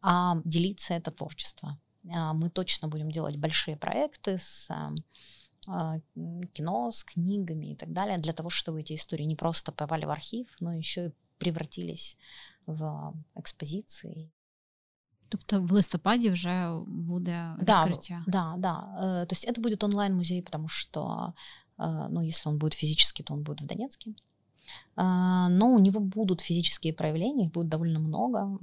а 0.00 0.36
делиться 0.44 0.94
это 0.94 1.10
творчество. 1.10 1.78
А, 2.12 2.32
мы 2.32 2.50
точно 2.50 2.88
будем 2.88 3.10
делать 3.10 3.36
большие 3.36 3.76
проекты 3.76 4.38
с 4.38 4.70
а, 5.66 5.98
кино, 6.52 6.90
с 6.90 7.04
книгами 7.04 7.72
и 7.72 7.76
так 7.76 7.92
далее, 7.92 8.18
для 8.18 8.32
того, 8.32 8.50
чтобы 8.50 8.80
эти 8.80 8.94
истории 8.94 9.24
не 9.24 9.36
просто 9.36 9.72
попали 9.72 10.04
в 10.04 10.10
архив, 10.10 10.46
но 10.60 10.74
еще 10.74 11.06
и 11.06 11.12
превратились 11.38 12.18
в 12.66 13.12
экспозиции. 13.34 14.30
Тобто 15.28 15.60
в 15.60 15.72
листопаді 15.72 16.30
вже 16.30 16.80
буде 16.86 17.56
відкриття? 17.58 18.24
Да, 18.26 18.54
да, 18.56 18.56
да. 18.58 18.96
Э, 19.00 19.26
то 19.26 19.32
есть 19.32 19.48
это 19.48 19.60
будет 19.60 19.84
онлайн-музей, 19.84 20.42
потому 20.42 20.68
что, 20.68 21.32
э, 21.78 22.08
ну, 22.10 22.22
если 22.22 22.50
он 22.50 22.58
будет 22.58 22.74
физически, 22.74 23.22
то 23.22 23.34
он 23.34 23.42
будет 23.42 23.62
в 23.62 23.66
Донецке. 23.66 24.14
Э, 24.96 25.46
но 25.48 25.72
у 25.72 25.78
него 25.78 26.00
будут 26.00 26.40
физические 26.40 26.92
проявления, 26.92 27.46
их 27.46 27.52
будет 27.52 27.68
довольно 27.68 27.98
много. 27.98 28.58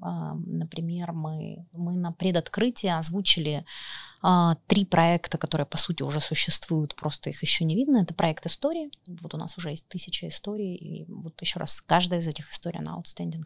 Например, 0.45 1.11
мы, 1.11 1.65
мы 1.73 1.93
на 1.93 2.11
предоткрытии 2.11 2.89
озвучили 2.89 3.65
три 4.67 4.85
проекта, 4.85 5.37
которые, 5.37 5.65
по 5.65 5.77
сути, 5.77 6.03
уже 6.03 6.19
существуют, 6.19 6.95
просто 6.95 7.31
их 7.31 7.41
еще 7.41 7.65
не 7.65 7.75
видно. 7.75 7.97
Это 7.97 8.13
проект 8.13 8.45
истории. 8.45 8.91
Вот 9.07 9.33
у 9.33 9.37
нас 9.37 9.57
уже 9.57 9.71
есть 9.71 9.87
тысяча 9.87 10.27
историй, 10.27 10.75
и 10.75 11.05
вот 11.11 11.41
еще 11.41 11.59
раз, 11.59 11.81
каждая 11.81 12.19
из 12.19 12.27
этих 12.27 12.51
историй, 12.51 12.79
она 12.79 12.97
outstanding. 12.97 13.45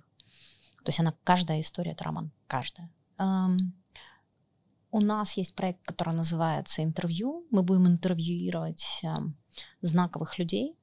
То 0.84 0.90
есть 0.90 1.00
она, 1.00 1.14
каждая 1.24 1.62
история— 1.62 1.92
это 1.94 2.04
роман, 2.04 2.32
каждая. 2.48 2.90
У 4.92 5.00
нас 5.02 5.38
есть 5.38 5.56
проект, 5.56 5.82
который 5.84 6.14
называется 6.14 6.84
«Интервью». 6.84 7.46
Мы 7.52 7.64
будем 7.64 7.88
интервьюировать 7.88 9.02
знаковых 9.82 10.38
людей. 10.38 10.76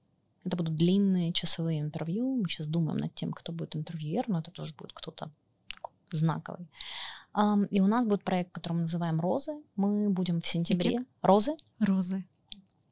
Это 0.44 0.56
будут 0.56 0.74
длинные 0.74 1.32
часовые 1.32 1.80
интервью. 1.80 2.36
Мы 2.36 2.48
сейчас 2.48 2.66
думаем 2.66 2.98
над 2.98 3.14
тем, 3.14 3.32
кто 3.32 3.52
будет 3.52 3.76
интервьюер, 3.76 4.28
но 4.28 4.40
это 4.40 4.50
тоже 4.50 4.74
будет 4.74 4.92
кто-то 4.92 5.30
знаковый. 6.10 6.68
И 7.70 7.80
у 7.80 7.86
нас 7.86 8.04
будет 8.04 8.24
проект, 8.24 8.52
который 8.52 8.74
мы 8.74 8.80
называем 8.82 9.20
«Розы». 9.20 9.52
Мы 9.76 10.10
будем 10.10 10.40
в 10.40 10.46
сентябре... 10.46 10.90
Какие? 10.90 11.06
Розы. 11.22 11.56
Розы. 11.80 12.24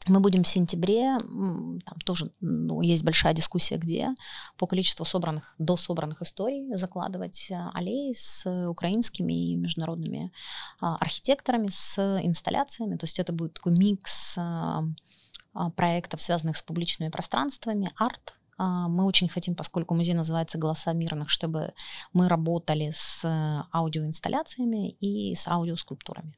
Мы 0.07 0.20
будем 0.20 0.44
в 0.44 0.48
сентябре, 0.48 1.18
там 1.18 1.98
тоже 2.07 2.30
ну, 2.40 2.80
есть 2.80 3.05
большая 3.05 3.34
дискуссия, 3.34 3.76
где 3.76 4.09
по 4.57 4.66
количеству 4.66 5.05
собранных, 5.05 5.55
до 5.59 5.76
собранных 5.76 6.22
историй 6.22 6.74
закладывать 6.74 7.51
э, 7.51 7.55
аллеи 7.74 8.14
с 8.14 8.46
украинскими 8.68 9.51
и 9.51 9.57
международными 9.57 10.32
а, 10.80 10.96
архитекторами, 10.96 11.68
с 11.70 11.98
инсталляциями. 12.22 12.96
То 12.96 13.05
есть 13.05 13.18
это 13.18 13.34
будет 13.34 13.53
такой 13.53 13.76
микс 13.76 14.36
а, 14.38 14.84
проектов, 15.76 16.20
связанных 16.20 16.57
с 16.57 16.62
публичными 16.62 17.11
пространствами, 17.11 17.92
арт, 17.96 18.36
а, 18.61 18.88
мы 18.88 19.07
очень 19.07 19.26
хотим, 19.26 19.55
поскольку 19.55 19.94
музей 19.94 20.12
называется 20.12 20.59
«Голоса 20.59 20.92
мирных», 20.92 21.30
чтобы 21.30 21.72
мы 22.12 22.28
работали 22.28 22.92
с 22.94 23.24
э, 23.24 23.62
аудиоинсталляциями 23.74 24.90
и 25.01 25.34
с 25.34 25.48
аудиоскульптурами. 25.48 26.32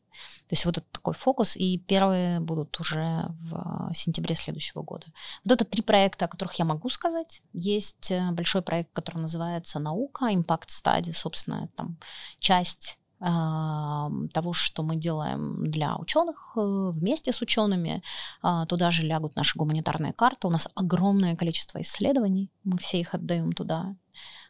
То 0.46 0.52
есть 0.52 0.64
вот 0.64 0.78
это 0.78 0.86
такой 0.92 1.14
фокус, 1.14 1.56
и 1.56 1.78
первые 1.78 2.38
будут 2.38 2.78
уже 2.78 3.26
в 3.40 3.92
сентябре 3.92 4.36
следующего 4.36 4.82
года. 4.82 5.06
Вот 5.44 5.52
это 5.52 5.64
три 5.64 5.82
проекта, 5.82 6.26
о 6.26 6.28
которых 6.28 6.54
я 6.60 6.64
могу 6.64 6.88
сказать. 6.90 7.42
Есть 7.52 8.12
э, 8.12 8.30
большой 8.30 8.62
проект, 8.62 8.92
который 8.92 9.22
называется 9.22 9.80
«Наука», 9.80 10.26
«Impact 10.32 10.68
Study», 10.68 11.12
собственно, 11.12 11.70
там 11.74 11.98
часть 12.38 13.00
того, 13.22 14.52
что 14.52 14.82
мы 14.82 14.96
делаем 14.96 15.70
для 15.70 15.96
ученых 15.96 16.54
э, 16.56 16.60
вместе 16.60 17.32
с 17.32 17.40
учеными. 17.40 18.02
А, 18.42 18.66
туда 18.66 18.90
же 18.90 19.04
лягут 19.04 19.36
наши 19.36 19.56
гуманитарные 19.56 20.12
карты. 20.12 20.48
У 20.48 20.50
нас 20.50 20.68
огромное 20.74 21.36
количество 21.36 21.80
исследований, 21.80 22.50
мы 22.64 22.78
все 22.78 22.98
их 22.98 23.14
отдаем 23.14 23.52
туда. 23.52 23.94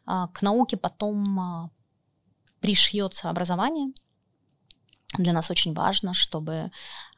А, 0.07 0.29
к 0.29 0.41
науке 0.41 0.79
потом 0.79 1.39
а, 1.39 1.71
пришьется 2.61 3.29
образование. 3.29 3.93
Для 5.19 5.35
нас 5.35 5.51
очень 5.51 5.75
важно, 5.75 6.15
чтобы 6.15 6.71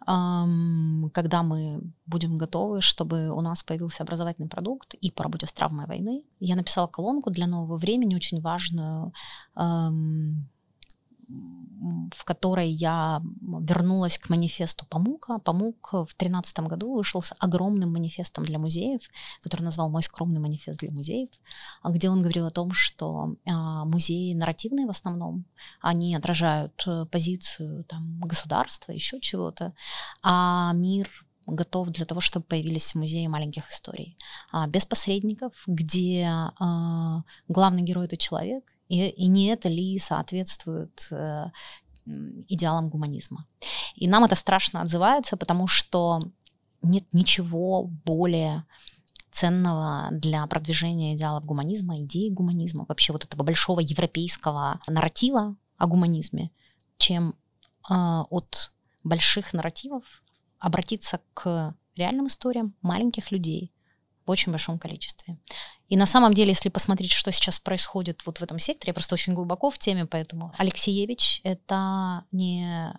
когда 0.05 1.43
мы 1.43 1.81
будем 2.07 2.37
готовы, 2.37 2.81
чтобы 2.81 3.31
у 3.31 3.41
нас 3.41 3.63
появился 3.63 4.03
образовательный 4.03 4.49
продукт 4.49 4.95
и 4.95 5.13
по 5.13 5.23
работе 5.23 5.47
с 5.47 5.53
травмой 5.53 5.87
войны. 5.87 6.25
Я 6.41 6.57
написала 6.57 6.89
колонку 6.89 7.31
для 7.31 7.47
нового 7.47 7.79
времени, 7.79 8.17
очень 8.17 8.41
важную 8.41 9.13
в 12.15 12.25
которой 12.25 12.69
я 12.69 13.21
вернулась 13.43 14.19
к 14.19 14.31
манифесту 14.31 14.87
Памука. 14.87 15.39
Памук 15.39 15.93
в 15.93 16.17
2013 16.17 16.61
году 16.61 16.95
вышел 16.95 17.23
с 17.23 17.35
огромным 17.39 17.93
манифестом 17.93 18.45
для 18.45 18.59
музеев, 18.59 19.03
который 19.43 19.63
назвал 19.63 19.91
«Мой 19.91 20.03
скромный 20.03 20.41
манифест 20.41 20.81
для 20.81 20.91
музеев», 20.91 21.29
где 21.85 22.09
он 22.09 22.21
говорил 22.21 22.47
о 22.47 22.51
том, 22.51 22.73
что 22.73 23.37
а, 23.47 23.85
музеи 23.85 24.33
нарративные 24.35 24.87
в 24.87 24.91
основном, 24.91 25.45
они 25.81 26.15
отражают 26.17 26.83
э, 26.87 27.07
позицию 27.11 27.85
там, 27.85 28.21
государства, 28.21 28.93
еще 28.93 29.21
чего-то, 29.21 29.75
а 30.23 30.73
мир 30.75 31.09
готов 31.47 31.89
для 31.89 32.07
того, 32.07 32.21
чтобы 32.21 32.47
появились 32.47 32.95
музеи 32.95 33.27
маленьких 33.27 33.71
историй. 33.71 34.17
А, 34.53 34.67
без 34.67 34.85
посредников, 34.85 35.53
где 35.67 36.27
а, 36.59 37.23
главный 37.49 37.83
герой 37.83 38.07
это 38.07 38.17
человек, 38.17 38.74
и, 38.89 39.09
и 39.09 39.27
не 39.27 39.47
это 39.47 39.69
ли 39.69 39.99
соответствует 39.99 41.09
э, 41.11 41.47
идеалам 42.07 42.89
гуманизма. 42.89 43.47
И 43.95 44.07
нам 44.09 44.25
это 44.25 44.35
страшно 44.35 44.83
отзывается, 44.83 45.37
потому 45.37 45.67
что 45.67 46.21
нет 46.83 47.05
ничего 47.13 47.85
более 47.85 48.65
ценного 49.31 50.09
для 50.13 50.47
продвижения 50.47 51.15
идеалов 51.15 51.45
гуманизма, 51.45 52.01
идеи 52.03 52.29
гуманизма, 52.29 52.85
вообще 52.87 53.13
вот 53.13 53.25
этого 53.25 53.43
большого 53.43 53.81
европейского 53.81 54.81
нарратива 54.87 55.57
о 55.77 55.87
гуманизме, 55.87 56.51
чем 56.99 57.35
э, 57.91 57.95
от 57.95 58.73
больших 59.03 59.53
нарративов 59.53 60.23
обратиться 60.59 61.21
к 61.35 61.75
реальным 61.97 62.29
историям 62.29 62.75
маленьких 62.81 63.33
людей 63.33 63.74
в 64.27 64.31
очень 64.31 64.53
большом 64.53 64.79
количестве. 64.79 65.37
И 65.89 65.97
на 65.97 66.07
самом 66.07 66.35
деле, 66.35 66.51
если 66.51 66.71
посмотреть, 66.71 67.13
что 67.13 67.31
сейчас 67.33 67.59
происходит 67.59 68.25
вот 68.27 68.39
в 68.39 68.43
этом 68.43 68.59
секторе, 68.59 68.91
я 68.91 68.95
просто 68.95 69.15
очень 69.15 69.35
глубоко 69.35 69.71
в 69.71 69.79
теме, 69.79 70.07
поэтому 70.07 70.53
Алексеевич— 70.57 71.41
это 71.45 72.25
не 72.33 72.95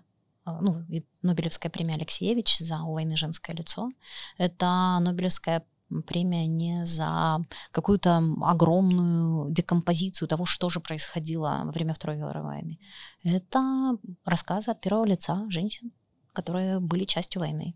а, 0.45 0.61
ну, 0.61 0.84
Нобелевская 1.23 1.71
премия 1.71 1.95
Алексеевич 1.95 2.59
за 2.59 2.84
«У 2.84 2.93
войны 2.93 3.17
женское 3.17 3.55
лицо». 3.55 3.89
Это 4.38 4.99
Нобелевская 5.01 5.65
премия 6.05 6.47
не 6.47 6.86
за 6.86 7.43
какую-то 7.71 8.21
огромную 8.41 9.51
декомпозицию 9.51 10.28
того, 10.28 10.45
что 10.45 10.69
же 10.69 10.80
происходило 10.80 11.61
во 11.63 11.71
время 11.71 11.93
Второй 11.93 12.17
мировой 12.17 12.41
войны. 12.41 12.80
Это 13.23 13.97
рассказы 14.23 14.71
от 14.71 14.82
первого 14.82 15.05
лица 15.05 15.45
женщин, 15.49 15.91
которые 16.34 16.80
были 16.80 17.05
частью 17.05 17.41
войны. 17.41 17.73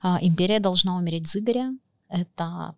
А, 0.00 0.18
«Империя 0.20 0.60
должна 0.60 0.96
умереть 0.96 1.28
с 1.28 1.36
Игоря»— 1.36 1.72
это 2.08 2.76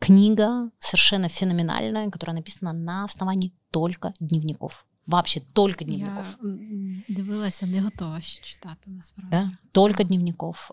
книга 0.00 0.70
совершенно 0.78 1.28
феноменальная, 1.28 2.10
которая 2.10 2.36
написана 2.36 2.72
на 2.72 3.04
основании 3.04 3.52
только 3.70 4.12
дневников. 4.20 4.86
Вообще 5.06 5.40
только 5.52 5.84
дневников. 5.84 6.38
Я 6.42 7.14
дивилася, 7.14 7.66
не 7.66 7.80
готова 7.80 8.20
ще 8.20 8.42
читати 8.42 8.90
насправді. 8.90 9.30
Да? 9.30 9.50
Только 9.72 10.04
дневников. 10.04 10.70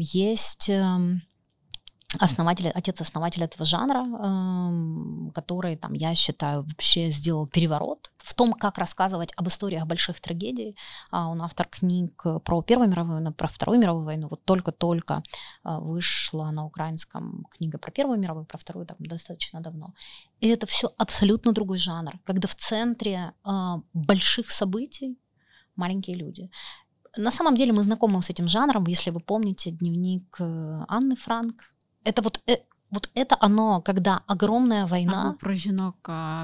Есть 0.00 0.70
основатель, 2.18 2.68
отец-основатель 2.68 3.42
этого 3.42 3.66
жанра, 3.66 3.98
эм, 3.98 5.30
который, 5.34 5.76
там, 5.76 5.92
я 5.92 6.14
считаю, 6.14 6.62
вообще 6.62 7.10
сделал 7.10 7.46
переворот 7.46 8.10
в 8.16 8.32
том, 8.34 8.54
как 8.54 8.78
рассказывать 8.78 9.32
об 9.36 9.48
историях 9.48 9.86
больших 9.86 10.20
трагедий. 10.20 10.74
А 11.10 11.28
он 11.28 11.42
автор 11.42 11.66
книг 11.66 12.24
про 12.44 12.62
Первую 12.62 12.88
мировую 12.88 13.14
войну, 13.16 13.32
про 13.32 13.46
Вторую 13.46 13.78
мировую 13.78 14.06
войну. 14.06 14.28
Вот 14.30 14.42
только-только 14.44 15.22
а, 15.62 15.80
вышла 15.80 16.50
на 16.50 16.64
украинском 16.64 17.46
книга 17.50 17.78
про 17.78 17.90
Первую 17.90 18.18
мировую, 18.18 18.46
про 18.46 18.56
Вторую 18.56 18.86
там 18.86 18.96
достаточно 19.00 19.60
давно. 19.60 19.92
И 20.40 20.48
это 20.48 20.66
все 20.66 20.90
абсолютно 20.96 21.52
другой 21.52 21.78
жанр, 21.78 22.18
когда 22.24 22.48
в 22.48 22.54
центре 22.54 23.32
а, 23.44 23.80
больших 23.92 24.50
событий 24.50 25.18
маленькие 25.76 26.16
люди. 26.16 26.50
На 27.18 27.30
самом 27.30 27.54
деле 27.54 27.72
мы 27.72 27.82
знакомы 27.82 28.22
с 28.22 28.30
этим 28.30 28.48
жанром, 28.48 28.86
если 28.86 29.10
вы 29.10 29.20
помните 29.20 29.70
дневник 29.70 30.36
э, 30.40 30.84
Анны 30.88 31.16
Франк, 31.16 31.64
это 32.07 32.21
вот, 32.21 32.39
э, 32.49 32.57
вот 32.91 33.09
это 33.15 33.37
оно, 33.39 33.81
когда 33.81 34.21
огромная 34.27 34.85
война. 34.85 35.25
Або 35.25 35.37
про 35.37 35.53
жінок 35.53 35.95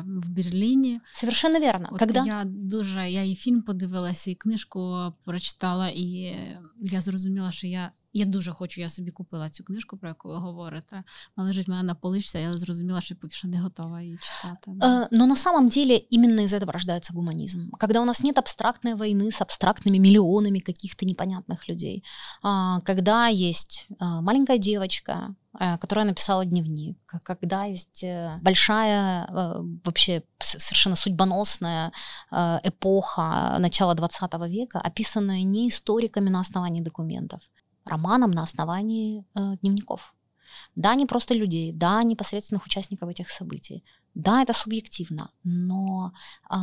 в 0.05 0.29
Берліні. 0.29 0.99
Совершенно 1.13 1.59
верно. 1.59 1.89
От 1.91 1.99
когда... 1.99 2.25
Я 2.25 2.43
дуже 2.45 3.09
я 3.09 3.23
і 3.23 3.35
фільм 3.35 3.61
подивилася, 3.61 4.31
і 4.31 4.35
книжку 4.35 5.13
прочитала, 5.25 5.89
і 5.89 6.35
я 6.81 7.01
зрозуміла, 7.01 7.51
що 7.51 7.67
я 7.67 7.91
я 8.13 8.25
дуже 8.25 8.51
хочу, 8.51 8.81
я 8.81 8.89
собі 8.89 9.11
купила 9.11 9.49
цю 9.49 9.63
книжку, 9.63 9.97
про 9.97 10.09
яку 10.09 10.29
ви 10.29 10.37
говорите. 10.37 11.03
Вона 11.35 11.49
лежить 11.49 11.67
в 11.67 11.69
мене 11.69 11.83
на 11.83 11.95
поличці, 11.95 12.37
я 12.37 12.57
зрозуміла, 12.57 13.01
що 13.01 13.15
поки 13.15 13.33
що 13.33 13.47
не 13.47 13.59
готова 13.59 14.01
її 14.01 14.17
читати. 14.21 14.71
Да. 14.75 15.07
Но 15.11 15.27
на 15.27 15.35
самом 15.35 15.69
деле 15.69 15.95
именно 16.13 16.41
из 16.41 16.53
этого 16.53 16.71
рождается 16.71 17.13
гуманизм. 17.13 17.69
Когда 17.79 18.01
у 18.01 18.05
нас 18.05 18.23
нет 18.23 18.37
абстрактной 18.37 18.95
войны 18.95 19.31
с 19.31 19.41
абстрактными 19.41 19.99
миллионами 19.99 20.59
каких-то 20.59 21.05
непонятных 21.05 21.69
людей. 21.69 22.03
Когда 22.83 23.27
есть 23.27 23.87
маленькая 23.99 24.57
девочка, 24.57 25.35
которая 25.81 26.05
написала 26.05 26.45
дневник, 26.45 26.97
когда 27.23 27.65
есть 27.65 28.03
э, 28.03 28.39
большая, 28.41 29.25
э, 29.25 29.61
вообще 29.83 30.21
совершенно 30.37 30.95
судьбоносная 30.95 31.91
э, 32.31 32.59
эпоха 32.63 33.57
начала 33.59 33.95
20 33.95 34.33
века, 34.47 34.79
описанная 34.79 35.43
не 35.43 35.67
историками 35.67 36.29
на 36.29 36.39
основании 36.39 36.81
документов, 36.81 37.41
романом 37.85 38.31
на 38.31 38.43
основании 38.43 39.25
э, 39.35 39.57
дневников. 39.61 40.13
Да, 40.75 40.95
не 40.95 41.05
просто 41.05 41.33
людей, 41.33 41.71
да, 41.73 42.03
непосредственных 42.03 42.65
участников 42.65 43.09
этих 43.09 43.29
событий. 43.29 43.83
Да, 44.15 44.41
это 44.41 44.53
субъективно, 44.53 45.31
но 45.43 46.11
э, 46.49 46.55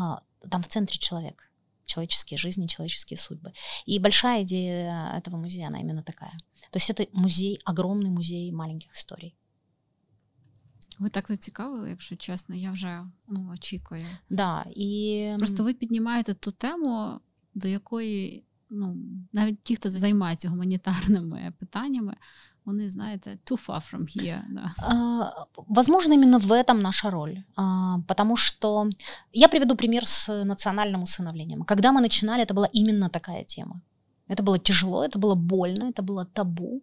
там 0.50 0.62
в 0.62 0.68
центре 0.68 0.98
человек, 0.98 1.50
человеческие 1.84 2.38
жизни, 2.38 2.66
человеческие 2.66 3.18
судьбы. 3.18 3.52
И 3.86 3.98
большая 3.98 4.42
идея 4.42 5.12
этого 5.16 5.36
музея, 5.36 5.68
она 5.68 5.80
именно 5.80 6.02
такая. 6.02 6.36
То 6.70 6.78
есть 6.78 6.90
это 6.90 7.06
музей, 7.12 7.60
огромный 7.64 8.10
музей 8.10 8.52
маленьких 8.52 8.92
историй. 8.92 9.36
Ви 10.98 11.08
так 11.08 11.28
зацікавили, 11.28 11.90
якщо 11.90 12.16
чесно, 12.16 12.54
я 12.54 12.72
вже 12.72 13.06
ну, 13.28 13.50
очікую. 13.54 14.06
Да, 14.30 14.64
і... 14.76 15.34
Просто 15.38 15.64
ви 15.64 15.74
піднімаєте 15.74 16.34
ту 16.34 16.52
тему, 16.52 17.20
до 17.54 17.68
якої 17.68 18.44
ну, 18.70 18.96
навіть 19.32 19.62
ті, 19.62 19.76
хто 19.76 19.90
займається 19.90 20.48
гуманітарними 20.48 21.52
питаннями, 21.58 22.14
вони, 22.64 22.90
знаєте, 22.90 23.38
too 23.44 23.66
far 23.66 23.92
from 23.92 24.02
here. 24.16 24.40
Да. 24.50 24.70
А, 24.78 25.46
возможно, 25.68 26.14
именно 26.14 26.38
в 26.38 26.52
этом 26.52 26.82
наша 26.82 27.10
роль. 27.10 27.36
А, 27.56 27.98
потому 28.08 28.36
что 28.36 28.90
я 29.32 29.48
приведу 29.48 29.76
пример 29.76 30.06
с 30.06 30.44
национальным 30.44 31.02
усыновлением. 31.02 31.64
Когда 31.64 31.92
мы 31.92 32.00
начинали, 32.00 32.42
это 32.42 32.54
была 32.54 32.68
именно 32.72 33.08
такая 33.08 33.44
тема. 33.44 33.80
Это 34.28 34.42
было 34.42 34.58
тяжело, 34.58 35.04
это 35.04 35.18
было 35.18 35.34
больно, 35.34 35.84
это 35.84 36.02
было 36.02 36.24
табу. 36.24 36.82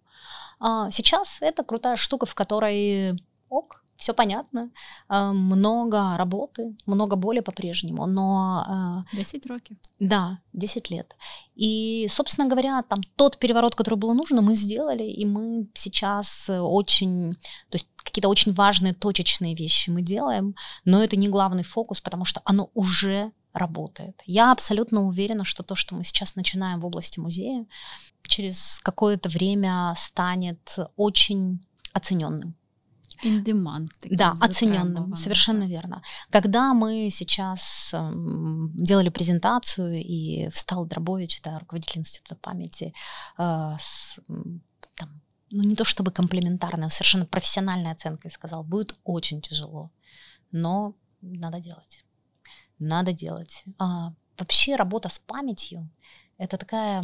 А 0.59 0.91
сейчас 0.91 1.41
это 1.41 1.63
крутая 1.63 1.97
штука, 1.97 2.25
в 2.25 2.33
которой 2.33 3.21
ок, 3.49 3.83
все 3.98 4.14
понятно, 4.14 4.70
много 5.08 6.16
работы, 6.16 6.76
много 6.86 7.16
боли 7.16 7.40
по-прежнему, 7.40 8.06
но... 8.06 9.04
10 9.12 9.46
років. 9.46 9.76
Да, 10.00 10.38
10 10.52 10.90
лет. 10.90 11.16
И, 11.56 12.08
собственно 12.10 12.48
говоря, 12.48 12.82
там 12.82 13.00
тот 13.16 13.38
переворот, 13.38 13.74
который 13.74 13.96
было 13.96 14.14
нужно, 14.14 14.42
мы 14.42 14.54
сделали, 14.54 15.02
и 15.02 15.26
мы 15.26 15.66
сейчас 15.74 16.48
очень, 16.48 17.34
то 17.68 17.76
есть 17.76 17.88
какие-то 17.96 18.28
очень 18.28 18.54
важные 18.54 18.94
точечные 18.94 19.54
вещи 19.54 19.90
мы 19.90 20.02
делаем, 20.02 20.54
но 20.84 21.02
это 21.02 21.16
не 21.16 21.28
главный 21.28 21.64
фокус, 21.64 22.00
потому 22.00 22.24
что 22.24 22.40
оно 22.44 22.70
уже 22.74 23.32
работает. 23.52 24.22
Я 24.26 24.52
абсолютно 24.52 25.06
уверена, 25.06 25.44
что 25.44 25.62
то, 25.62 25.74
что 25.74 25.96
мы 25.96 26.04
сейчас 26.04 26.36
начинаем 26.36 26.80
в 26.80 26.86
области 26.86 27.20
музея, 27.20 27.66
через 28.22 28.78
какое-то 28.84 29.28
время 29.28 29.94
станет 29.96 30.78
очень 30.96 31.58
оцененным. 31.92 32.54
In 33.24 33.42
demand. 33.42 33.88
Да, 34.10 34.34
оцененным, 34.40 35.14
совершенно 35.16 35.60
да. 35.62 35.66
верно. 35.66 36.02
Когда 36.30 36.74
мы 36.74 37.10
сейчас 37.10 37.90
э, 37.92 38.12
делали 38.74 39.08
презентацию, 39.08 40.02
и 40.02 40.48
встал 40.50 40.86
Дробович, 40.86 41.42
да, 41.42 41.58
руководитель 41.58 42.00
Института 42.00 42.36
памяти, 42.36 42.94
э, 43.38 43.76
с, 43.78 44.20
там, 44.94 45.20
ну 45.50 45.62
не 45.62 45.74
то 45.74 45.84
чтобы 45.84 46.10
комплементарная, 46.10 46.84
но 46.84 46.90
совершенно 46.90 47.26
профессиональной 47.26 47.92
оценкой 47.92 48.30
сказал, 48.30 48.64
будет 48.64 48.98
очень 49.04 49.40
тяжело, 49.40 49.90
но 50.52 50.94
надо 51.20 51.60
делать. 51.60 52.04
Надо 52.78 53.12
делать. 53.12 53.64
А, 53.78 54.12
вообще 54.38 54.76
работа 54.76 55.08
с 55.08 55.18
памятью— 55.18 55.88
это 56.38 56.56
такая 56.56 57.02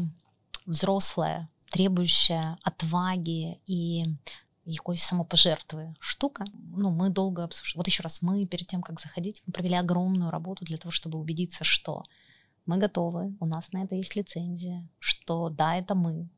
взрослая, 0.67 1.51
требующая 1.71 2.59
отваги 2.63 3.61
и 3.67 4.07
якоїсь 4.67 5.13
самопожертвы 5.13 5.95
штука. 5.99 6.45
Ну, 6.77 6.91
мы 6.91 7.11
долго 7.11 7.43
обсуждали. 7.43 7.81
Вот 7.81 7.87
еще 7.89 8.03
раз, 8.03 8.23
мы 8.23 8.47
перед 8.47 8.67
тем, 8.67 8.83
как 8.83 9.01
заходить, 9.01 9.43
мы 9.47 9.53
провели 9.53 9.75
огромную 9.75 10.31
работу 10.31 10.65
для 10.65 10.79
того, 10.79 10.91
чтобы 10.91 11.19
убедиться, 11.19 11.65
что 11.65 12.05
мы 12.67 12.79
готовы, 12.79 13.35
у 13.41 13.47
нас 13.47 13.73
на 13.73 13.85
это 13.85 13.95
есть 13.95 14.17
лицензия, 14.17 14.89
что 14.99 15.51
да, 15.51 15.77
это 15.77 15.95
мы, 15.95 16.29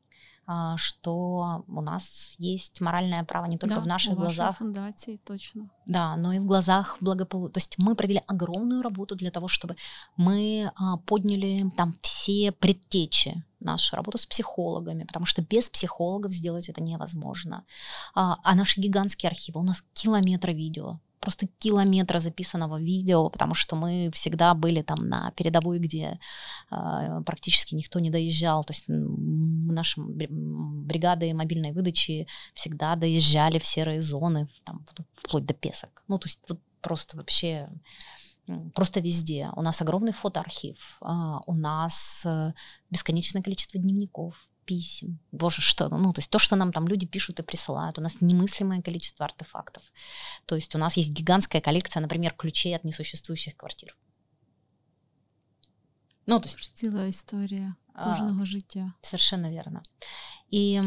а, 0.45 0.75
что 0.77 1.63
у 1.67 1.81
нас 1.81 2.35
есть 2.37 2.81
моральное 2.81 3.23
право 3.23 3.45
не 3.45 3.57
только 3.57 3.75
да, 3.75 3.81
в 3.81 3.87
наших 3.87 4.13
у 4.13 4.15
глазах. 4.17 4.57
фундации, 4.57 5.19
точно. 5.25 5.69
Да, 5.85 6.17
но 6.17 6.33
и 6.33 6.39
в 6.39 6.45
глазах 6.45 6.97
благополучия. 6.99 7.53
То 7.53 7.57
есть 7.59 7.75
мы 7.77 7.95
провели 7.95 8.21
огромную 8.27 8.81
работу 8.81 9.15
для 9.15 9.31
того, 9.31 9.47
чтобы 9.47 9.77
мы 10.17 10.71
а, 10.75 10.97
подняли 10.97 11.69
там 11.77 11.95
все 12.01 12.51
предтечи 12.51 13.43
нашу 13.59 13.95
работу 13.95 14.17
с 14.17 14.25
психологами, 14.25 15.03
потому 15.03 15.25
что 15.25 15.41
без 15.41 15.69
психологов 15.69 16.31
сделать 16.31 16.69
это 16.69 16.81
невозможно. 16.81 17.65
А, 18.13 18.37
а 18.43 18.55
наши 18.55 18.79
гигантские 18.79 19.29
архивы, 19.29 19.59
у 19.59 19.63
нас 19.63 19.83
километры 19.93 20.53
видео, 20.53 20.99
просто 21.19 21.47
километра 21.59 22.19
записанного 22.19 22.79
видео, 22.79 23.29
потому 23.29 23.53
что 23.53 23.75
мы 23.75 24.09
всегда 24.13 24.53
были 24.53 24.81
там 24.81 25.07
на 25.07 25.31
передовой, 25.31 25.79
где 25.79 26.19
э, 26.71 27.21
практически 27.25 27.75
никто 27.75 27.99
не 27.99 28.09
доезжал. 28.09 28.63
То 28.63 28.73
есть 28.73 28.85
наши 28.87 29.99
бригады 29.99 31.33
мобильной 31.33 31.71
выдачи 31.71 32.27
всегда 32.53 32.95
доезжали 32.95 33.59
в 33.59 33.65
серые 33.65 34.01
зоны, 34.01 34.47
там, 34.63 34.85
вплоть 35.13 35.45
до 35.45 35.53
Песок. 35.53 36.03
Ну, 36.07 36.19
то 36.19 36.27
есть 36.27 36.39
вот 36.47 36.59
просто 36.81 37.17
вообще 37.17 37.67
просто 38.74 39.00
везде. 39.00 39.50
У 39.56 39.62
нас 39.62 39.82
огромный 39.82 40.12
фотоархив, 40.12 40.96
а, 41.00 41.40
у 41.46 41.54
нас 41.54 42.22
э, 42.26 42.52
бесконечное 42.90 43.42
количество 43.42 43.80
дневников, 43.80 44.48
писем. 44.64 45.18
Боже, 45.32 45.60
что, 45.60 45.88
ну, 45.88 46.12
то 46.12 46.20
есть 46.20 46.30
то, 46.30 46.38
что 46.38 46.56
нам 46.56 46.72
там 46.72 46.88
люди 46.88 47.06
пишут 47.06 47.40
и 47.40 47.42
присылают, 47.42 47.98
у 47.98 48.02
нас 48.02 48.20
немыслимое 48.20 48.82
количество 48.82 49.24
артефактов. 49.24 49.82
То 50.46 50.54
есть 50.54 50.74
у 50.74 50.78
нас 50.78 50.96
есть 50.96 51.10
гигантская 51.10 51.60
коллекция, 51.60 52.00
например, 52.00 52.34
ключей 52.34 52.76
от 52.76 52.84
несуществующих 52.84 53.56
квартир. 53.56 53.96
Ну, 56.26 56.40
то 56.40 56.48
есть... 56.48 56.74
Ціла 56.74 57.04
історія 57.04 57.74
кожного 57.94 58.42
а, 58.42 58.44
життя. 58.44 58.92
Совершенно 59.02 59.50
верно. 59.50 59.82
И 60.50 60.82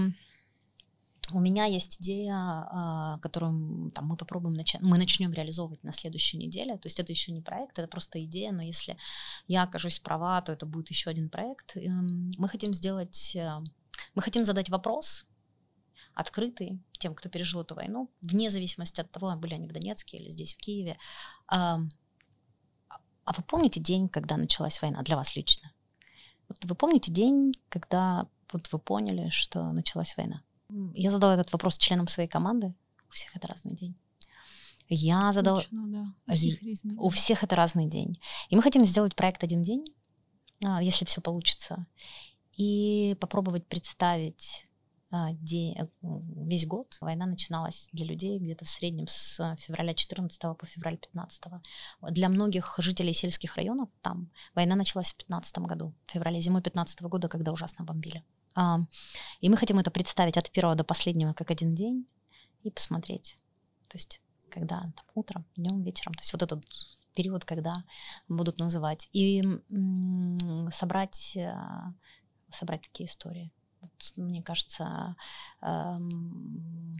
у 1.33 1.41
меня 1.41 1.65
есть 1.65 2.01
идея, 2.01 2.35
а, 2.35 3.19
которую 3.19 3.91
там, 3.93 4.07
мы 4.07 4.17
попробуем 4.17 4.55
начать, 4.55 4.81
мы 4.81 4.99
начнем 4.99 5.33
реализовывать 5.33 5.83
на 5.85 5.93
следующей 5.93 6.39
неделе. 6.39 6.77
То 6.79 6.87
есть 6.87 7.01
это 7.01 7.13
еще 7.13 7.33
не 7.33 7.41
проект, 7.41 7.79
это 7.79 7.89
просто 7.89 8.23
идея, 8.25 8.53
но 8.53 8.63
если 8.63 8.97
я 9.47 9.63
окажусь 9.63 9.99
права, 9.99 10.41
то 10.43 10.53
это 10.53 10.67
будет 10.67 10.91
еще 10.91 11.11
один 11.11 11.29
проект. 11.29 11.77
Эм, 11.77 12.33
мы 12.39 12.49
хотим 12.49 12.75
сделать, 12.75 13.35
э, 13.37 13.61
мы 14.15 14.23
хотим 14.23 14.45
задать 14.45 14.71
вопрос 14.71 15.27
открытый 16.15 16.81
тем, 16.99 17.15
кто 17.15 17.29
пережил 17.29 17.63
эту 17.63 17.75
войну, 17.75 18.11
вне 18.21 18.51
зависимости 18.51 19.01
от 19.01 19.11
того, 19.11 19.35
были 19.37 19.55
они 19.55 19.69
в 19.69 19.73
Донецке 19.73 20.19
или 20.19 20.31
здесь, 20.31 20.55
в 20.55 20.59
Киеве. 20.59 20.99
А 21.47 21.79
вы 23.37 23.43
помните 23.45 23.81
день, 23.81 24.09
когда 24.09 24.37
началась 24.37 24.83
война 24.83 25.03
для 25.03 25.17
вас 25.17 25.37
лично? 25.37 25.73
Вот 26.49 26.65
вы 26.65 26.75
помните 26.75 27.13
день, 27.13 27.53
когда 27.69 28.27
вот 28.53 28.71
вы 28.73 28.79
поняли, 28.81 29.29
что 29.31 29.73
началась 29.73 30.17
война? 30.17 30.43
Я 30.95 31.11
задала 31.11 31.35
этот 31.35 31.53
вопрос 31.53 31.79
членам 31.79 32.09
своей 32.09 32.29
команды. 32.29 32.75
У 33.09 33.13
всех 33.13 33.35
это 33.37 33.49
разный 33.49 33.75
день. 33.75 33.97
Я 34.89 35.33
задала... 35.33 35.61
Точно, 35.61 35.87
да. 35.87 36.15
У 36.27 36.35
всех, 36.35 36.59
у 36.99 37.09
всех 37.11 37.45
это 37.45 37.57
разный 37.57 37.87
день. 37.87 38.21
И 38.49 38.57
мы 38.57 38.63
хотим 38.63 38.85
сделать 38.85 39.15
проект 39.15 39.45
один 39.45 39.63
день, 39.63 39.85
а, 40.65 40.83
если 40.83 41.05
все 41.05 41.21
получится, 41.21 41.87
и 42.57 43.17
попробовать 43.21 43.67
представить 43.67 44.67
а, 45.13 45.33
день, 45.33 45.77
э, 45.77 45.87
весь 46.03 46.67
год. 46.67 46.97
Война 47.01 47.27
начиналась 47.27 47.89
для 47.93 48.05
людей 48.05 48.39
где-то 48.39 48.65
в 48.65 48.69
среднем 48.69 49.07
с 49.09 49.57
февраля 49.59 49.95
14 49.95 50.57
по 50.57 50.67
февраль 50.67 50.99
15. 50.99 51.45
Для 52.11 52.29
многих 52.29 52.75
жителей 52.79 53.15
сельских 53.15 53.57
районов 53.57 53.89
там 54.03 54.31
война 54.55 54.77
началась 54.77 55.13
в 55.13 55.17
15 55.17 55.59
году, 55.59 55.95
в 56.07 56.13
феврале 56.13 56.41
зимой 56.41 56.63
15 56.63 57.03
года, 57.03 57.29
когда 57.29 57.53
ужасно 57.53 57.85
бомбили. 57.85 58.25
И 59.41 59.49
мы 59.49 59.57
хотим 59.57 59.79
это 59.79 59.91
представить 59.91 60.37
от 60.37 60.51
первого 60.51 60.75
до 60.75 60.85
последнего 60.85 61.33
как 61.33 61.51
один 61.51 61.75
день 61.75 62.07
и 62.63 62.71
посмотреть. 62.71 63.37
То 63.89 63.97
есть 63.97 64.21
когда 64.51 64.81
там, 64.81 65.05
утром, 65.15 65.45
днем, 65.57 65.83
вечером. 65.83 66.15
То 66.15 66.21
есть 66.21 66.33
вот 66.33 66.43
этот 66.43 66.65
период, 67.15 67.45
когда 67.45 67.85
будут 68.29 68.59
называть. 68.59 69.09
И 69.13 69.43
собрать, 70.71 71.37
э, 71.37 71.55
собрать 72.51 72.83
такие 72.83 73.09
истории. 73.09 73.53
Вот, 73.81 74.13
мне 74.17 74.43
кажется, 74.43 75.17
эм, 75.63 76.97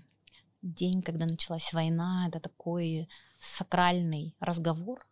день, 0.63 1.03
когда 1.03 1.27
началась 1.27 1.73
война, 1.73 2.27
это 2.29 2.41
такой 2.41 3.09
сакральный 3.39 4.35
разговор, 4.41 5.07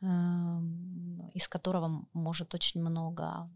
эм, 0.00 1.28
из 1.34 1.48
которого 1.48 2.04
может 2.12 2.54
очень 2.54 2.80
много 2.80 3.48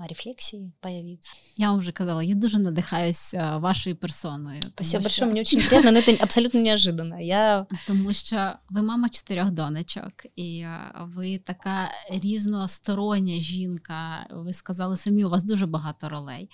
рефлексии 0.00 0.72
появиться. 0.80 1.36
Я 1.56 1.70
вам 1.70 1.78
вже 1.78 1.92
казала, 1.92 2.22
я 2.22 2.34
дуже 2.34 2.58
надихаюсь 2.58 3.34
вашою 3.34 3.96
персоною. 3.96 4.62
Спасибо 4.62 5.02
большое, 5.02 5.28
мені 5.28 5.42
дуже 5.42 5.68
приємно, 5.68 5.90
але 5.90 6.02
це 6.02 6.16
абсолютно 6.20 6.60
неожиданно. 6.60 7.20
Я... 7.20 7.66
Тому 7.86 8.12
що 8.12 8.52
ви 8.70 8.82
мама 8.82 9.08
чотирьох 9.08 9.50
донечок, 9.50 10.12
і 10.36 10.66
ви 11.00 11.38
така 11.38 11.90
різностороння 12.10 13.34
жінка. 13.34 14.26
Ви 14.30 14.52
сказали 14.52 14.96
самі, 14.96 15.24
у 15.24 15.30
вас 15.30 15.44
дуже 15.44 15.66
багато 15.66 16.08
ролей. 16.08 16.50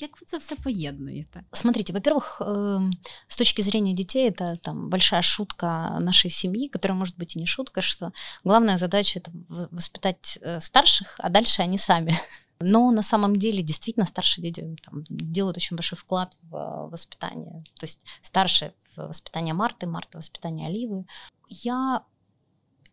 Як 0.00 0.10
вы 0.10 0.26
это 0.26 0.38
все 0.38 0.56
поєднуєте? 0.56 1.44
Смотрите, 1.52 1.92
во-первых, 1.92 2.40
э, 2.40 2.92
с 3.26 3.36
точки 3.36 3.62
зрения 3.62 3.94
детей, 3.94 4.30
это 4.30 4.54
там 4.62 4.90
большая 4.90 5.22
шутка 5.22 5.98
нашей 6.00 6.30
семьи, 6.30 6.68
которая 6.68 6.98
может 6.98 7.18
быть 7.18 7.36
и 7.36 7.40
не 7.40 7.46
шутка, 7.46 7.82
что 7.82 8.12
главная 8.44 8.78
задача 8.78 9.18
это 9.18 9.32
воспитать 9.72 10.38
э, 10.40 10.60
старших, 10.60 11.16
а 11.18 11.28
дальше 11.30 11.62
они 11.62 11.78
сами. 11.78 12.16
Но 12.63 12.91
на 12.91 13.03
самом 13.03 13.35
деле 13.35 13.61
действительно 13.61 14.05
старшие 14.05 14.43
дети 14.43 14.75
там, 14.83 15.03
делают 15.09 15.57
очень 15.57 15.75
большой 15.75 15.97
вклад 15.97 16.35
в 16.41 16.55
э, 16.55 16.89
воспитание. 16.89 17.63
То 17.79 17.85
есть 17.85 18.05
старшие 18.21 18.73
в 18.95 19.07
воспитание 19.07 19.53
Марты, 19.53 19.85
Марта 19.85 20.17
в 20.17 20.21
воспитание 20.21 20.67
Оливы. 20.67 21.05
Я 21.49 22.03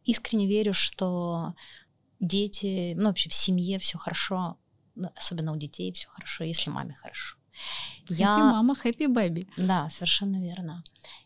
искренне 0.04 0.46
верю, 0.46 0.72
что 0.72 1.54
дети, 2.20 2.94
ну 2.96 3.06
вообще 3.08 3.28
в 3.28 3.34
семье 3.34 3.78
все 3.78 3.98
хорошо, 3.98 4.56
особенно 5.16 5.52
у 5.52 5.56
детей 5.56 5.92
все 5.92 6.08
хорошо, 6.08 6.44
если 6.44 6.70
маме 6.70 6.94
хорошо. 6.94 7.36
Я... 8.08 8.36
мама, 8.38 8.74
хэппи 8.74 9.06
бэби. 9.06 9.46
Да, 9.56 9.88
совершенно 9.90 10.40
верно. 10.40 10.82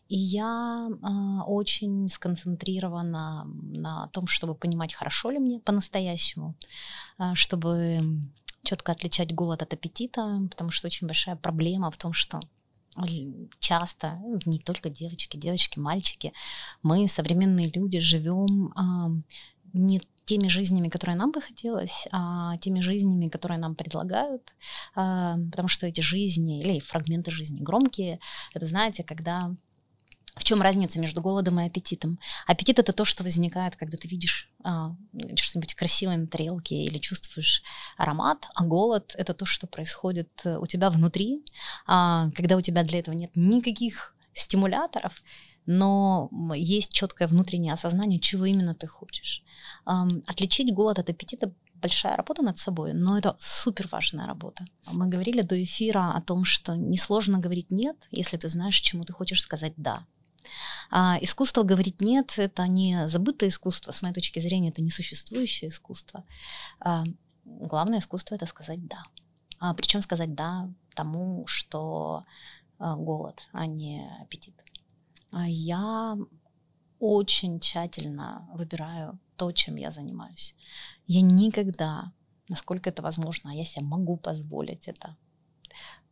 И 0.09 0.17
я 0.17 0.89
э, 0.91 1.43
очень 1.47 2.09
сконцентрирована 2.09 3.45
на 3.45 4.09
том, 4.09 4.27
чтобы 4.27 4.55
понимать, 4.55 4.95
хорошо 4.95 5.31
ли 5.31 5.39
мне 5.39 5.61
по-настоящему, 5.61 6.55
э, 7.19 7.35
чтобы 7.35 8.01
четко 8.63 8.93
отличать 8.93 9.35
голод 9.35 9.63
от 9.63 9.73
аппетита, 9.73 10.41
потому 10.51 10.71
что 10.71 10.87
очень 10.87 11.07
большая 11.07 11.37
проблема 11.37 11.91
в 11.91 11.97
том, 11.97 12.13
что 12.13 12.41
часто, 13.59 14.21
ну, 14.23 14.39
не 14.45 14.59
только 14.59 14.89
девочки, 14.89 15.37
девочки, 15.37 15.81
мальчики, 15.81 16.33
мы, 16.83 17.09
современные 17.09 17.71
люди, 17.75 17.99
живем 17.99 18.73
э, 18.73 19.23
не 19.73 20.01
теми 20.25 20.49
жизнями, 20.49 20.89
которые 20.89 21.17
нам 21.17 21.31
бы 21.31 21.41
хотелось, 21.41 22.07
а 22.13 22.57
теми 22.59 22.81
жизнями, 22.81 23.27
которые 23.27 23.59
нам 23.59 23.75
предлагают, 23.75 24.55
а, 24.95 25.37
потому 25.51 25.69
что 25.69 25.87
эти 25.87 26.01
жизни 26.01 26.61
или 26.61 26.81
фрагменты 26.81 27.31
жизни 27.31 27.61
громкие, 27.61 28.21
это, 28.55 28.67
знаете, 28.67 29.05
когда 29.05 29.55
в 30.37 30.43
чем 30.43 30.63
разница 30.63 30.99
между 30.99 31.21
голодом 31.21 31.61
и 31.61 31.67
аппетитом? 31.67 32.19
Аппетит 32.47 32.79
это 32.79 32.93
то, 32.93 33.05
что 33.05 33.23
возникает, 33.23 33.77
когда 33.77 33.97
ты 33.97 34.09
видишь 34.09 34.51
а, 34.65 34.97
что-нибудь 35.37 35.75
красивое 35.75 36.17
на 36.17 36.27
тарелке 36.27 36.75
или 36.75 36.99
чувствуешь 36.99 37.63
аромат, 37.97 38.47
а 38.55 38.65
голод 38.65 39.15
это 39.17 39.33
то, 39.35 39.45
что 39.45 39.67
происходит 39.67 40.31
э, 40.45 40.57
у 40.59 40.67
тебя 40.67 40.91
внутри, 40.91 41.45
а, 41.87 42.31
когда 42.35 42.57
у 42.57 42.61
тебя 42.61 42.83
для 42.83 42.99
этого 42.99 43.15
нет 43.15 43.31
никаких 43.37 44.17
стимуляторов, 44.33 45.23
но 45.67 46.31
есть 46.55 46.93
четкое 46.93 47.29
внутреннее 47.29 47.73
осознание, 47.73 48.21
чего 48.21 48.45
именно 48.45 48.75
ты 48.75 48.87
хочешь. 48.87 49.43
Отличить 49.85 50.75
голод 50.75 50.99
от 50.99 51.11
аппетита 51.11 51.53
большая 51.75 52.17
работа 52.17 52.43
над 52.43 52.59
собой, 52.59 52.95
но 52.95 53.19
это 53.19 53.37
супер 53.41 53.89
важная 53.89 54.27
работа. 54.27 54.65
Мы 54.87 55.07
говорили 55.07 55.43
до 55.43 55.63
эфира 55.63 56.13
о 56.15 56.23
том, 56.23 56.45
что 56.45 56.75
несложно 56.75 57.39
говорить 57.39 57.71
нет, 57.71 57.97
если 58.11 58.39
ты 58.39 58.49
знаешь, 58.49 58.81
чему 58.81 59.05
ты 59.05 59.13
хочешь 59.13 59.43
сказать 59.43 59.75
да. 59.77 60.07
А 60.91 61.19
искусство 61.21 61.63
говорить 61.63 62.01
нет 62.01 62.35
это 62.39 62.67
не 62.69 63.07
забытое 63.07 63.49
искусство, 63.49 63.93
с 63.93 64.03
моей 64.03 64.15
точки 64.15 64.41
зрения, 64.41 64.71
это 64.71 64.83
несуществующее 64.83 65.71
искусство. 65.71 66.25
А 66.81 67.05
главное 67.45 67.99
искусство 67.99 68.35
это 68.35 68.47
сказать 68.47 68.87
да. 68.87 69.03
А 69.59 69.75
причем 69.75 70.03
сказать 70.03 70.35
да 70.35 70.71
тому, 70.95 71.47
что 71.47 72.25
а, 72.79 72.97
голод, 72.97 73.49
а 73.53 73.67
не 73.67 74.09
аппетит. 74.21 74.55
А 75.35 75.49
я 75.49 76.17
очень 77.01 77.59
тщательно 77.59 78.49
выбираю 78.55 79.19
то, 79.37 79.51
чем 79.51 79.75
я 79.77 79.91
занимаюсь. 79.91 80.55
Я 81.09 81.23
никогда, 81.23 82.13
насколько 82.49 82.91
это 82.91 83.03
возможно, 83.03 83.51
а 83.51 83.55
я 83.55 83.65
себе 83.65 83.85
могу 83.85 84.17
позволить 84.17 84.87
это, 84.87 85.17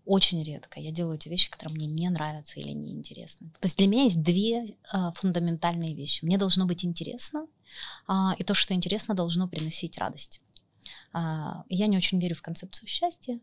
очень 0.05 0.43
редко 0.43 0.81
я 0.81 0.91
делаю 0.91 1.16
те 1.18 1.31
вещи, 1.31 1.49
которые 1.49 1.77
мне 1.77 1.87
не 1.87 2.11
нравятся 2.11 2.59
или 2.59 2.70
не 2.70 2.91
интересны. 2.91 3.51
То 3.61 3.66
есть 3.66 3.79
для 3.79 3.87
меня 3.87 4.05
есть 4.05 4.20
две 4.20 4.64
э, 4.64 4.75
фундаментальные 5.14 5.95
вещи. 5.95 6.25
Мне 6.25 6.39
должно 6.39 6.66
быть 6.66 6.85
интересно, 6.85 7.47
э, 8.09 8.12
и 8.39 8.43
то, 8.43 8.55
что 8.55 8.75
интересно, 8.75 9.14
должно 9.14 9.47
приносить 9.47 9.99
радость. 9.99 10.41
Э, 11.14 11.62
я 11.68 11.87
не 11.87 11.97
очень 11.97 12.18
верю 12.18 12.35
в 12.35 12.43
концепцию 12.43 12.89
счастья, 12.89 13.39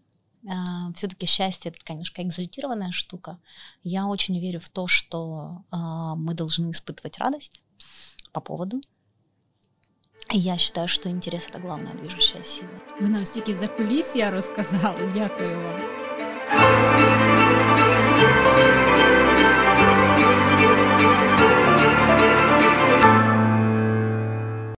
а, 0.47 0.91
все-таки 0.95 1.25
счастье 1.25 1.71
это, 1.71 1.79
конечно, 1.83 2.21
экзальтированная 2.21 2.91
штука. 2.91 3.37
Я 3.83 4.07
очень 4.07 4.39
верю 4.39 4.59
в 4.59 4.69
то, 4.69 4.87
что 4.87 5.63
а, 5.71 6.15
мы 6.15 6.33
должны 6.33 6.71
испытывать 6.71 7.17
радость 7.17 7.61
по 8.31 8.41
поводу. 8.41 8.81
Я 10.31 10.57
считаю, 10.57 10.87
что 10.87 11.09
интерес 11.09 11.47
это 11.47 11.59
главная 11.59 11.93
движущая 11.95 12.43
сила. 12.43 12.69
Вы 12.99 13.07
нам 13.07 13.25
всякие 13.25 13.55
за 13.55 13.67
кулісся 13.67 14.31
розказали. 14.31 15.11
Дякую 15.13 15.57
вам. 15.61 15.79